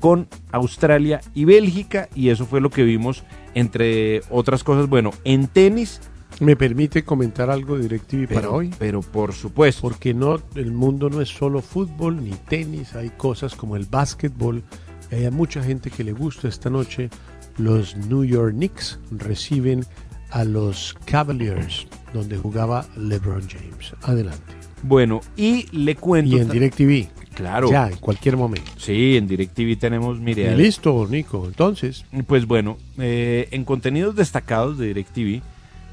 [0.00, 3.24] con Australia y Bélgica y eso fue lo que vimos
[3.54, 4.88] entre otras cosas.
[4.88, 6.00] Bueno, en tenis
[6.40, 8.70] ¿Me permite comentar algo de DirecTV para Pero- hoy?
[8.78, 9.82] Pero por supuesto.
[9.82, 14.62] Porque no, el mundo no es solo fútbol ni tenis, hay cosas como el básquetbol.
[15.10, 17.10] Hay mucha gente que le gusta esta noche.
[17.56, 19.84] Los New York Knicks reciben
[20.30, 23.94] a los Cavaliers, donde jugaba LeBron James.
[24.02, 24.54] Adelante.
[24.82, 26.36] Bueno, y le cuento.
[26.36, 27.08] Y en DirecTV.
[27.34, 27.70] Claro.
[27.70, 28.70] Ya, en cualquier momento.
[28.78, 30.52] Sí, en DirecTV tenemos, mire.
[30.52, 31.44] Y listo, Nico.
[31.46, 35.40] Entonces, Pues bueno, eh, en contenidos destacados de DirecTV,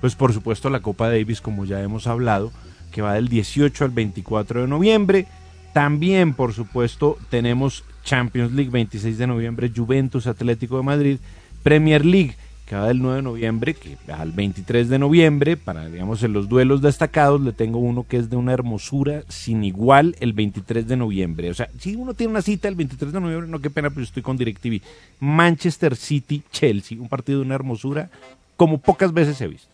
[0.01, 2.51] pues por supuesto la Copa Davis, como ya hemos hablado,
[2.91, 5.27] que va del 18 al 24 de noviembre.
[5.73, 11.17] También, por supuesto, tenemos Champions League 26 de noviembre, Juventus Atlético de Madrid,
[11.63, 12.35] Premier League,
[12.65, 15.55] que va del 9 de noviembre que al 23 de noviembre.
[15.55, 19.63] Para, digamos, en los duelos destacados, le tengo uno que es de una hermosura sin
[19.63, 21.49] igual el 23 de noviembre.
[21.51, 24.03] O sea, si uno tiene una cita el 23 de noviembre, no qué pena, pero
[24.03, 24.81] estoy con DirecTV.
[25.19, 28.09] Manchester City, Chelsea, un partido de una hermosura
[28.57, 29.69] como pocas veces he visto.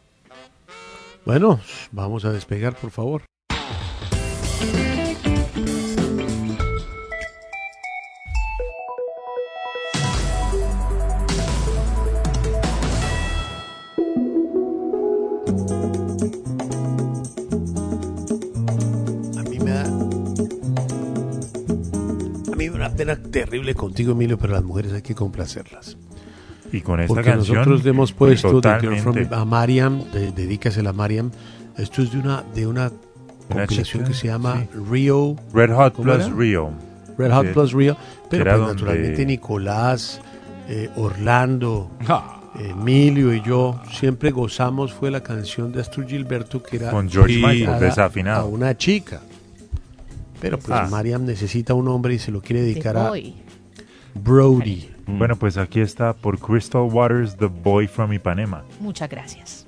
[1.25, 1.59] bueno,
[1.91, 3.30] vamos a despegar, por favor.
[23.15, 25.97] Mí me da una pena terrible contigo, Emilio, pero las mujeres hay que complacerlas.
[26.71, 27.57] Y con esta Porque canción.
[27.57, 29.25] nosotros le hemos puesto The Girl totalmente.
[29.25, 31.31] from- a Mariam, de- dedícasela a Mariam.
[31.77, 32.91] Esto es de una, de una
[33.49, 34.79] compilación que se llama sí.
[34.89, 35.35] Rio.
[35.53, 36.33] Red Hot ¿cómo Plus era?
[36.35, 36.71] Rio.
[37.17, 37.97] Red Hot Plus Rio.
[38.29, 40.21] Pero pues, donde- naturalmente Nicolás,
[40.69, 41.91] eh, Orlando,
[42.57, 47.35] Emilio y yo siempre gozamos fue la canción de Astrid Gilberto que era Con George
[47.37, 48.41] Michael, desafinado.
[48.41, 49.21] a una chica.
[50.41, 50.87] Pero pues Ah.
[50.89, 53.11] Mariam necesita un hombre y se lo quiere dedicar a.
[54.13, 54.89] Brody.
[55.07, 58.63] Bueno, pues aquí está por Crystal Waters, The Boy from Ipanema.
[58.79, 59.60] Muchas gracias.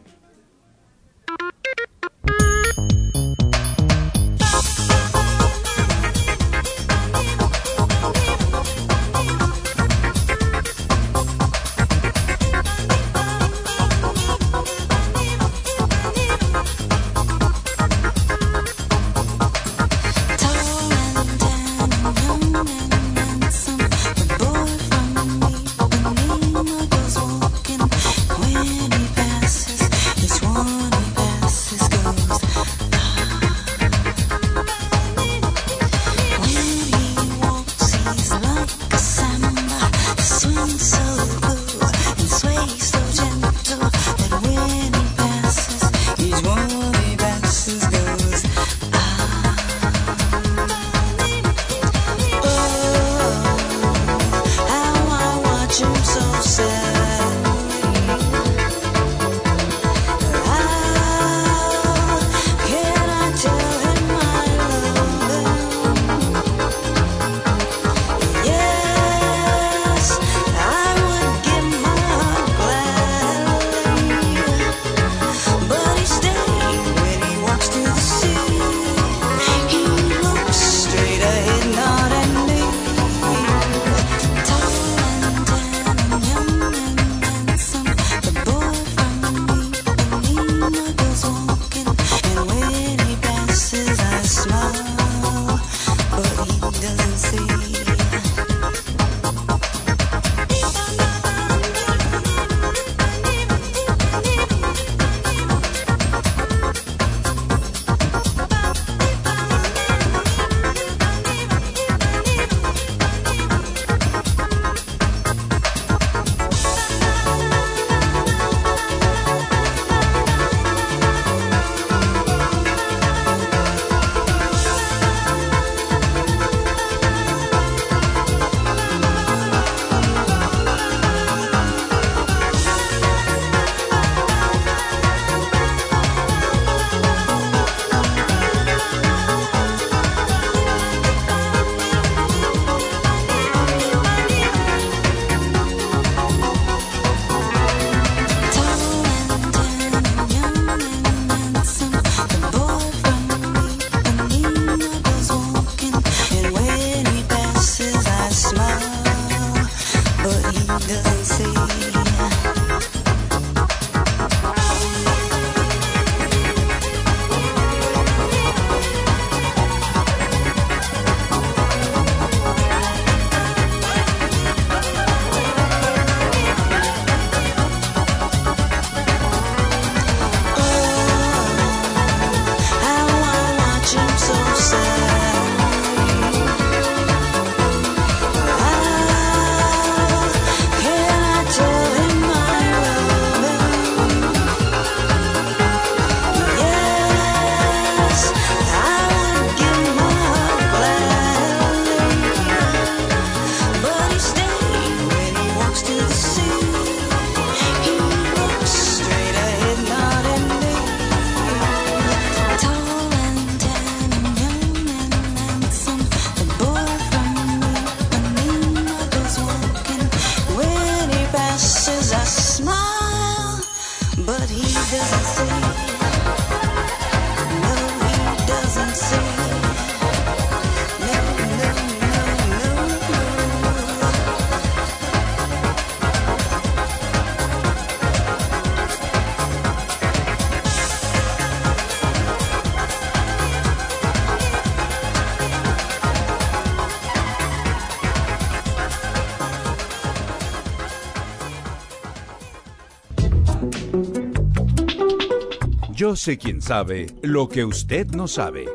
[256.15, 258.69] Sé quién sabe lo que usted no sabe.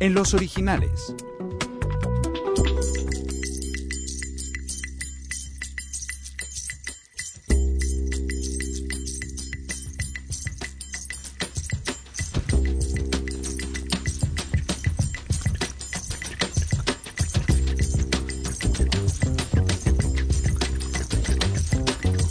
[0.00, 1.14] En los originales.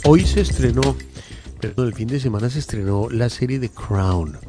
[0.04, 0.96] Hoy se estrenó,
[1.60, 4.47] perdón, el fin de semana se estrenó la serie The Crown,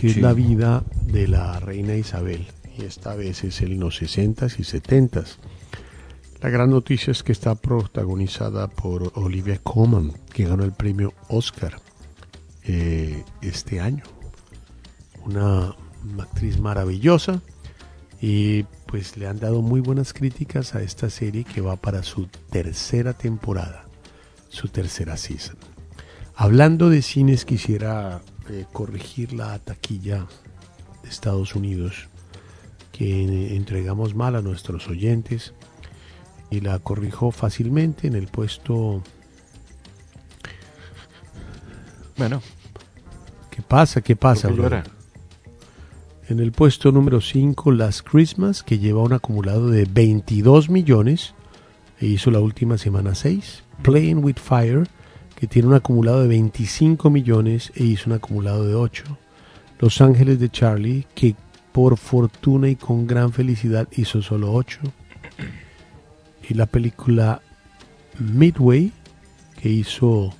[0.00, 2.46] que es la vida de la reina Isabel.
[2.78, 5.36] Y esta vez es en los 60s y 70s.
[6.40, 11.76] La gran noticia es que está protagonizada por Olivia Colman, que ganó el premio Oscar
[12.64, 14.04] eh, este año.
[15.26, 15.76] Una
[16.18, 17.42] actriz maravillosa
[18.22, 22.26] y pues le han dado muy buenas críticas a esta serie que va para su
[22.48, 23.84] tercera temporada,
[24.48, 25.56] su tercera season.
[26.34, 30.26] Hablando de cines, quisiera eh, corregir la taquilla
[31.02, 32.08] de Estados Unidos
[32.92, 35.54] que eh, entregamos mal a nuestros oyentes
[36.50, 39.02] y la corrijo fácilmente en el puesto.
[42.16, 42.42] Bueno.
[43.50, 44.00] ¿Qué pasa?
[44.00, 44.50] ¿Qué pasa?
[46.28, 51.34] En el puesto número 5, Las Christmas, que lleva un acumulado de 22 millones
[52.00, 53.64] e hizo la última semana 6.
[53.82, 54.86] Playing with Fire,
[55.40, 59.04] que tiene un acumulado de 25 millones e hizo un acumulado de 8.
[59.78, 61.34] Los Ángeles de Charlie, que
[61.72, 64.80] por fortuna y con gran felicidad hizo solo 8.
[66.46, 67.40] Y la película
[68.18, 68.92] Midway,
[69.62, 70.34] que hizo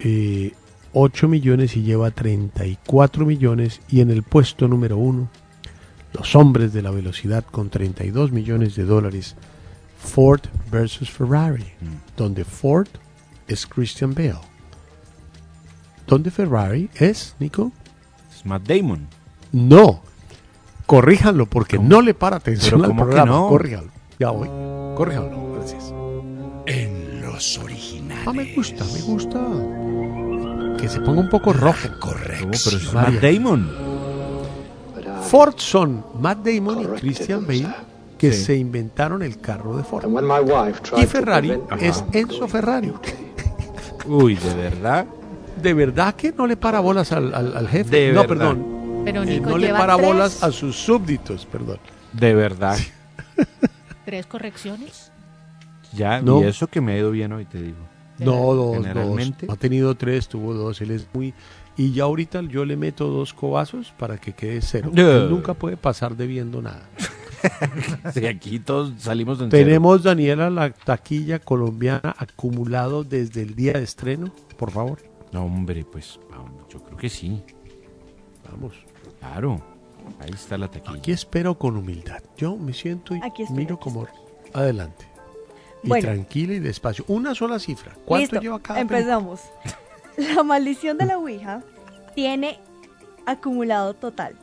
[0.00, 0.52] eh,
[0.92, 3.80] 8 millones y lleva 34 millones.
[3.88, 5.30] Y en el puesto número 1,
[6.12, 9.34] Los Hombres de la Velocidad con 32 millones de dólares.
[9.96, 11.64] Ford versus Ferrari,
[12.18, 12.88] donde Ford
[13.50, 14.38] es Christian Bale.
[16.06, 17.72] ¿Dónde Ferrari es, Nico?
[18.34, 19.06] Es Matt Damon.
[19.52, 20.02] No.
[20.86, 23.32] Corríjanlo porque no le para atención Pero al ¿cómo que programa.
[23.32, 23.48] no?
[23.48, 23.90] Corríjanlo.
[24.18, 24.48] Ya voy.
[24.96, 25.54] Corríjanlo.
[25.54, 25.92] Gracias.
[26.66, 28.24] En los originales.
[28.26, 29.40] Ah, me gusta, me gusta.
[30.80, 31.88] Que se ponga un poco rojo.
[32.00, 32.58] Correcto.
[32.64, 33.70] pero es Matt Damon.
[35.22, 37.68] Ford son Matt Damon y Christian Bale
[38.18, 40.04] que se inventaron el carro de Ford.
[40.98, 42.92] Y Ferrari es Enzo Ferrari.
[44.06, 45.06] Uy, de verdad.
[45.60, 47.90] De verdad que no le para bolas al, al- al jefe.
[47.90, 48.28] De no, verdad.
[48.28, 49.02] perdón.
[49.04, 50.06] Pero Eh, Nico no le lleva para tres.
[50.06, 51.78] bolas a sus súbditos, perdón.
[52.12, 52.76] De verdad.
[54.04, 55.10] ¿Tres correcciones?
[55.92, 56.40] Ya, No.
[56.42, 57.78] y eso que me ha ido bien hoy, te digo.
[58.18, 59.46] No, dos, Generalmente.
[59.46, 59.56] dos.
[59.56, 60.80] Ha tenido tres, tuvo dos.
[60.82, 61.32] Él es muy.
[61.76, 64.90] Y ya ahorita yo le meto dos cobazos para que quede cero.
[64.94, 66.88] Él nunca puede pasar debiendo nada.
[68.12, 69.64] Sí, aquí todos salimos en cero.
[69.64, 74.98] Tenemos, Daniela, la taquilla colombiana acumulado desde el día de estreno, por favor.
[75.32, 77.42] No, hombre, pues vamos, yo creo que sí.
[78.50, 78.74] Vamos.
[79.20, 79.62] Claro.
[80.18, 80.98] Ahí está la taquilla.
[80.98, 82.22] Aquí espero con humildad.
[82.36, 84.06] Yo me siento y Aquí miro aquí como
[84.52, 85.06] adelante.
[85.82, 86.08] Y Bueno.
[86.08, 87.04] tranquila y despacio.
[87.08, 87.92] Una sola cifra.
[88.04, 89.38] ¿Cuánto Listo, lleva cada película?
[90.34, 91.62] La maldición de la Ouija
[92.14, 92.58] tiene
[93.26, 94.34] acumulado total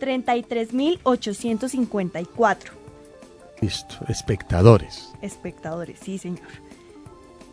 [0.00, 2.58] 33.854
[3.60, 3.96] Listo.
[4.08, 5.12] Espectadores.
[5.22, 6.46] espectadores, sí señor.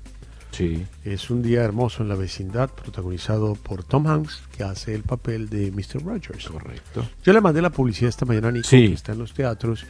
[0.53, 0.85] Sí.
[1.05, 5.49] Es un día hermoso en la vecindad, protagonizado por Tom Hanks, que hace el papel
[5.49, 6.03] de Mr.
[6.05, 6.47] Rogers.
[6.49, 7.07] Correcto.
[7.25, 8.89] Yo le mandé la publicidad esta mañana a Nico, Sí.
[8.89, 9.87] que está en los teatros,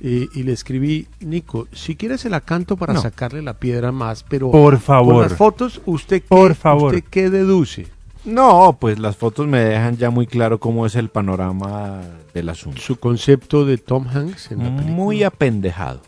[0.00, 3.00] y le escribí, Nico, si quieres se la canto para No.
[3.02, 5.14] sacarle la piedra más, pero Por favor.
[5.14, 6.94] con las fotos, ¿usted qué, Por favor.
[6.94, 7.86] ¿usted qué deduce?
[8.24, 12.00] No, pues las fotos me dejan ya muy claro cómo es el panorama
[12.34, 12.80] del asunto.
[12.80, 14.86] Su concepto de Tom Hanks en la película.
[14.96, 16.00] Muy apendejado.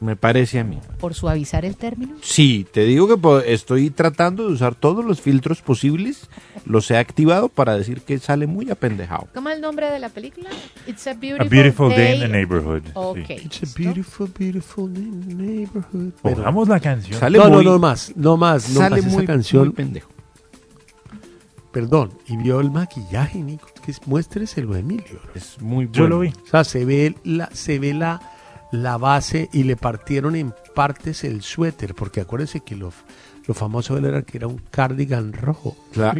[0.00, 0.78] Me parece a mí.
[0.98, 2.16] por suavizar el término.
[2.22, 6.28] Sí, te digo que estoy tratando de usar todos los filtros posibles.
[6.64, 9.28] Los he activado para decir que sale muy apendejado.
[9.34, 10.50] ¿Cómo es el nombre de la película?
[10.86, 12.82] It's a A Beautiful, Day in the Neighborhood.
[12.94, 13.18] Ok.
[13.26, 13.32] sí.
[13.44, 16.12] It's a beautiful, beautiful neighborhood.
[16.20, 17.18] Pongamos la canción.
[17.18, 19.04] Sale no, muy- no, no más, no más, no sale más.
[19.12, 20.10] muy- Esa canción, muy pendejo.
[21.72, 25.20] perdón, y vio el maquillaje, Nico, que es, muéstreselo, Emilio.
[25.34, 26.28] Es muy Yo lo vi.
[26.28, 28.20] O sea, se ve la, se ve la,
[28.72, 32.92] la base y le partieron en partes el suéter, porque acuérdense que lo,
[33.46, 35.76] lo famoso de él era que era un cardigan rojo.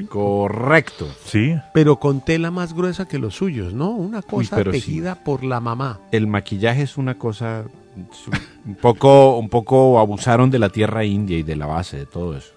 [0.08, 1.08] Correcto.
[1.24, 1.56] Sí.
[1.74, 3.90] Pero con tela más gruesa que los suyos, ¿no?
[3.90, 4.78] Una cosa pero sí.
[4.80, 6.00] tejida por la mamá.
[6.12, 7.64] El maquillaje es una cosa
[8.66, 12.36] un poco, un poco abusaron de la tierra india y de la base de todo
[12.36, 12.52] eso.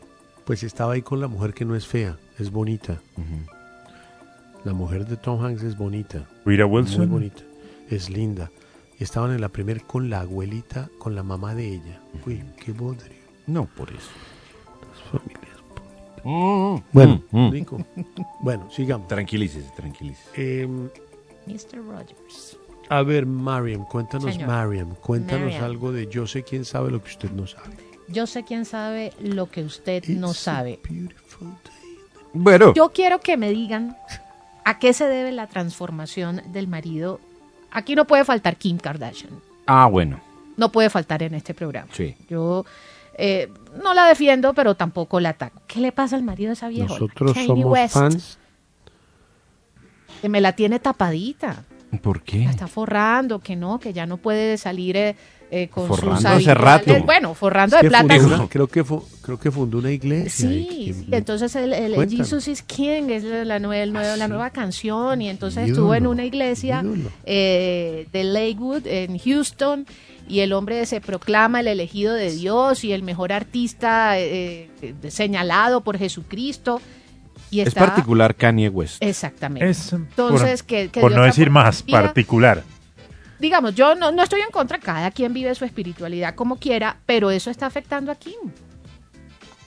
[0.45, 2.99] Pues estaba ahí con la mujer que no es fea, es bonita.
[4.65, 6.25] La mujer de Tom Hanks es bonita.
[6.45, 7.09] Rita Muy Wilson.
[7.09, 7.41] bonita.
[7.89, 8.51] Es linda.
[8.99, 12.01] Y estaban en la primer con la abuelita, con la mamá de ella.
[12.25, 13.13] Uy, qué bodrio.
[13.47, 14.09] No, por eso.
[14.91, 16.83] Las familias.
[16.91, 17.51] Bueno, Mm, mm.
[17.51, 17.77] Nico.
[18.41, 19.07] Bueno, sigamos.
[19.07, 20.61] Tranquilícese, tranquilícese.
[20.63, 20.89] Em,
[21.47, 21.77] Mr.
[21.85, 22.57] Rogers.
[22.89, 24.47] a ver, Mariam, cuéntanos, Señor.
[24.49, 25.63] Mariam, cuéntanos Mariam.
[25.63, 27.75] algo de yo sé quién sabe lo que usted no sabe.
[28.09, 30.79] Yo sé quién sabe lo que usted no sabe.
[32.33, 33.95] Bueno, Yo quiero que me digan
[34.65, 37.19] a qué se debe la transformación del marido.
[37.71, 39.31] Aquí no puede faltar Kim Kardashian.
[39.67, 40.19] ah, bueno,
[40.57, 41.87] No puede faltar en este programa.
[41.91, 42.15] sí.
[42.29, 42.65] Yo
[43.21, 43.51] eh,
[43.83, 45.61] no la defiendo, pero tampoco la ataco.
[45.67, 46.87] ¿Qué le pasa al marido de esa vieja?
[46.87, 48.37] Nosotros Kanye somos West, fans.
[50.21, 51.63] Que me la tiene tapadita.
[52.01, 52.39] ¿Por qué?
[52.45, 55.15] La está forrando, que no, que ya no puede salir eh,
[55.51, 56.93] eh, con Forrando sus hace rato.
[57.03, 58.17] Bueno, forrando Es de plata.
[58.49, 58.83] creo, que
[59.37, 60.51] creo que fundó una iglesia.
[60.51, 62.09] y Sí, sí, entonces el, el.
[62.09, 65.95] Jesus is King es la, nueva, el nuevo- la nueva canción y entonces Ídolo, estuvo
[65.95, 66.83] en una iglesia
[67.25, 69.85] eh, de Lakewood en Houston
[70.27, 74.93] y el hombre se proclama el elegido de Dios y el mejor artista eh, eh,
[75.09, 76.81] señalado por Jesucristo
[77.51, 79.01] y Es particular Kanye West.
[79.01, 79.67] exactamente.
[79.69, 82.63] Es, entonces por, que, que por no decir más, particular.
[83.39, 87.31] digamos, yo no, no estoy en contra, cada quien vive su espiritualidad como quiera, pero
[87.31, 88.35] eso está afectando a Kim.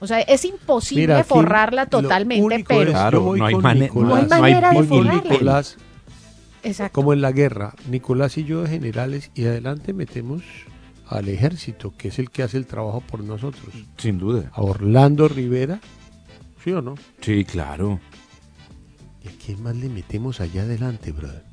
[0.03, 2.83] O sea, es imposible Mira, forrarla totalmente, pero...
[2.83, 3.77] es- Claro, no hay Nicolás.
[3.95, 5.31] no hay manera de forrarla.
[5.31, 5.77] Nicolás,
[6.65, 6.93] Exacto.
[6.93, 10.43] como en la guerra, Nicolás y yo de generales, y adelante metemos
[11.09, 13.67] al ejército, que es el que hace el trabajo por nosotros.
[13.97, 14.51] Sin duda.
[14.55, 15.79] A Orlando Rivera,
[16.65, 16.97] ¿sí o no?
[17.21, 18.01] Sí, claro.
[19.25, 21.45] ¿Y a quién más le metemos allá adelante, brother?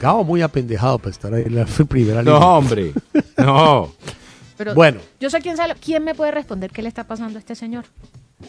[0.00, 2.38] Cabo muy apendejado para estar ahí en la primera línea.
[2.40, 2.92] No, hombre.
[3.36, 3.92] No.
[4.58, 5.00] Pero Bueno.
[5.20, 7.86] yo sé quién sabe, quién me puede responder qué le está pasando a este señor.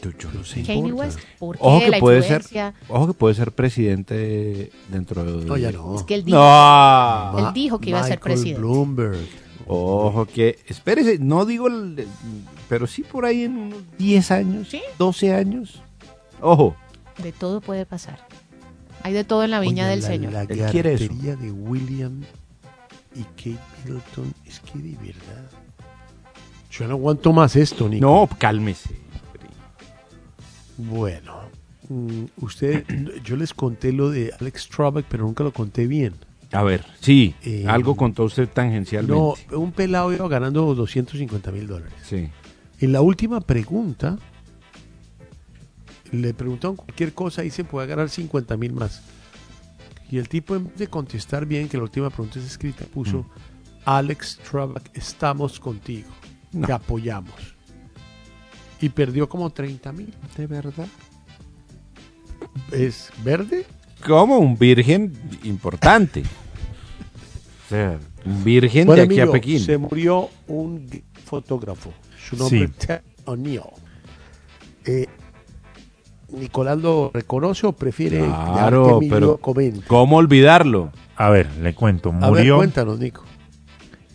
[0.04, 0.62] Yo, yo no sé.
[0.64, 1.20] Kanye West.
[1.40, 2.44] ¿Por qué Ojo que la puede ser,
[2.90, 5.46] ojo que puede ser presidente dentro de.
[5.46, 5.96] No, ya no.
[5.96, 7.36] Es que él dijo, No.
[7.40, 8.60] él dijo que iba a ser Michael presidente.
[8.60, 9.18] Bloomberg.
[9.68, 12.08] Ojo que, espérese, no digo, el-
[12.68, 15.82] pero sí por ahí en unos 10 años, 12 años.
[16.42, 16.76] Ojo.
[17.22, 18.20] De todo puede pasar.
[19.04, 20.34] Hay de todo en la viña Oiga, del la, Señor.
[20.34, 21.14] La Él quiere eso.
[21.14, 22.22] de William
[23.16, 25.50] y Kate Middleton, es que de verdad.
[26.80, 28.06] Yo no aguanto más esto, Nico.
[28.06, 28.90] No, cálmese.
[30.78, 31.42] Bueno,
[31.90, 32.86] mm, usted,
[33.24, 36.14] yo les conté lo de Alex Trebek, pero nunca lo conté bien.
[36.52, 39.14] A ver, sí, Eh, algo contó usted tangencialmente.
[39.52, 41.94] No, un pelado iba ganando 250 mil dólares.
[42.04, 42.30] Sí.
[42.80, 44.18] En la última pregunta,
[46.12, 49.04] le preguntaron cualquier cosa y se puede ganar 50 mil más.
[50.10, 53.26] Y el tipo, en vez de contestar bien, que la última pregunta es escrita, puso:
[53.86, 56.10] Alex Trebek, estamos contigo.
[56.52, 56.68] No.
[56.68, 57.34] Te apoyamos.
[58.82, 60.14] Y perdió como 30 mil.
[60.38, 60.88] ¿De verdad?
[62.72, 63.66] ¿Es verde?
[64.06, 65.14] Como un virgen
[65.44, 66.24] importante.
[67.66, 69.60] O sea, un virgen Bueno, de aquí a Pekín.
[69.60, 70.88] Se murió un
[71.26, 71.94] fotógrafo.
[72.18, 72.64] Su nombre Sí.
[72.66, 73.62] es Ted O'Neill.
[74.86, 75.08] Eh,
[76.32, 79.82] ¿Nicolás lo reconoce o prefiere que Claro, Emilio pero comente?
[79.88, 80.92] ¿cómo olvidarlo?
[81.16, 82.10] A ver, le cuento.
[82.12, 82.58] A ver, Murió.
[82.58, 83.24] cuéntanos, Nico.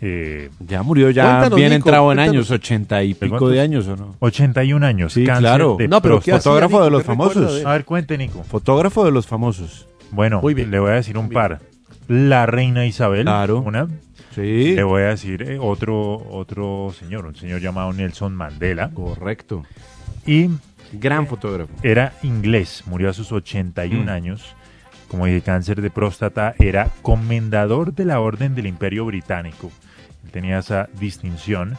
[0.00, 2.32] Eh, Ya murió, ya Cuéntanos, bien Nico, entrado en cuéntanos.
[2.34, 3.50] años, ochenta y pico cuántos?
[3.52, 4.16] de años o no.
[4.20, 5.12] 81 años.
[5.12, 5.76] Sí, cáncer claro.
[5.78, 6.36] de No, pero ¿qué próstata.
[6.36, 6.84] hacía, Fotógrafo Nico?
[6.84, 7.56] de los ¿Qué recuerda famosos.
[7.60, 7.66] de?
[7.68, 8.42] A ver, cuente, Nico.
[8.44, 9.86] Fotógrafo de los famosos.
[10.10, 10.70] Bueno, Muy bien.
[10.70, 11.34] le voy a decir un bien.
[11.40, 11.60] par.
[12.08, 13.60] La reina Isabel, Claro.
[13.60, 13.88] una.
[14.34, 14.74] Sí.
[14.74, 18.90] Le voy a decir eh, otro, otro señor, un señor llamado Nelson Mandela.
[18.90, 19.62] Correcto.
[20.26, 20.48] Y
[20.92, 21.72] Gran fotógrafo.
[21.82, 24.14] era inglés, murió a sus 81 Mm.
[24.14, 24.54] años.
[25.14, 29.70] Como dije, cáncer de próstata, era comendador de la Orden del Imperio Británico.
[30.24, 31.78] Él tenía esa distinción.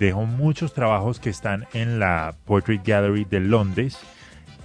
[0.00, 3.96] Dejó muchos trabajos que están en la Portrait Gallery de Londres.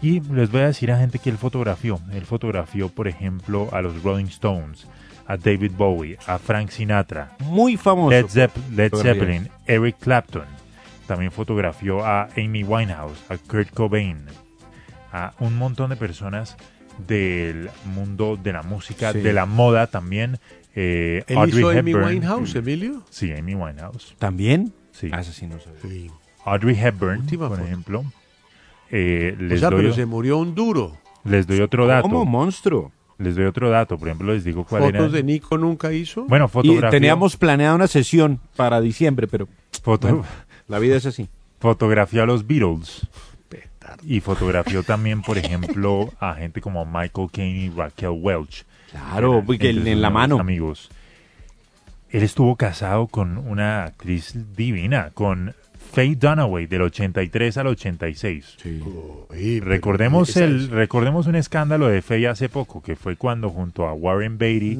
[0.01, 1.99] Y les voy a decir a gente que él fotografió.
[2.11, 4.87] Él fotografió, por ejemplo, a los Rolling Stones,
[5.27, 8.09] a David Bowie, a Frank Sinatra, Muy famoso.
[8.09, 8.91] Led, Zepp- Led.
[8.91, 10.45] Zeppelin, Eric Clapton.
[11.05, 14.25] También fotografió a Amy Winehouse, a Kurt Cobain,
[15.13, 16.57] a un montón de personas
[17.07, 19.19] del mundo de la música, Sí.
[19.19, 20.39] de la moda también.
[20.75, 22.05] Eh, ¿Él Audrey hizo Amy Hepburn.
[22.07, 23.03] Winehouse, Emilio?
[23.09, 24.15] Sí, Amy Winehouse.
[24.19, 24.71] ¿También?
[24.91, 25.09] Sí.
[25.11, 25.57] Ah, sí no.
[26.45, 28.03] Audrey Hepburn, por ejemplo.
[28.91, 30.97] Eh, O les, sea, doy, pero se murió un duro.
[31.23, 32.03] les doy otro dato.
[32.03, 32.91] ¿Cómo, monstruo?
[33.17, 33.97] Les doy otro dato.
[33.97, 34.99] Por ejemplo, les digo cuál era.
[34.99, 36.25] Fotos de Nico nunca hizo.
[36.25, 36.89] Bueno, Y fotografía.
[36.89, 39.47] teníamos planeada una sesión para diciembre, pero
[39.83, 40.25] Foto- bueno,
[40.67, 41.27] la vida es así.
[41.59, 43.05] Fotografió a los Beatles.
[44.03, 48.65] Y fotografió también, por ejemplo, a gente como Michael Caine y Raquel Welch.
[48.91, 50.39] Claro, porque en la mano.
[50.39, 50.89] Amigos.
[52.09, 55.53] Él estuvo casado con una actriz divina, con
[55.91, 58.57] Faye Dunaway, del 83 al 86.
[59.59, 63.87] recordemos, esa el, es- recordemos un escándalo de Faye hace poco, que fue cuando junto
[63.87, 64.77] a Warren Beatty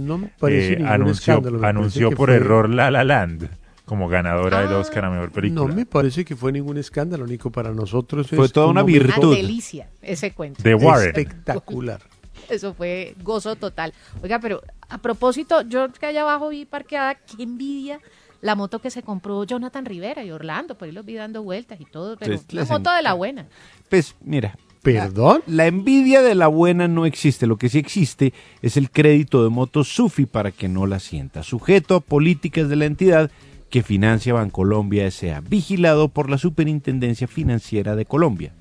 [0.47, 3.47] eh, anunció, anunció por fue- error La La Land
[3.89, 4.77] como ganadora del Ah.
[4.77, 5.67] Oscar a Mejor Película.
[5.67, 7.49] No me parece que fue ningún escándalo, Nico.
[7.49, 9.29] Para nosotros Fue es toda un una virtud.
[9.29, 10.61] Una delicia ese cuento.
[10.61, 11.07] De Warren.
[11.07, 11.99] Espectacular.
[12.49, 13.91] Eso fue gozo total.
[14.21, 17.99] Oiga, pero a propósito, yo que allá abajo vi parqueada, qué envidia
[18.41, 21.81] la moto que se compró Jonathan Rivera y Orlando, por ahí los vi dando vueltas
[21.81, 23.47] y todo, pero Entonces, la moto de la buena.
[23.89, 24.55] Pues mira.
[24.83, 25.41] ¿Perdón?
[25.45, 27.47] La, la envidia de la buena no existe.
[27.47, 31.43] Lo que sí existe es el crédito de moto SUFI para que no la sienta.
[31.43, 33.29] Sujeto a políticas de la entidad
[33.69, 35.41] que financia Bancolombia S.A.
[35.41, 38.53] Vigilado por la Superintendencia Financiera de Colombia.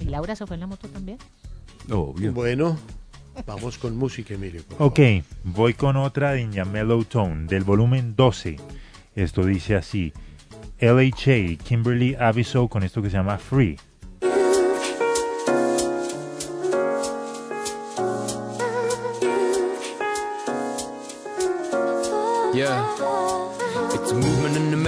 [0.00, 1.18] ¿Y Laura se fue en la moto también?
[1.90, 2.32] Obvio.
[2.32, 2.78] Bueno,
[3.46, 4.76] vamos con música, favor.
[4.78, 5.00] Ok,
[5.44, 8.56] voy con otra de Mellow Tone del volumen 12.
[9.14, 10.12] Esto dice así:
[10.80, 13.76] LHA, Kimberly avisó con esto que se llama Free.
[22.54, 23.13] Yeah.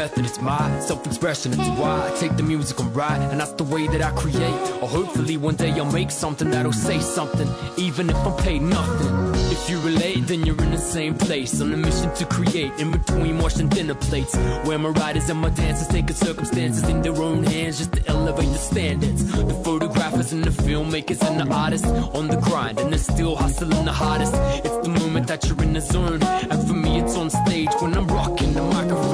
[0.06, 3.64] Method, it's my self-expression, it's why I take the music and write, and that's the
[3.64, 4.60] way that I create.
[4.80, 9.12] Or hopefully one day I'll make something that'll say something, even if I'm paid nothing.
[9.50, 12.92] If you relate, then you're in the same place, on a mission to create, in
[12.92, 17.42] between washing dinner plates, where my writers and my dancers take circumstances in their own
[17.42, 19.24] hands just to elevate the standards.
[19.24, 21.88] The photographers and the filmmakers and the artists
[22.18, 24.34] on the grind, and they're still hustling the hardest.
[24.64, 27.92] It's the moment that you're in the zone, and for me it's on stage when
[27.98, 29.05] I'm rocking the microphone.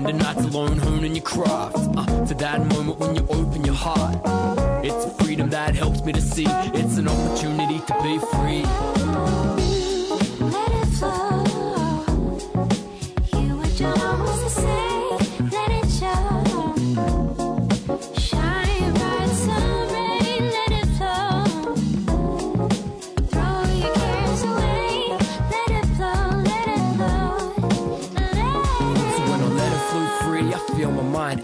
[0.00, 4.16] Spending nights alone honing your craft, uh, to that moment when you open your heart.
[4.82, 6.46] It's freedom that helps me to see.
[6.48, 8.99] It's an opportunity to be free.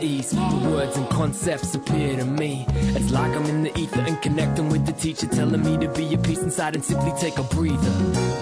[0.07, 0.31] Ease.
[0.31, 2.65] The words and concepts appear to me.
[2.97, 6.15] It's like I'm in the ether and connecting with the teacher, telling me to be
[6.15, 7.95] at peace inside and simply take a breather.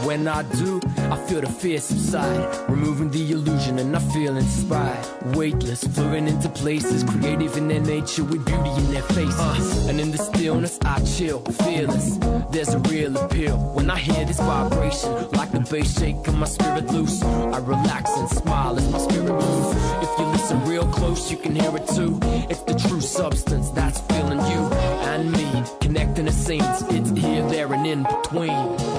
[0.07, 0.81] When I do,
[1.15, 5.07] I feel the fear subside, removing the illusion, and I feel inspired.
[5.37, 9.39] Weightless, floating into places, creative in their nature with beauty in their faces.
[9.39, 12.19] Uh, and in the stillness, I chill, fearless.
[12.51, 16.87] There's a real appeal when I hear this vibration, like the bass shaking my spirit
[16.93, 17.23] loose.
[17.23, 19.77] I relax and smile as my spirit moves.
[20.05, 22.19] If you listen real close, you can hear it too.
[22.51, 24.63] It's the true substance that's feeling you
[25.11, 26.83] and me, connecting the saints.
[26.89, 28.94] It's here, there, and in between.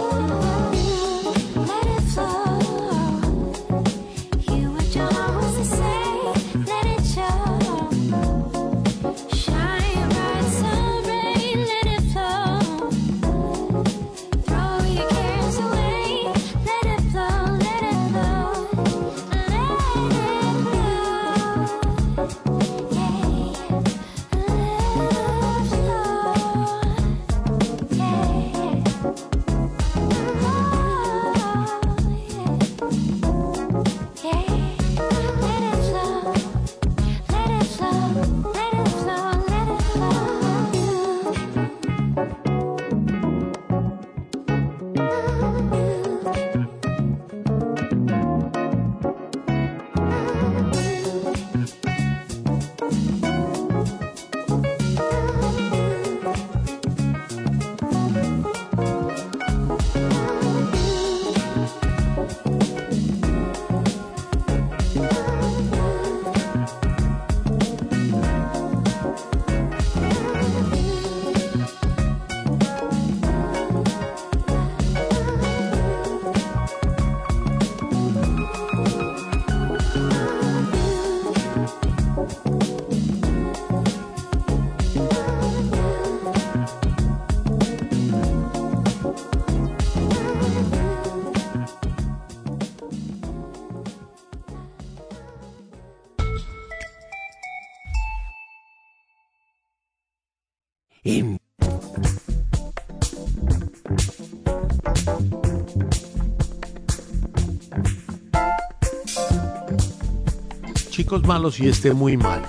[110.95, 112.47] Chicos malos y este muy malo.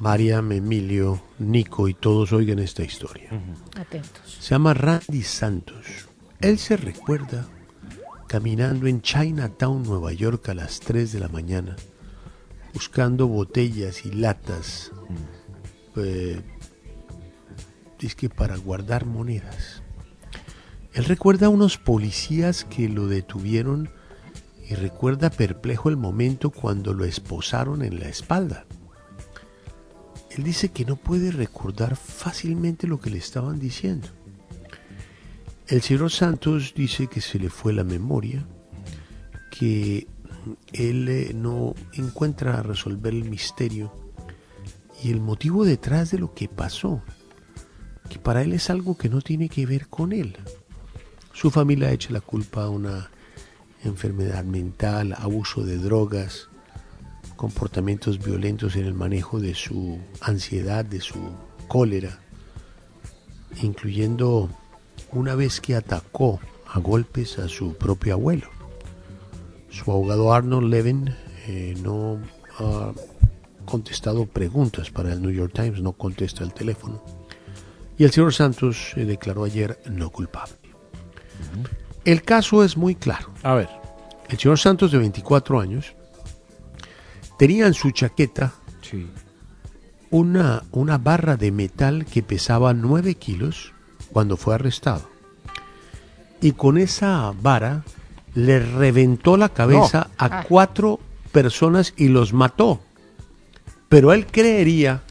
[0.00, 3.30] Mariam, Emilio, Nico y todos oigan esta historia.
[3.76, 4.38] Atentos.
[4.40, 6.08] Se llama Randy Santos.
[6.40, 7.46] Él se recuerda
[8.26, 11.76] caminando en Chinatown, Nueva York a las 3 de la mañana,
[12.74, 14.90] buscando botellas y latas,
[15.94, 16.42] eh,
[17.96, 19.84] dizque para guardar monedas.
[20.94, 23.88] Él recuerda a unos policías que lo detuvieron
[24.68, 28.66] y recuerda perplejo el momento cuando lo esposaron en la espalda.
[30.30, 34.08] Él dice que no puede recordar fácilmente lo que le estaban diciendo.
[35.68, 38.46] El señor Santos dice que se le fue la memoria,
[39.50, 40.06] que
[40.72, 43.92] él eh, no encuentra resolver el misterio
[45.02, 47.02] y el motivo detrás de lo que pasó,
[48.08, 50.36] que para él es algo que no tiene que ver con él.
[51.32, 53.10] Su familia echa la culpa a una
[53.88, 56.48] enfermedad mental, abuso de drogas,
[57.36, 61.18] comportamientos violentos en el manejo de su ansiedad, de su
[61.68, 62.20] cólera,
[63.62, 64.50] incluyendo
[65.12, 68.48] una vez que atacó a golpes a su propio abuelo.
[69.70, 71.14] Su abogado Arnold Levin
[71.46, 72.18] eh, no
[72.58, 72.92] ha
[73.66, 77.02] contestado preguntas para el New York Times, no contesta el teléfono.
[77.98, 80.54] Y el señor Santos se declaró ayer no culpable.
[82.06, 83.30] El caso es muy claro.
[83.42, 83.68] A ver.
[84.28, 85.94] El señor Santos, de 24 años,
[87.38, 88.52] tenía en su chaqueta
[90.10, 93.72] una, una barra de metal que pesaba 9 kilos
[94.12, 95.08] cuando fue arrestado.
[96.40, 97.82] Y con esa vara
[98.34, 100.24] le reventó la cabeza No.
[100.26, 101.00] a cuatro
[101.32, 102.80] personas y los mató.
[103.88, 105.02] Pero él creería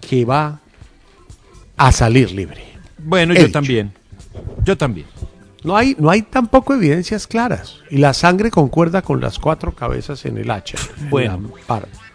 [0.00, 0.60] que va
[1.76, 2.62] a salir libre.
[2.98, 3.52] Bueno, He yo dicho.
[3.52, 3.92] también.
[4.64, 5.06] Yo también.
[5.64, 7.76] No hay, no hay tampoco evidencias claras.
[7.90, 10.78] Y la sangre concuerda con las cuatro cabezas en el hacha.
[11.10, 11.50] Bueno.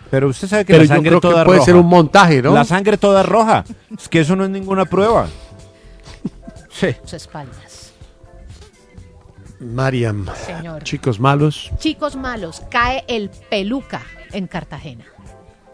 [0.10, 1.66] Pero usted sabe que Pero la yo sangre que toda puede roja.
[1.66, 2.54] ser un montaje, ¿no?
[2.54, 3.66] La sangre toda roja.
[3.98, 5.28] Es que eso no es ninguna prueba.
[6.70, 6.96] Sí.
[7.04, 7.92] Sus espaldas.
[9.60, 10.84] Mariam, Señor.
[10.84, 11.72] chicos malos.
[11.80, 15.06] Chicos malos, cae el peluca en Cartagena.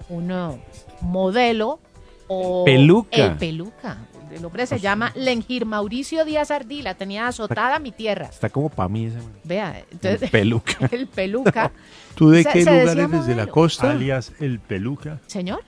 [0.08, 0.62] Un eh,
[1.02, 1.80] modelo
[2.28, 3.18] o Peluca.
[3.18, 3.98] el peluca.
[4.36, 8.26] El hombre se llama Lengir Mauricio Díaz Ardila, tenía azotada mi tierra.
[8.28, 9.18] Está como para mí ese.
[9.44, 10.78] Vea, entonces, El peluca.
[10.92, 11.72] el peluca.
[12.16, 13.12] ¿Tú de Se- qué se lugar decía eres?
[13.28, 13.52] ¿De la modelo.
[13.52, 13.92] costa?
[13.92, 15.20] Alias el peluca.
[15.28, 15.62] Señor,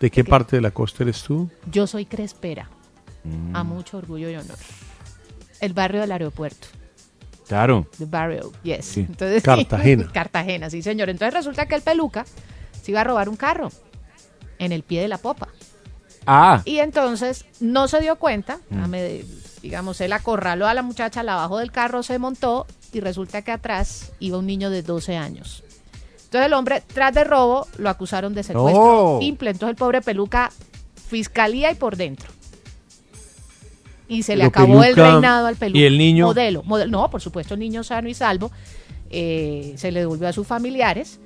[0.00, 1.50] ¿De qué parte de la costa eres tú?
[1.70, 2.68] yo soy crespera.
[3.24, 3.56] Mm.
[3.56, 4.56] A mucho orgullo y honor.
[5.60, 6.68] El barrio del aeropuerto.
[7.48, 7.88] Claro.
[7.98, 8.84] The Barrio, yes.
[8.84, 9.00] Sí.
[9.00, 10.08] Entonces, Cartagena.
[10.12, 11.08] Cartagena, sí, señor.
[11.08, 12.24] Entonces resulta que el peluca
[12.80, 13.70] se iba a robar un carro
[14.58, 15.48] en el pie de la popa.
[16.30, 16.60] Ah.
[16.66, 18.94] Y entonces no se dio cuenta, Mm.
[19.62, 23.50] digamos, él acorraló a la muchacha, la bajó del carro, se montó y resulta que
[23.52, 25.64] atrás iba un niño de 12 años.
[26.24, 29.20] Entonces el hombre, tras de robo, lo acusaron de secuestro Oh.
[29.20, 29.50] simple.
[29.50, 30.50] Entonces el pobre peluca,
[31.08, 32.28] fiscalía y por dentro.
[34.08, 35.78] Y se le Pero acabó el reinado al peluca.
[35.78, 36.26] ¿Y el niño?
[36.26, 36.90] Modelo, modelo.
[36.90, 38.50] No, por supuesto, niño sano y salvo.
[39.10, 41.18] eh, se le devolvió a sus familiares.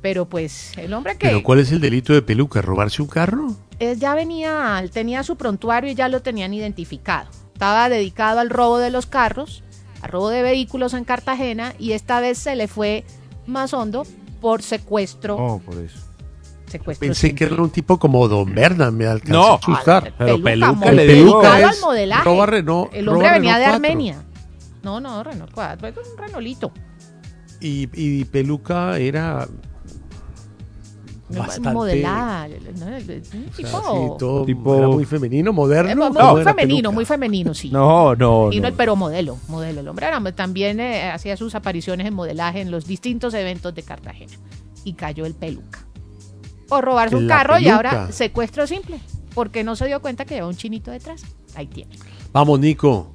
[0.00, 1.26] Pero pues el hombre que...
[1.28, 2.62] ¿Pero cuál es el delito de peluca?
[2.62, 3.48] ¿Robarse un carro?
[3.80, 7.28] Él ya venía, él tenía su prontuario y ya lo tenían identificado.
[7.52, 9.64] Estaba dedicado al robo de los carros,
[10.02, 13.04] al robo de vehículos en Cartagena y esta vez se le fue
[13.46, 14.06] más hondo
[14.40, 15.36] por secuestro.
[15.36, 15.98] Oh, por eso.
[16.66, 17.48] secuestro Pensé simple.
[17.48, 20.12] que era un tipo como Don Berna, me alcanzó No, a asustar.
[20.16, 21.26] pero Peluca, peluca le El digo.
[21.40, 22.24] peluca dedicado al es modelaje.
[22.24, 23.74] roba Renault- el hombre roba venía de Renault 4.
[23.74, 24.22] Armenia.
[24.84, 26.72] No, no, Renault 4, es un Renolito.
[27.60, 29.48] Y, y peluca era
[31.28, 31.70] bastante...
[31.70, 32.54] Modelada, ¿no?
[32.86, 33.64] un o sea, tipo, sí,
[34.18, 35.90] todo Tipo- era muy femenino, moderno.
[35.90, 36.94] Eh, muy, ¿cómo muy era femenino, peluca?
[36.94, 37.70] muy femenino, sí.
[37.70, 38.68] No, no, Y no, no.
[38.68, 39.80] el pero modelo, modelo.
[39.80, 43.82] El hombre era- también eh, hacía sus apariciones en modelaje en los distintos eventos de
[43.82, 44.32] Cartagena.
[44.84, 45.80] Y cayó el peluca.
[46.68, 49.00] Por robarse un carro y ahora secuestro simple.
[49.34, 51.22] Porque no se dio cuenta que llevaba un chinito detrás.
[51.54, 51.96] Ahí tiene.
[52.32, 53.08] Vamos, Nico.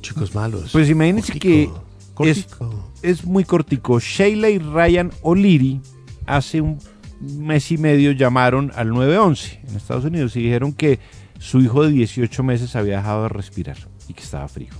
[0.00, 0.70] Chicos malos.
[0.72, 2.84] Pues imagínense que es, Cortico.
[3.02, 3.98] es muy cortico.
[4.00, 5.80] Sheila y Ryan O'Leary
[6.26, 6.78] hace un
[7.20, 10.98] mes y medio llamaron al 911 en Estados Unidos y dijeron que
[11.38, 13.76] su hijo de 18 meses había dejado de respirar
[14.08, 14.72] y que estaba frío.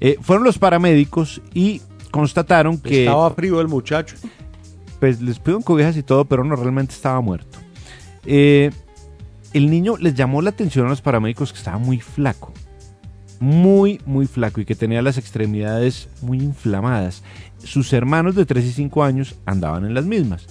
[0.00, 4.16] Eh, fueron los paramédicos y constataron que Estaba frío el muchacho.
[5.00, 7.58] pues les pidieron cobijas y todo, pero no realmente estaba muerto.
[8.24, 8.70] Eh,
[9.52, 12.52] el niño les llamó la atención a los paramédicos que estaba muy flaco.
[13.40, 17.22] Muy, muy flaco y que tenía las extremidades muy inflamadas.
[17.62, 20.48] Sus hermanos de 3 y 5 años andaban en las mismas.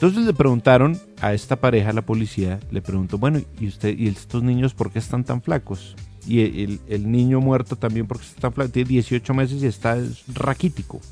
[0.00, 4.42] Entonces le preguntaron a esta pareja, la policía, le preguntó, bueno, ¿y usted y estos
[4.42, 5.94] niños por qué están tan flacos?
[6.26, 6.40] Y
[6.88, 9.98] el, niño muerto también porque está tan flaco, tiene 18 meses y está
[10.32, 11.02] raquítico.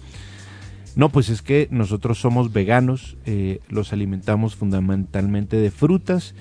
[0.96, 6.34] No, pues es que nosotros somos veganos, eh, los alimentamos fundamentalmente de frutas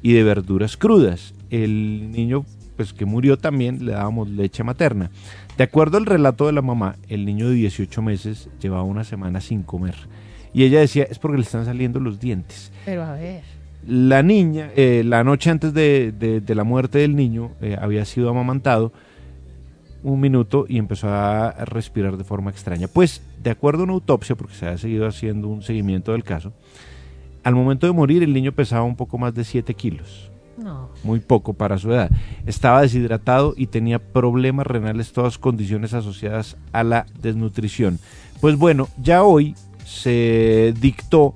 [0.00, 1.34] y de verduras crudas.
[1.50, 2.44] El niño,
[2.76, 5.10] pues que murió también, le dábamos leche materna.
[5.56, 9.40] De acuerdo al relato de la mamá, el niño de 18 meses llevaba una semana
[9.40, 9.96] sin comer.
[10.52, 12.72] Y ella decía, es porque le están saliendo los dientes.
[12.84, 13.42] Pero a ver.
[13.86, 18.04] La niña, eh, la noche antes de, de- de la muerte del niño, eh, había
[18.04, 18.92] sido amamantado
[20.02, 22.86] un minuto y empezó a respirar de forma extraña.
[22.88, 26.52] Pues, de acuerdo a una autopsia, porque se ha seguido haciendo un seguimiento del caso,
[27.44, 30.30] al momento de morir el niño pesaba un poco más de 7 kilos.
[30.56, 30.90] No.
[31.04, 32.10] Muy poco para su edad.
[32.46, 37.98] Estaba deshidratado y tenía problemas renales, todas condiciones asociadas a la desnutrición.
[38.40, 39.54] Pues bueno, ya hoy
[39.98, 41.34] se dictó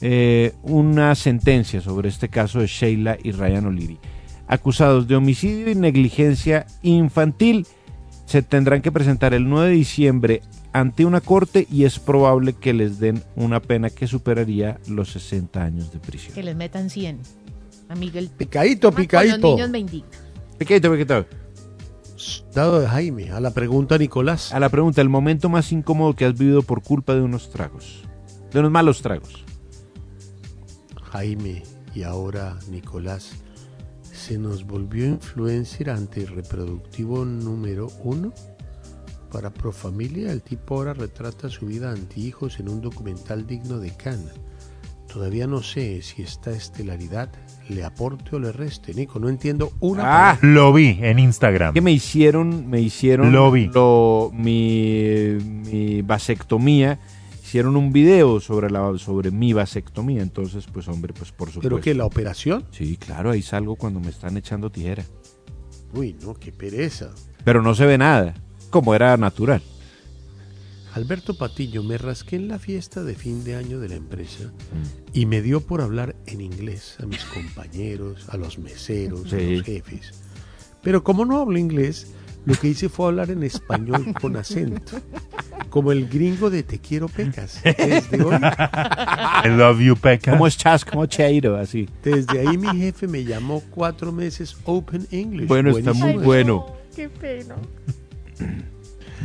[0.00, 3.98] eh, una sentencia sobre este caso de Sheila y Ryan O'Leary.
[4.46, 7.66] Acusados de homicidio y negligencia infantil,
[8.24, 10.42] se tendrán que presentar el 9 de diciembre
[10.72, 15.62] ante una corte y es probable que les den una pena que superaría los 60
[15.62, 16.34] años de prisión.
[16.34, 17.18] Que les metan 100.
[17.88, 18.30] A Miguel.
[18.36, 19.54] Picadito, los picadito.
[19.54, 20.08] niños me indigna.
[20.58, 21.26] Piquito, piquito.
[22.52, 24.52] Dado de Jaime, a la pregunta Nicolás.
[24.52, 28.02] A la pregunta, el momento más incómodo que has vivido por culpa de unos tragos.
[28.52, 29.44] De unos malos tragos.
[31.12, 31.62] Jaime
[31.94, 33.32] y ahora Nicolás,
[34.02, 38.32] se nos volvió influencer antirreproductivo número uno.
[39.30, 44.34] Para Profamilia, el tipo ahora retrata su vida anti-hijos en un documental digno de Cannes.
[45.06, 47.30] Todavía no sé si esta estelaridad
[47.68, 48.94] le aporte o le reste.
[48.94, 50.48] Nico, no entiendo una Ah, palabra.
[50.48, 51.74] Lo vi en Instagram.
[51.74, 53.66] Que me hicieron, me hicieron Lo vi.
[53.66, 55.36] lo- mi,
[55.70, 56.98] mi vasectomía.
[57.42, 60.20] Hicieron un video sobre la sobre mi vasectomía.
[60.22, 61.60] Entonces, pues hombre, pues por supuesto.
[61.62, 62.64] ¿Pero qué, la operación?
[62.70, 65.04] Sí, claro, ahí salgo cuando me están echando tijera.
[65.94, 67.10] Uy, no, qué pereza.
[67.44, 68.34] Pero no se ve nada,
[68.68, 69.62] como era natural.
[70.94, 74.52] Alberto Patiño, me rasqué en la fiesta de fin de año de la empresa
[75.12, 79.62] y me dio por hablar en inglés a mis compañeros, a los meseros, a los
[79.62, 80.12] jefes.
[80.82, 85.00] Pero como no hablo inglés, lo que hice fue hablar en español con acento.
[85.68, 87.60] Como el gringo de Te quiero pecas.
[87.62, 88.36] Desde hoy,
[89.44, 90.32] I love you, Pekka.
[90.32, 91.86] Como chas, como cheiro, así.
[92.02, 95.46] desde ahí mi jefe me llamó cuatro meses Open English.
[95.46, 96.66] Bueno, está muy bueno.
[96.96, 97.56] Qué pena.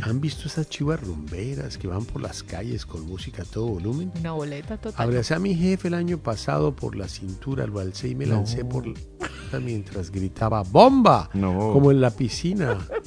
[0.06, 4.12] ¿Han visto esas chivas rumberas que van por las calles con música a todo volumen?
[4.20, 5.02] Una boleta total.
[5.08, 8.34] Abracé a mi jefe el año pasado por la cintura, lo alcé y me No.
[8.36, 11.30] lancé por la puerta mientras gritaba ¡Bomba!
[11.32, 11.72] No.
[11.72, 12.78] Como en la piscina.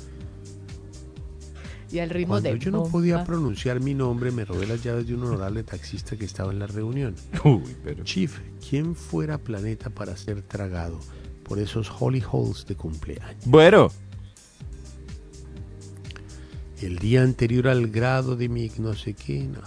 [1.89, 2.59] Y al ritmo Cuando de.
[2.59, 6.25] yo no podía pronunciar mi nombre, me robé las llaves de un honorable taxista que
[6.25, 7.15] estaba en la reunión.
[7.45, 8.03] Uy, pero.
[8.03, 8.37] Chief,
[8.69, 10.99] ¿quién fuera planeta para ser tragado
[11.43, 13.41] por esos holy holes de cumpleaños?
[13.45, 13.89] Bueno,
[16.81, 19.61] El día anterior al grado de mi no sé qué, no.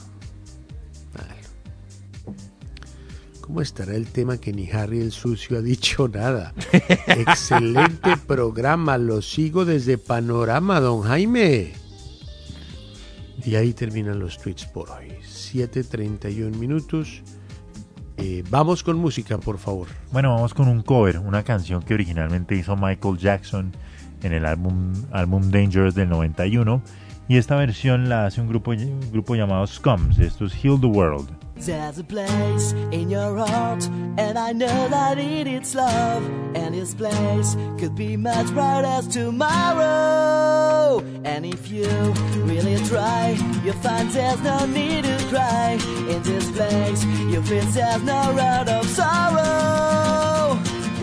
[3.41, 6.55] ¿Cómo estará el tema que ni Harry el sucio ha dicho nada?
[7.09, 11.73] Excelente programa, lo sigo desde Panorama, don Jaime.
[13.45, 15.09] Y ahí terminan los tweets por hoy.
[15.24, 17.23] 7.31 minutos.
[18.19, 19.89] Eh, vamos con música, por favor.
[20.12, 23.73] Bueno, vamos con un cover, una canción que originalmente hizo Michael Jackson
[24.23, 26.83] en el álbum, álbum Dangerous del 91.
[27.29, 30.19] Y esta versión la hace un grupo, un grupo llamado Scums.
[30.19, 31.29] Esto es Heal the World.
[31.61, 33.87] There's a place in your heart,
[34.17, 36.25] and I know that it is love.
[36.55, 41.01] And this place could be much brighter as tomorrow.
[41.23, 41.87] And if you
[42.45, 45.79] really try, you'll find there's no need to cry.
[46.09, 50.59] In this place, you feel there's no road of sorrow.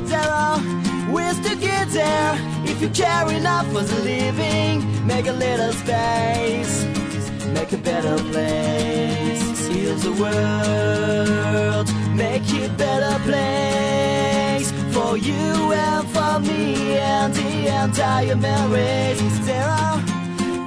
[0.07, 2.33] There are ways to get there
[2.65, 4.75] if you care enough for the living.
[5.05, 6.85] Make a little space
[7.53, 9.67] make a better place.
[9.67, 18.35] Heal the world, make it better place for you and for me and the entire
[18.35, 19.19] marriage.
[19.45, 19.99] There are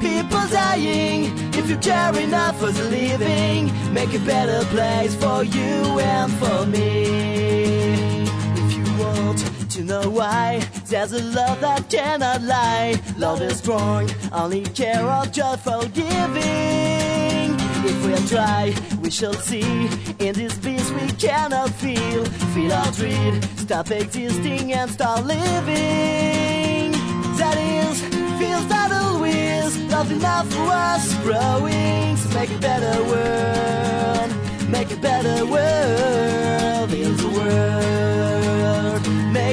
[0.00, 1.32] people dying.
[1.54, 6.66] If you care enough for the living, make a better place for you and for
[6.66, 8.26] me.
[8.62, 13.00] If you want to know why, there's a love that cannot lie.
[13.16, 17.54] Love is strong, only care of joyful giving.
[17.82, 19.88] If we try, we shall see.
[20.18, 22.24] In this beast we cannot feel.
[22.54, 26.92] Feel our dread, stop existing and start living.
[27.38, 28.00] That is,
[28.40, 32.16] feels that always love enough for us growing.
[32.16, 36.90] So make a better world, make a better world.
[36.90, 38.29] Here's the world,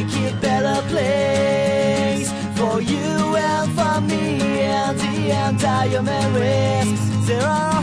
[0.08, 7.28] make it a better place for you and for me and the entire human race.
[7.28, 7.82] There are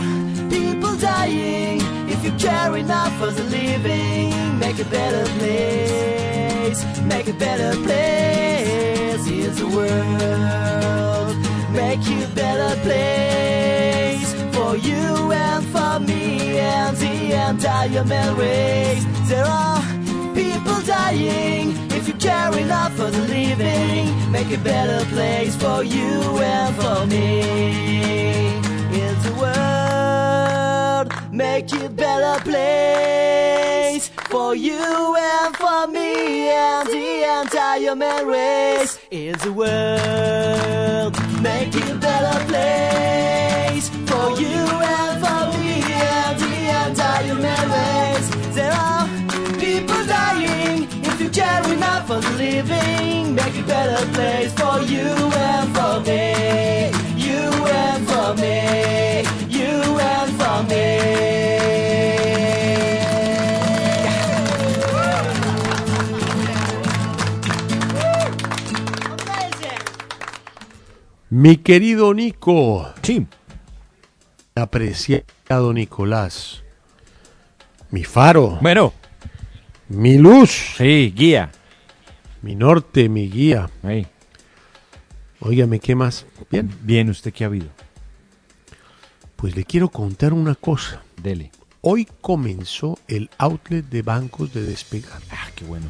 [0.49, 1.81] people dying.
[2.09, 9.25] If you care enough for the living, make a better place, make a better place.
[9.25, 11.35] Here's the world,
[11.71, 19.05] make you a better place for you and for me and the entire human race.
[19.29, 19.81] There are
[20.33, 21.84] people dying.
[22.19, 27.41] Care enough for the living, make a better place for you and for me.
[28.91, 37.41] It's the world, make it a better place for you and for me and the
[37.41, 38.97] entire human race.
[39.11, 44.55] It's the world, make it a better place for you
[44.95, 45.14] and
[52.45, 55.09] living, make a better place for you
[55.49, 56.23] and for me.
[57.27, 57.43] You
[57.83, 58.57] and for me.
[59.57, 59.75] You
[60.13, 60.85] and for me.
[71.29, 72.93] Mi querido Nico.
[73.01, 73.27] Sí.
[74.55, 76.63] Apreciado Nicolás.
[77.91, 78.57] Mi faro.
[78.61, 78.93] Bueno.
[79.89, 80.49] Mi luz.
[80.77, 81.51] Sí, guía.
[82.45, 83.71] Mi norte, mi guía.
[85.39, 86.27] Óigame, ¿qué más?
[86.51, 86.69] Bien.
[86.83, 87.69] Bien, ¿usted qué ha habido?
[89.35, 91.01] Pues le quiero contar una cosa.
[91.19, 91.51] Dele.
[91.81, 95.23] Hoy comenzó el outlet de bancos de despegar.
[95.31, 95.87] Ah, qué bueno.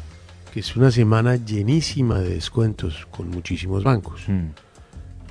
[0.50, 4.22] Que es una semana llenísima de descuentos con muchísimos bancos.
[4.26, 4.46] Mm.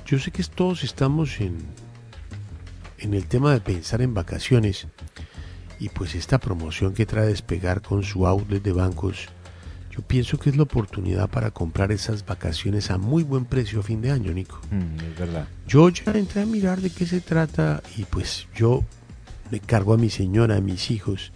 [0.06, 1.56] Yo sé que todos estamos en,
[2.98, 4.86] en el tema de pensar en vacaciones
[5.80, 9.28] y pues esta promoción que trae Despegar con su outlet de bancos,
[9.96, 13.82] yo pienso que es la oportunidad para comprar esas vacaciones a muy buen precio a
[13.82, 14.60] fin de año, Nico.
[14.70, 15.48] Mm, es verdad.
[15.66, 18.84] Yo ya entré a mirar de qué se trata y pues yo
[19.50, 21.32] le cargo a mi señora, a mis hijos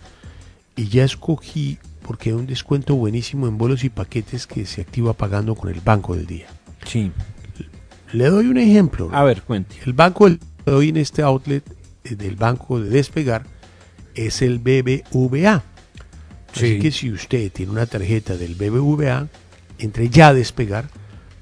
[0.77, 5.15] y ya escogí porque hay un descuento buenísimo en vuelos y paquetes que se activa
[5.15, 6.49] pagando con el banco del día.
[6.85, 7.13] Sí.
[8.13, 9.09] Le doy un ejemplo.
[9.13, 9.77] A ver, cuente.
[9.87, 11.65] El banco del de hoy en este outlet
[12.05, 13.47] eh, del banco de Despegar
[14.15, 15.63] es el BBVA.
[16.61, 16.79] Así Sí.
[16.81, 19.29] que si usted tiene una tarjeta del BBVA,
[19.79, 20.89] entre ya a Despegar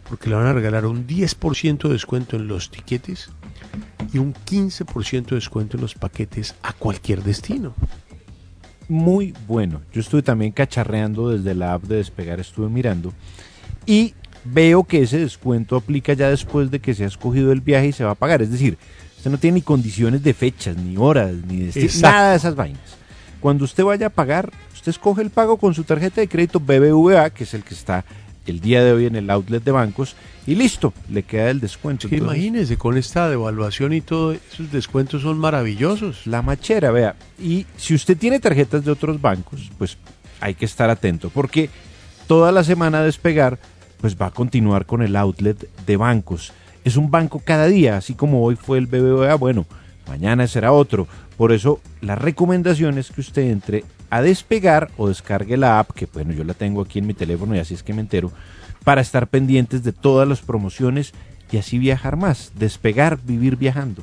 [0.08, 3.28] porque le van a regalar un 10% de descuento en los tiquetes
[4.12, 7.74] y un 15% de descuento en los paquetes a cualquier destino.
[8.88, 9.82] Muy bueno.
[9.92, 13.12] Yo estuve también cacharreando desde la app de Despegar, estuve mirando.
[13.84, 14.14] Y
[14.44, 17.92] veo que ese descuento aplica ya después de que se ha escogido el viaje y
[17.92, 18.40] se va a pagar.
[18.40, 18.78] Es decir,
[19.18, 22.80] usted no tiene ni condiciones de fechas, ni horas, ni destino, nada de esas vainas.
[23.40, 27.30] Cuando usted vaya a pagar, usted escoge el pago con su tarjeta de crédito BBVA,
[27.30, 28.04] que es el que está
[28.46, 30.16] el día de hoy en el outlet de bancos,
[30.46, 32.06] y listo, le queda el descuento.
[32.06, 36.26] Entonces, imagínese, con esta devaluación y todo, esos descuentos son maravillosos.
[36.26, 37.14] La machera, vea.
[37.38, 39.98] Y si usted tiene tarjetas de otros bancos, pues
[40.40, 41.68] hay que estar atento, porque
[42.26, 43.58] toda la semana despegar,
[44.00, 46.52] pues va a continuar con el outlet de bancos.
[46.84, 49.66] Es un banco cada día, así como hoy fue el BBVA, bueno,
[50.08, 51.06] mañana será otro.
[51.38, 56.06] Por eso la recomendación es que usted entre a despegar o descargue la app, que
[56.06, 58.32] bueno, yo la tengo aquí en mi teléfono y así es que me entero,
[58.82, 61.12] para estar pendientes de todas las promociones
[61.52, 62.52] y así viajar más.
[62.56, 64.02] Despegar, vivir viajando.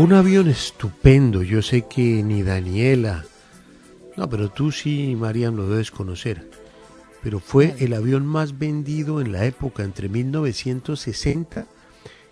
[0.00, 3.26] Un avión estupendo, yo sé que ni Daniela,
[4.16, 6.48] no, pero tú sí, Mariam, lo debes conocer,
[7.22, 11.66] pero fue el avión más vendido en la época entre 1960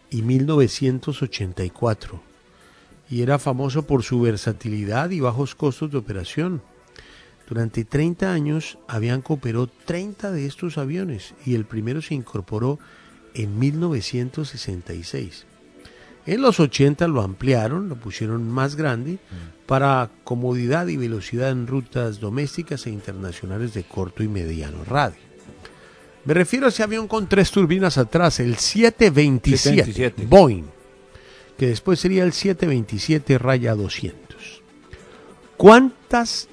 [0.09, 2.23] y 1984,
[3.11, 6.63] y era famoso por su versatilidad y bajos costos de operación.
[7.47, 12.79] Durante 30 años, Avianca operó 30 de estos aviones y el primero se incorporó
[13.35, 15.48] en 1966.
[16.27, 19.19] En los 80 lo ampliaron, lo pusieron más grande
[19.67, 25.29] para comodidad y velocidad en rutas domésticas e internacionales de corto y mediano radio.
[26.25, 30.27] Me refiero a ese avión con tres turbinas atrás, el 727, 727.
[30.27, 30.65] Boeing,
[31.57, 34.63] que después sería el 727 Raya 200.
[35.57, 36.49] ¿Cuántas,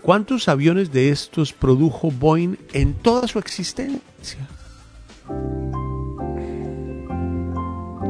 [0.00, 4.48] ¿Cuántos aviones de estos produjo Boeing en toda su existencia?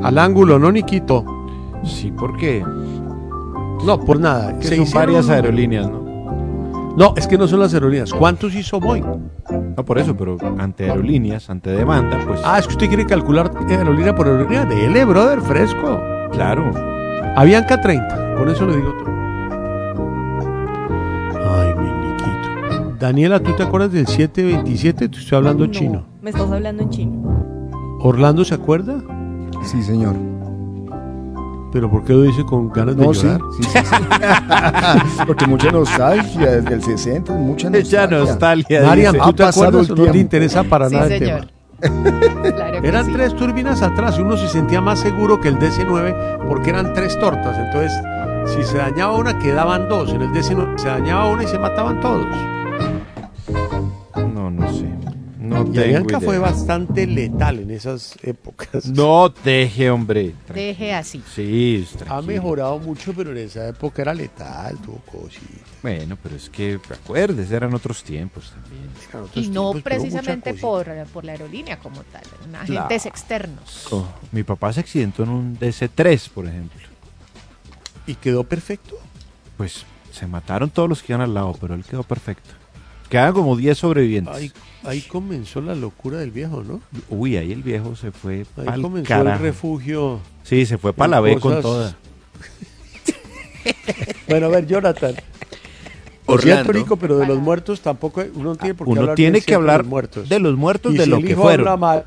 [0.02, 1.24] Al ángulo, no, Niquito.
[1.84, 2.64] Sí, ¿por qué?
[3.84, 4.58] No, por nada.
[4.58, 6.00] Que Se son hicieron varias aerolíneas, ¿no?
[6.96, 8.12] No, es que no son las aerolíneas.
[8.12, 9.04] ¿Cuántos hizo Boeing?
[9.76, 13.50] No, por eso, pero ante aerolíneas, ante demanda, pues Ah, es que usted quiere calcular
[13.68, 14.64] aerolínea por aerolínea.
[14.66, 15.98] Dele, brother, fresco.
[16.32, 16.70] claro.
[17.36, 19.10] Avianca 30, con eso le digo todo.
[21.48, 22.96] Ay, mi Niquito.
[22.98, 25.08] Daniela, ¿tú te acuerdas del 727?
[25.08, 26.04] Te estoy hablando No, chino.
[26.20, 27.98] Me estás hablando en chino.
[28.00, 28.96] ¿Orlando se acuerda?
[29.64, 30.14] Sí, señor.
[31.72, 33.40] ¿Pero por qué lo dice con ganas de No, sí, llorar?
[33.56, 35.22] sí, sí, sí.
[35.26, 38.00] Porque mucha nostalgia desde el 60, mucha nostalgia.
[38.08, 38.82] Mucha nostalgia.
[38.86, 39.24] Mariam, dice.
[39.26, 41.40] ¿tú te acuerdas no te interesa para Sí, nada el señor.
[41.40, 41.52] tema?
[42.42, 43.12] Claro Eran sí.
[43.12, 47.18] tres turbinas atrás y uno se sentía más seguro que el DC-9 porque eran tres
[47.20, 47.56] tortas.
[47.56, 47.92] Entonces,
[48.46, 50.10] si se dañaba una, quedaban dos.
[50.12, 52.26] En el DC-9 se dañaba una y se mataban todos.
[54.34, 54.86] No, no sé.
[55.50, 56.20] No Y tengo Avianca idea.
[56.20, 58.86] fue bastante letal en esas épocas.
[58.86, 60.34] No deje, hombre.
[60.54, 61.22] Deje así.
[61.34, 62.22] Sí, Ha tranquilo.
[62.22, 65.68] mejorado mucho, pero en esa época era letal, tuvo cositas.
[65.82, 68.88] Bueno, pero es que, acuérdese, eran otros tiempos también.
[69.08, 73.88] Eran otros Y no tiempos, precisamente por, por la aerolínea como tal, en agentes externos.
[73.90, 76.80] Oh, mi papá se accidentó en un DC-3, por ejemplo.
[78.06, 78.96] ¿Y quedó perfecto?
[79.56, 82.50] Pues se mataron todos los que iban al lado, pero él quedó perfecto.
[83.10, 84.34] Quedaban como 10 sobrevivientes.
[84.34, 84.52] Ahí,
[84.84, 86.80] ahí comenzó la locura del viejo, ¿no?
[87.10, 89.36] Uy, ahí el viejo se fue Ahí pa'l comenzó carajo.
[89.36, 90.20] el refugio.
[90.44, 91.96] Sí, se fue para la B con toda.
[94.28, 95.14] Bueno, a ver, Jonathan.
[96.26, 96.72] Orlando.
[96.72, 99.54] Rico, pero de los muertos tampoco uno no tiene por qué Uno hablar tiene que
[99.54, 100.28] hablar de los muertos.
[100.28, 101.66] de los muertos Y de si lo el que hijo fueron.
[101.66, 102.04] habla mal,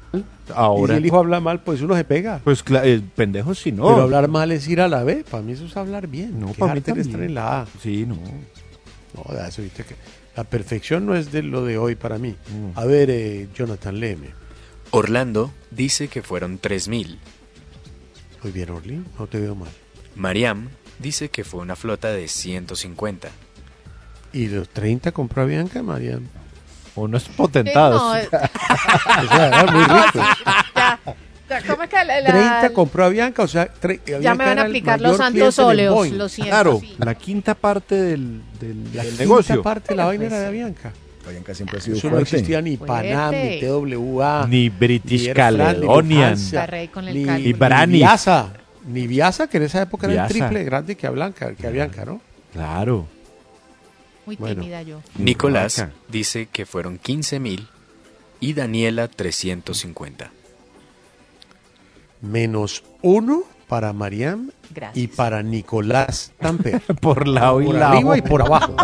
[0.56, 0.94] Ahora.
[0.94, 2.40] y si el hijo habla mal, pues uno se pega.
[2.44, 3.88] Pues cla- eh, pendejos si no.
[3.90, 5.26] Pero hablar mal es ir a la B.
[5.30, 6.40] Para mí eso es hablar bien.
[6.40, 7.24] No, para mí estar también.
[7.24, 7.68] en la A.
[7.82, 8.16] Sí, no.
[8.16, 9.96] No, eso, viste que
[10.36, 12.36] la perfección no es de lo de hoy para mí.
[12.50, 12.78] Mm.
[12.80, 14.30] A ver, eh, Jonathan, léeme.
[14.92, 17.18] Orlando dice que fueron 3.000.
[18.44, 19.70] Muy bien, Orly, no te veo mal.
[20.16, 20.70] Mariam
[21.00, 23.30] dice que fue una flota de 150.
[24.34, 26.28] ¿Y los 30 compró Bianca, Mariam?
[26.96, 28.02] Unos Sí, potentados.
[28.02, 31.16] no, eh, O sea, muy ricos.
[31.68, 34.46] ¿Cómo es que la- la- 30 compró a Bianca, o sea, tre- ya Bianca me
[34.50, 36.50] van a aplicar los santos óleos, lo siento.
[36.52, 36.96] Claro, sí.
[36.98, 39.62] la quinta parte del, del, La del quinta negocio.
[39.62, 40.94] parte de la vaina era de Bianca.
[41.30, 42.36] Bianca siempre ha sido Eso no fuerte.
[42.38, 43.60] existía ni Panam, ni.
[43.60, 46.38] TWA, Ni British ni Caledonian.
[47.14, 47.92] Ni, Brani.
[47.94, 48.54] ni Viasa,
[48.88, 50.48] ni Viasa, que en esa época era el Viasa.
[50.48, 52.20] triple grande que a Blanca, que a Bianca, ¿no?
[52.52, 53.08] Claro.
[54.26, 54.62] Muy Bueno.
[54.62, 55.02] tímida yo.
[55.18, 57.68] Nicolás dice que fueron 15.000
[58.40, 60.32] y Daniela 350.
[62.24, 64.98] Menos uno para Mariam Gracias.
[65.04, 66.82] y para Nicolás Tamper.
[67.02, 67.94] Por lado y por lado.
[67.94, 68.76] arriba y por abajo.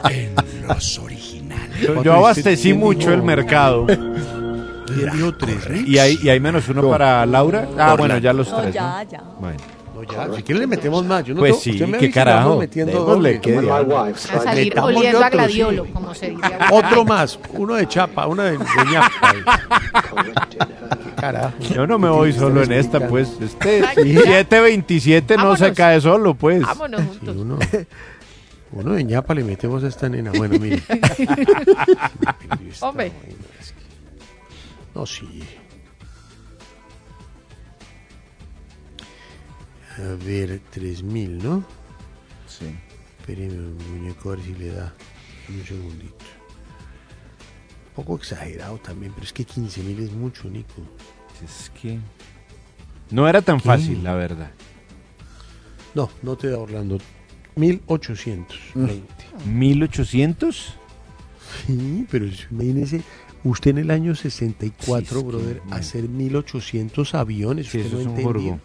[0.68, 1.80] Los originales.
[1.80, 3.86] Yo, yo abastecí mucho el mercado.
[4.86, 5.58] ¿Quién dijo tres?
[5.86, 7.62] Y hay, y hay menos uno para Laura.
[7.62, 7.96] Ah, Orlando.
[7.98, 8.74] bueno, ya los No, tres.
[8.74, 9.10] ya, ¿no?
[9.10, 9.22] ya.
[9.40, 9.58] Bueno.
[10.06, 11.24] No, ya, si quieren le metemos más.
[11.24, 12.58] Yo no Pues tengo- sí, qué carajo.
[12.58, 13.40] metiendo Démosle, doble.
[13.40, 13.98] qué diablo.
[14.00, 15.90] A salir oliendo a otro, gladiolo, sí.
[15.92, 16.58] como se diría.
[16.70, 18.58] Otro más, uno de chapa, uno de, de
[18.90, 19.34] ñapa.
[21.16, 21.54] Carajo.
[21.74, 23.28] Yo no me voy solo en esta, pues.
[23.40, 24.20] Este Ay, ya.
[24.22, 26.62] 727 no se cae solo, pues.
[26.62, 27.36] Vámonos Sí, juntos.
[27.36, 27.58] uno,
[28.72, 30.32] uno de ñapa le metemos a esta nena.
[30.36, 30.82] Bueno, mire.
[32.80, 33.12] Hombre.
[34.94, 35.42] No, sí.
[39.98, 41.64] A ver, 3000, ¿no?
[42.46, 42.66] Sí.
[43.20, 44.94] Espéreme, muñeco, a ver si le da.
[45.48, 46.14] Un segundito.
[47.88, 50.82] Un poco exagerado también, pero es que 15.000 es mucho, Nico.
[51.44, 51.98] Es que.
[53.10, 53.64] No era tan ¿Qué?
[53.64, 54.50] fácil, la verdad.
[55.94, 56.98] No, no te da Orlando.
[57.56, 59.04] 1820.
[59.46, 60.74] ¿1800?
[61.66, 63.02] Sí, pero es- imagínese,
[63.44, 65.76] usted en el año 64, Sí, que, brother, bueno.
[65.76, 67.66] hacer 1800 aviones.
[67.68, 68.52] Sí, usted eso no es un entendía.
[68.52, 68.60] jorgo.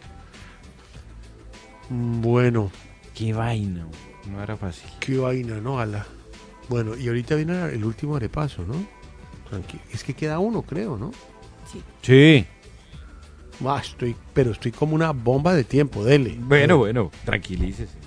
[1.89, 2.71] Mm, Bueno,
[3.13, 3.87] Qué vaina.
[4.31, 4.89] No era fácil.
[4.99, 5.79] qué vaina, ¿no?
[5.79, 6.05] Ala.
[6.69, 8.75] Bueno, y ahorita viene el último arepaso, ¿no?
[9.49, 11.11] Tranqui- Es que queda uno, creo, ¿no?
[12.01, 12.45] Sí.
[13.65, 16.35] Ah, estoy, pero estoy como una bomba de tiempo, dele.
[16.39, 17.97] Bueno, bueno, tranquilícese.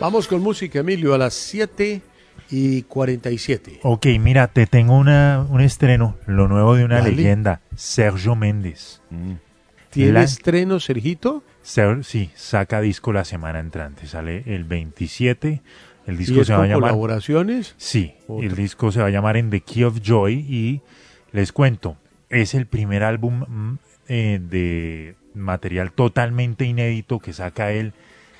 [0.00, 2.02] Vamos con música, Emilio, a las 7
[2.52, 3.80] y 47.
[3.82, 7.12] Ok, mira, te tengo una, un estreno, lo nuevo de una Dale.
[7.16, 9.00] leyenda, Sergio Méndez.
[9.90, 11.42] ¿Tiene La- estreno, Sergito?
[11.62, 15.62] Ser- sí, saca disco la semana entrante, sale el 27.
[16.06, 16.90] El ¿Y disco es se va a llamar.
[16.90, 17.74] colaboraciones?
[17.78, 20.80] Sí, el disco se va a llamar In the Key of Joy y
[21.32, 21.96] les cuento,
[22.28, 27.92] es el primer álbum mm, eh, de material totalmente inédito que saca él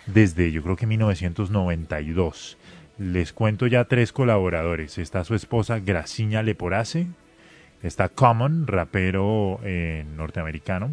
[0.07, 2.59] desde yo creo que 1992.
[2.99, 4.99] Les cuento ya tres colaboradores.
[4.99, 7.07] Está su esposa Graciña Leporace,
[7.83, 10.91] está Common, rapero eh, norteamericano,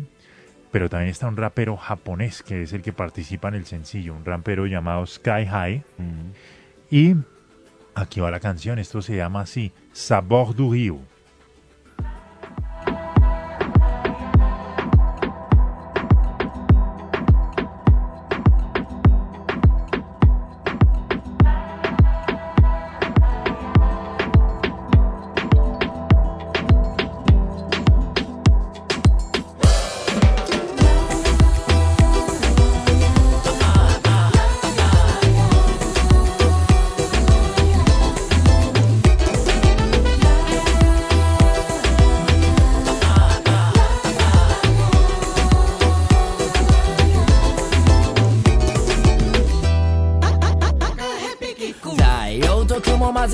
[0.72, 4.26] pero también está un rapero japonés que es el que participa en el sencillo, un
[4.26, 5.84] rapero llamado Sky High.
[6.90, 7.16] Y
[7.96, 11.00] aquí va la canción, esto se llama así, Sabor du Rio.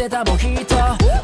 [0.06, 0.76] てたモヒート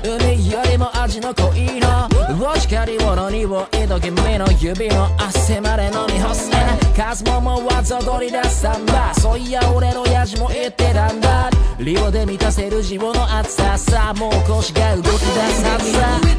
[0.03, 2.09] 海よりも味の濃いの。
[2.51, 6.49] お叱り者にをいど君の指の汗まで飲み干す
[6.95, 9.13] 数ももわざ取り出したんだ。
[9.13, 11.49] そういや俺の親父も言ってたんだ。
[11.79, 14.13] リオで満たせる自分の熱ささ。
[14.15, 16.30] もう腰が動き出すはずだ。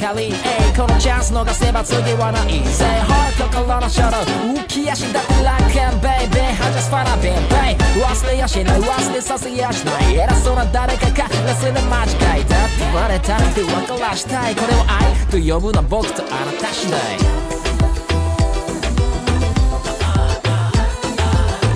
[0.00, 2.64] かりえこのチャンス逃せば次はない。
[2.64, 4.16] ぜほら心の衝動
[4.56, 6.56] 浮き足だって楽観ベイベー。
[6.56, 8.80] はじゃスパラベイベイ忘れやしない。
[8.80, 10.16] 忘れさせやしない。
[10.16, 12.48] 偉そうな誰かがレスで間違い。
[12.48, 14.56] だって言われたって分からしたい。
[14.56, 17.20] これを愛と呼ぶのは僕とあなた次第。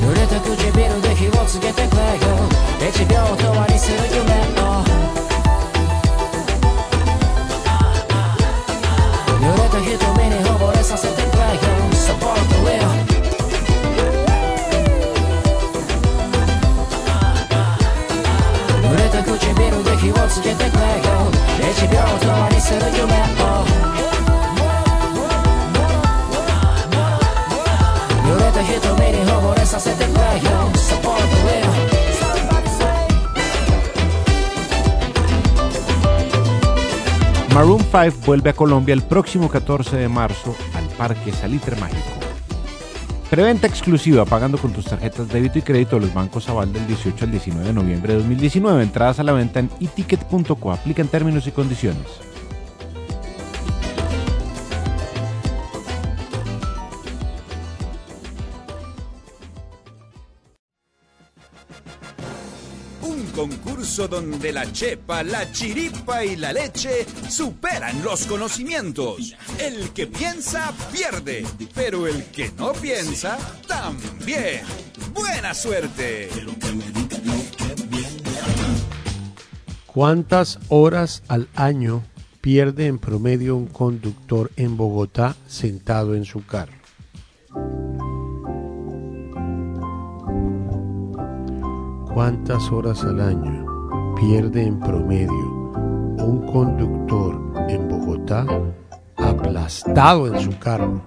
[0.01, 2.49] 濡れた唇で火をつけてくれよ。
[2.89, 4.34] 1秒とわりする夢。
[37.95, 42.11] 5 vuelve a Colombia el próximo 14 de marzo al Parque Salitre Mágico.
[43.31, 47.25] Preventa exclusiva pagando con tus tarjetas débito y crédito de los bancos Aval del 18
[47.25, 48.83] al 19 de noviembre de 2019.
[48.83, 50.73] Entradas a la venta en eticket.co.
[50.73, 52.24] Aplican términos y condiciones.
[63.97, 69.37] Donde la chepa, la chiripa y la leche superan los conocimientos.
[69.59, 73.39] El que piensa pierde, pero el que no piensa
[73.69, 74.62] también.
[75.12, 76.29] Buena suerte.
[79.87, 82.03] ¿Cuántas horas al año
[82.41, 86.75] pierde en promedio un conductor en Bogotá sentado en su carro?
[92.12, 93.64] ¿Cuántas horas al año
[94.16, 95.73] pierde en promedio
[96.19, 98.47] un conductor en Bogotá
[99.16, 101.01] aplastado en su carro?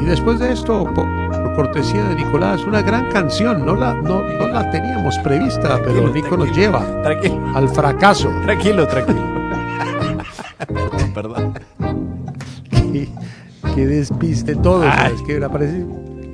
[0.00, 3.66] Y después de esto, po- por cortesía de Nicolás, una gran canción.
[3.66, 7.40] No la, no, no la teníamos prevista, pero Tranquilo, Nico nos lleva tranquilo.
[7.54, 8.28] al fracaso.
[8.44, 9.18] Tranquilo, tranquilo.
[10.68, 11.54] perdón, perdón.
[12.92, 13.08] Qué,
[13.74, 14.84] qué despiste todo.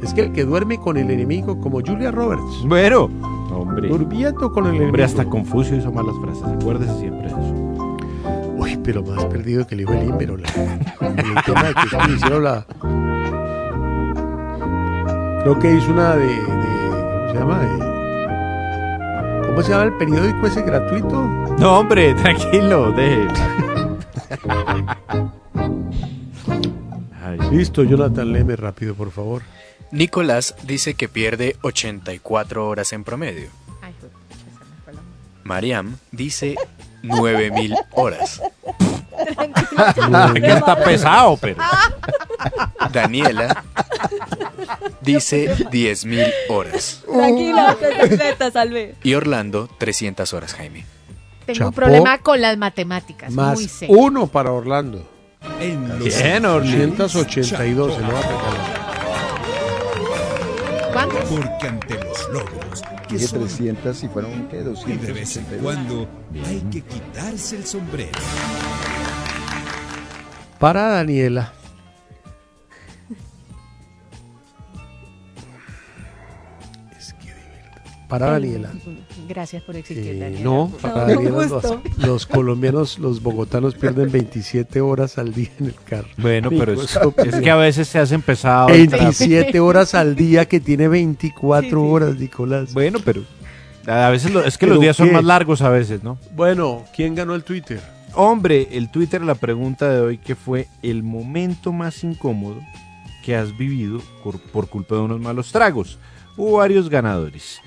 [0.03, 2.65] Es que el que duerme con el enemigo, como Julia Roberts.
[2.67, 3.09] Bueno,
[3.75, 3.89] hombre.
[3.89, 4.87] Durmiendo con el enemigo.
[4.89, 6.45] Hombre, hasta Confucio hizo malas frases.
[6.45, 7.55] Acuérdese siempre de eso.
[8.57, 10.17] Uy, pero más perdido que el hijo del la-
[11.01, 12.67] El tema de que es que hicieron la.
[15.43, 16.27] Creo que hizo una de.
[16.27, 17.59] de- ¿Cómo se llama?
[17.59, 17.85] De-
[19.49, 21.23] ¿Cómo se llama el periódico ese gratuito?
[21.59, 23.29] No, hombre, tranquilo, deje.
[27.51, 29.43] Listo, Jonathan, léeme rápido, por favor.
[29.93, 33.49] Nicolás dice que pierde 84 horas en promedio.
[35.45, 36.57] Mariam dice
[37.03, 38.41] 9000 horas.
[40.35, 41.63] que está pesado, pero.
[42.93, 43.65] Daniela
[45.01, 47.03] dice 10.000 horas.
[47.11, 48.95] Tranquila, te, te salvé.
[49.03, 50.85] Y Orlando 300 horas, Jaime.
[51.47, 51.69] Tengo Chapó.
[51.69, 53.31] un problema con las matemáticas.
[53.33, 53.95] Más muy serio.
[53.99, 55.07] uno para Orlando.
[55.61, 58.85] En los Bien, 882 se lo va a regalar.
[60.93, 61.25] ¿Cuántos?
[61.25, 62.83] Porque ante los logros,
[63.19, 64.61] son 300 y fueron, ¿qué?
[64.61, 65.07] y 200.
[65.07, 66.09] de vez en cuando
[66.47, 68.19] hay que quitarse el sombrero.
[70.59, 71.53] Para Daniela.
[78.09, 78.71] Para Daniela.
[79.29, 80.45] Gracias por existir, Eh, Daniela.
[80.45, 81.07] no, favor.
[81.09, 81.65] Daniela los,
[81.99, 86.09] los colombianos, los bogotanos pierden 27 horas al día en el carro.
[86.19, 88.71] Bueno, pero es, es que a veces se hacen pesados.
[88.73, 89.05] el tráfico.
[89.25, 92.73] 27 horas al día que tiene 24 horas, Nicolás.
[92.75, 93.23] Bueno, pero
[93.87, 96.19] a veces lo- es que ¿Pero los días son más largos a veces, ¿no?
[96.35, 97.81] Bueno, ¿quién ganó el Twitter?
[98.15, 102.61] Hombre, el Twitter, la pregunta de hoy, que fue el momento más incómodo
[103.25, 105.99] que has vivido por, por culpa de unos malos tragos?
[106.37, 107.61] Hubo varios ganadores.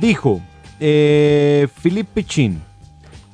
[0.00, 0.40] Dijo,
[0.84, 2.60] eh, Philippe Pichín,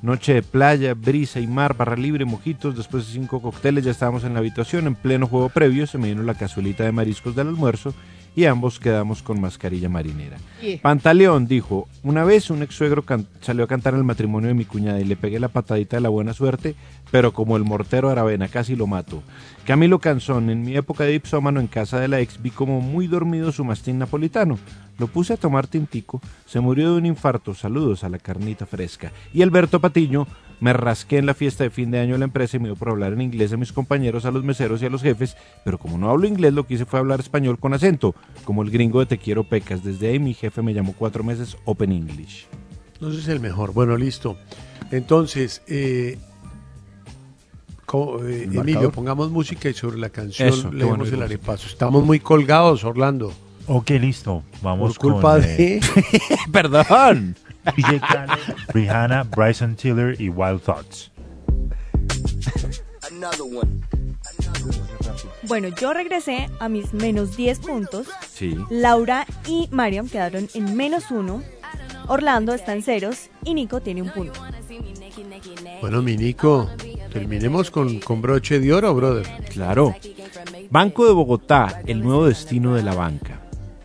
[0.02, 4.24] noche de playa, brisa y mar, barra libre, mojitos, después de cinco cócteles ya estábamos
[4.24, 7.48] en la habitación, en pleno juego previo, se me vino la cazuelita de mariscos del
[7.48, 7.94] almuerzo
[8.38, 10.36] y ambos quedamos con mascarilla marinera.
[10.62, 10.78] Yeah.
[10.80, 13.04] Pantaleón dijo, una vez un ex suegro
[13.40, 16.02] salió a cantar en el matrimonio de mi cuñada y le pegué la patadita de
[16.02, 16.76] la buena suerte,
[17.10, 19.24] pero como el mortero Aravena casi lo mato.
[19.66, 23.08] Camilo Canzón, en mi época de ipsómano en casa de la ex vi como muy
[23.08, 24.56] dormido su mastín napolitano.
[24.98, 29.10] Lo puse a tomar tintico, se murió de un infarto, saludos a la carnita fresca.
[29.34, 30.28] Y Alberto Patiño,
[30.60, 32.76] me rasqué en la fiesta de fin de año de la empresa y me dio
[32.76, 35.78] por hablar en inglés a mis compañeros, a los meseros y a los jefes, pero
[35.78, 38.14] como no hablo inglés lo que hice fue hablar español con acento,
[38.44, 39.84] como el gringo de Te quiero pecas.
[39.84, 42.46] Desde ahí mi jefe me llamó cuatro meses Open English.
[43.00, 43.72] No sé si es el mejor.
[43.72, 44.36] Bueno, listo.
[44.90, 46.18] Entonces, eh,
[47.92, 51.24] eh, ¿El Emilio, pongamos música y sobre la canción Eso, leemos bueno, el Igor.
[51.24, 51.68] arepaso.
[51.68, 53.32] Estamos muy colgados, Orlando.
[53.66, 54.42] Ok, listo.
[54.62, 55.76] Vamos Por culpa con, de...
[55.76, 55.80] eh,
[56.52, 57.36] Perdón.
[57.76, 58.38] DJ Khaled,
[58.74, 61.10] Rihanna, Bryson Tiller y Wild Thoughts.
[65.42, 68.08] Bueno, yo regresé a mis menos 10 puntos.
[68.30, 68.56] Sí.
[68.70, 71.42] Laura y Mariam quedaron en menos 1.
[72.08, 74.40] Orlando está en ceros y Nico tiene un punto.
[75.80, 76.70] Bueno, mi Nico,
[77.12, 79.26] terminemos con, con broche de oro, brother.
[79.50, 79.94] Claro.
[80.70, 83.40] Banco de Bogotá, el nuevo destino de la banca.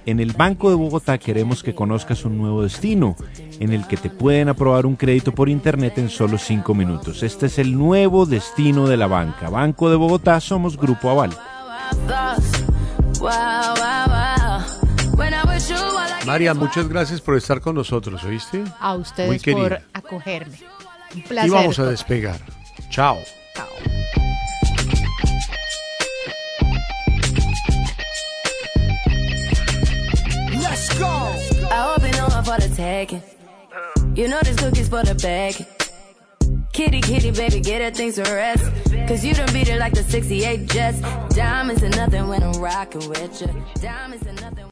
[0.05, 3.15] En el Banco de Bogotá queremos que conozcas un nuevo destino,
[3.63, 7.23] en el que te pueden aprobar un crédito por internet en solo 5 minutos.
[7.23, 9.49] Este es el nuevo destino de la banca.
[9.49, 11.31] Banco de Bogotá, somos Grupo Aval.
[16.25, 18.63] María, muchas gracias por estar con nosotros, ¿oíste?
[18.79, 20.57] A Muy ustedes por acogerme.
[21.15, 21.49] Un placer.
[21.49, 22.39] Y vamos a despegar.
[22.89, 23.17] Chao.
[30.51, 31.05] Let's go.
[31.71, 33.21] I hope you know I'm for the taking.
[34.13, 34.17] Mm.
[34.17, 35.65] You know this cookie's for the bag.
[36.71, 38.63] Kitty, kitty, baby, get her things to rest.
[39.07, 41.01] Cause you done beat it like the 68 Jets.
[41.35, 43.47] Diamonds and nothing when I'm rocking with ya.
[43.81, 44.53] Diamonds and nothing.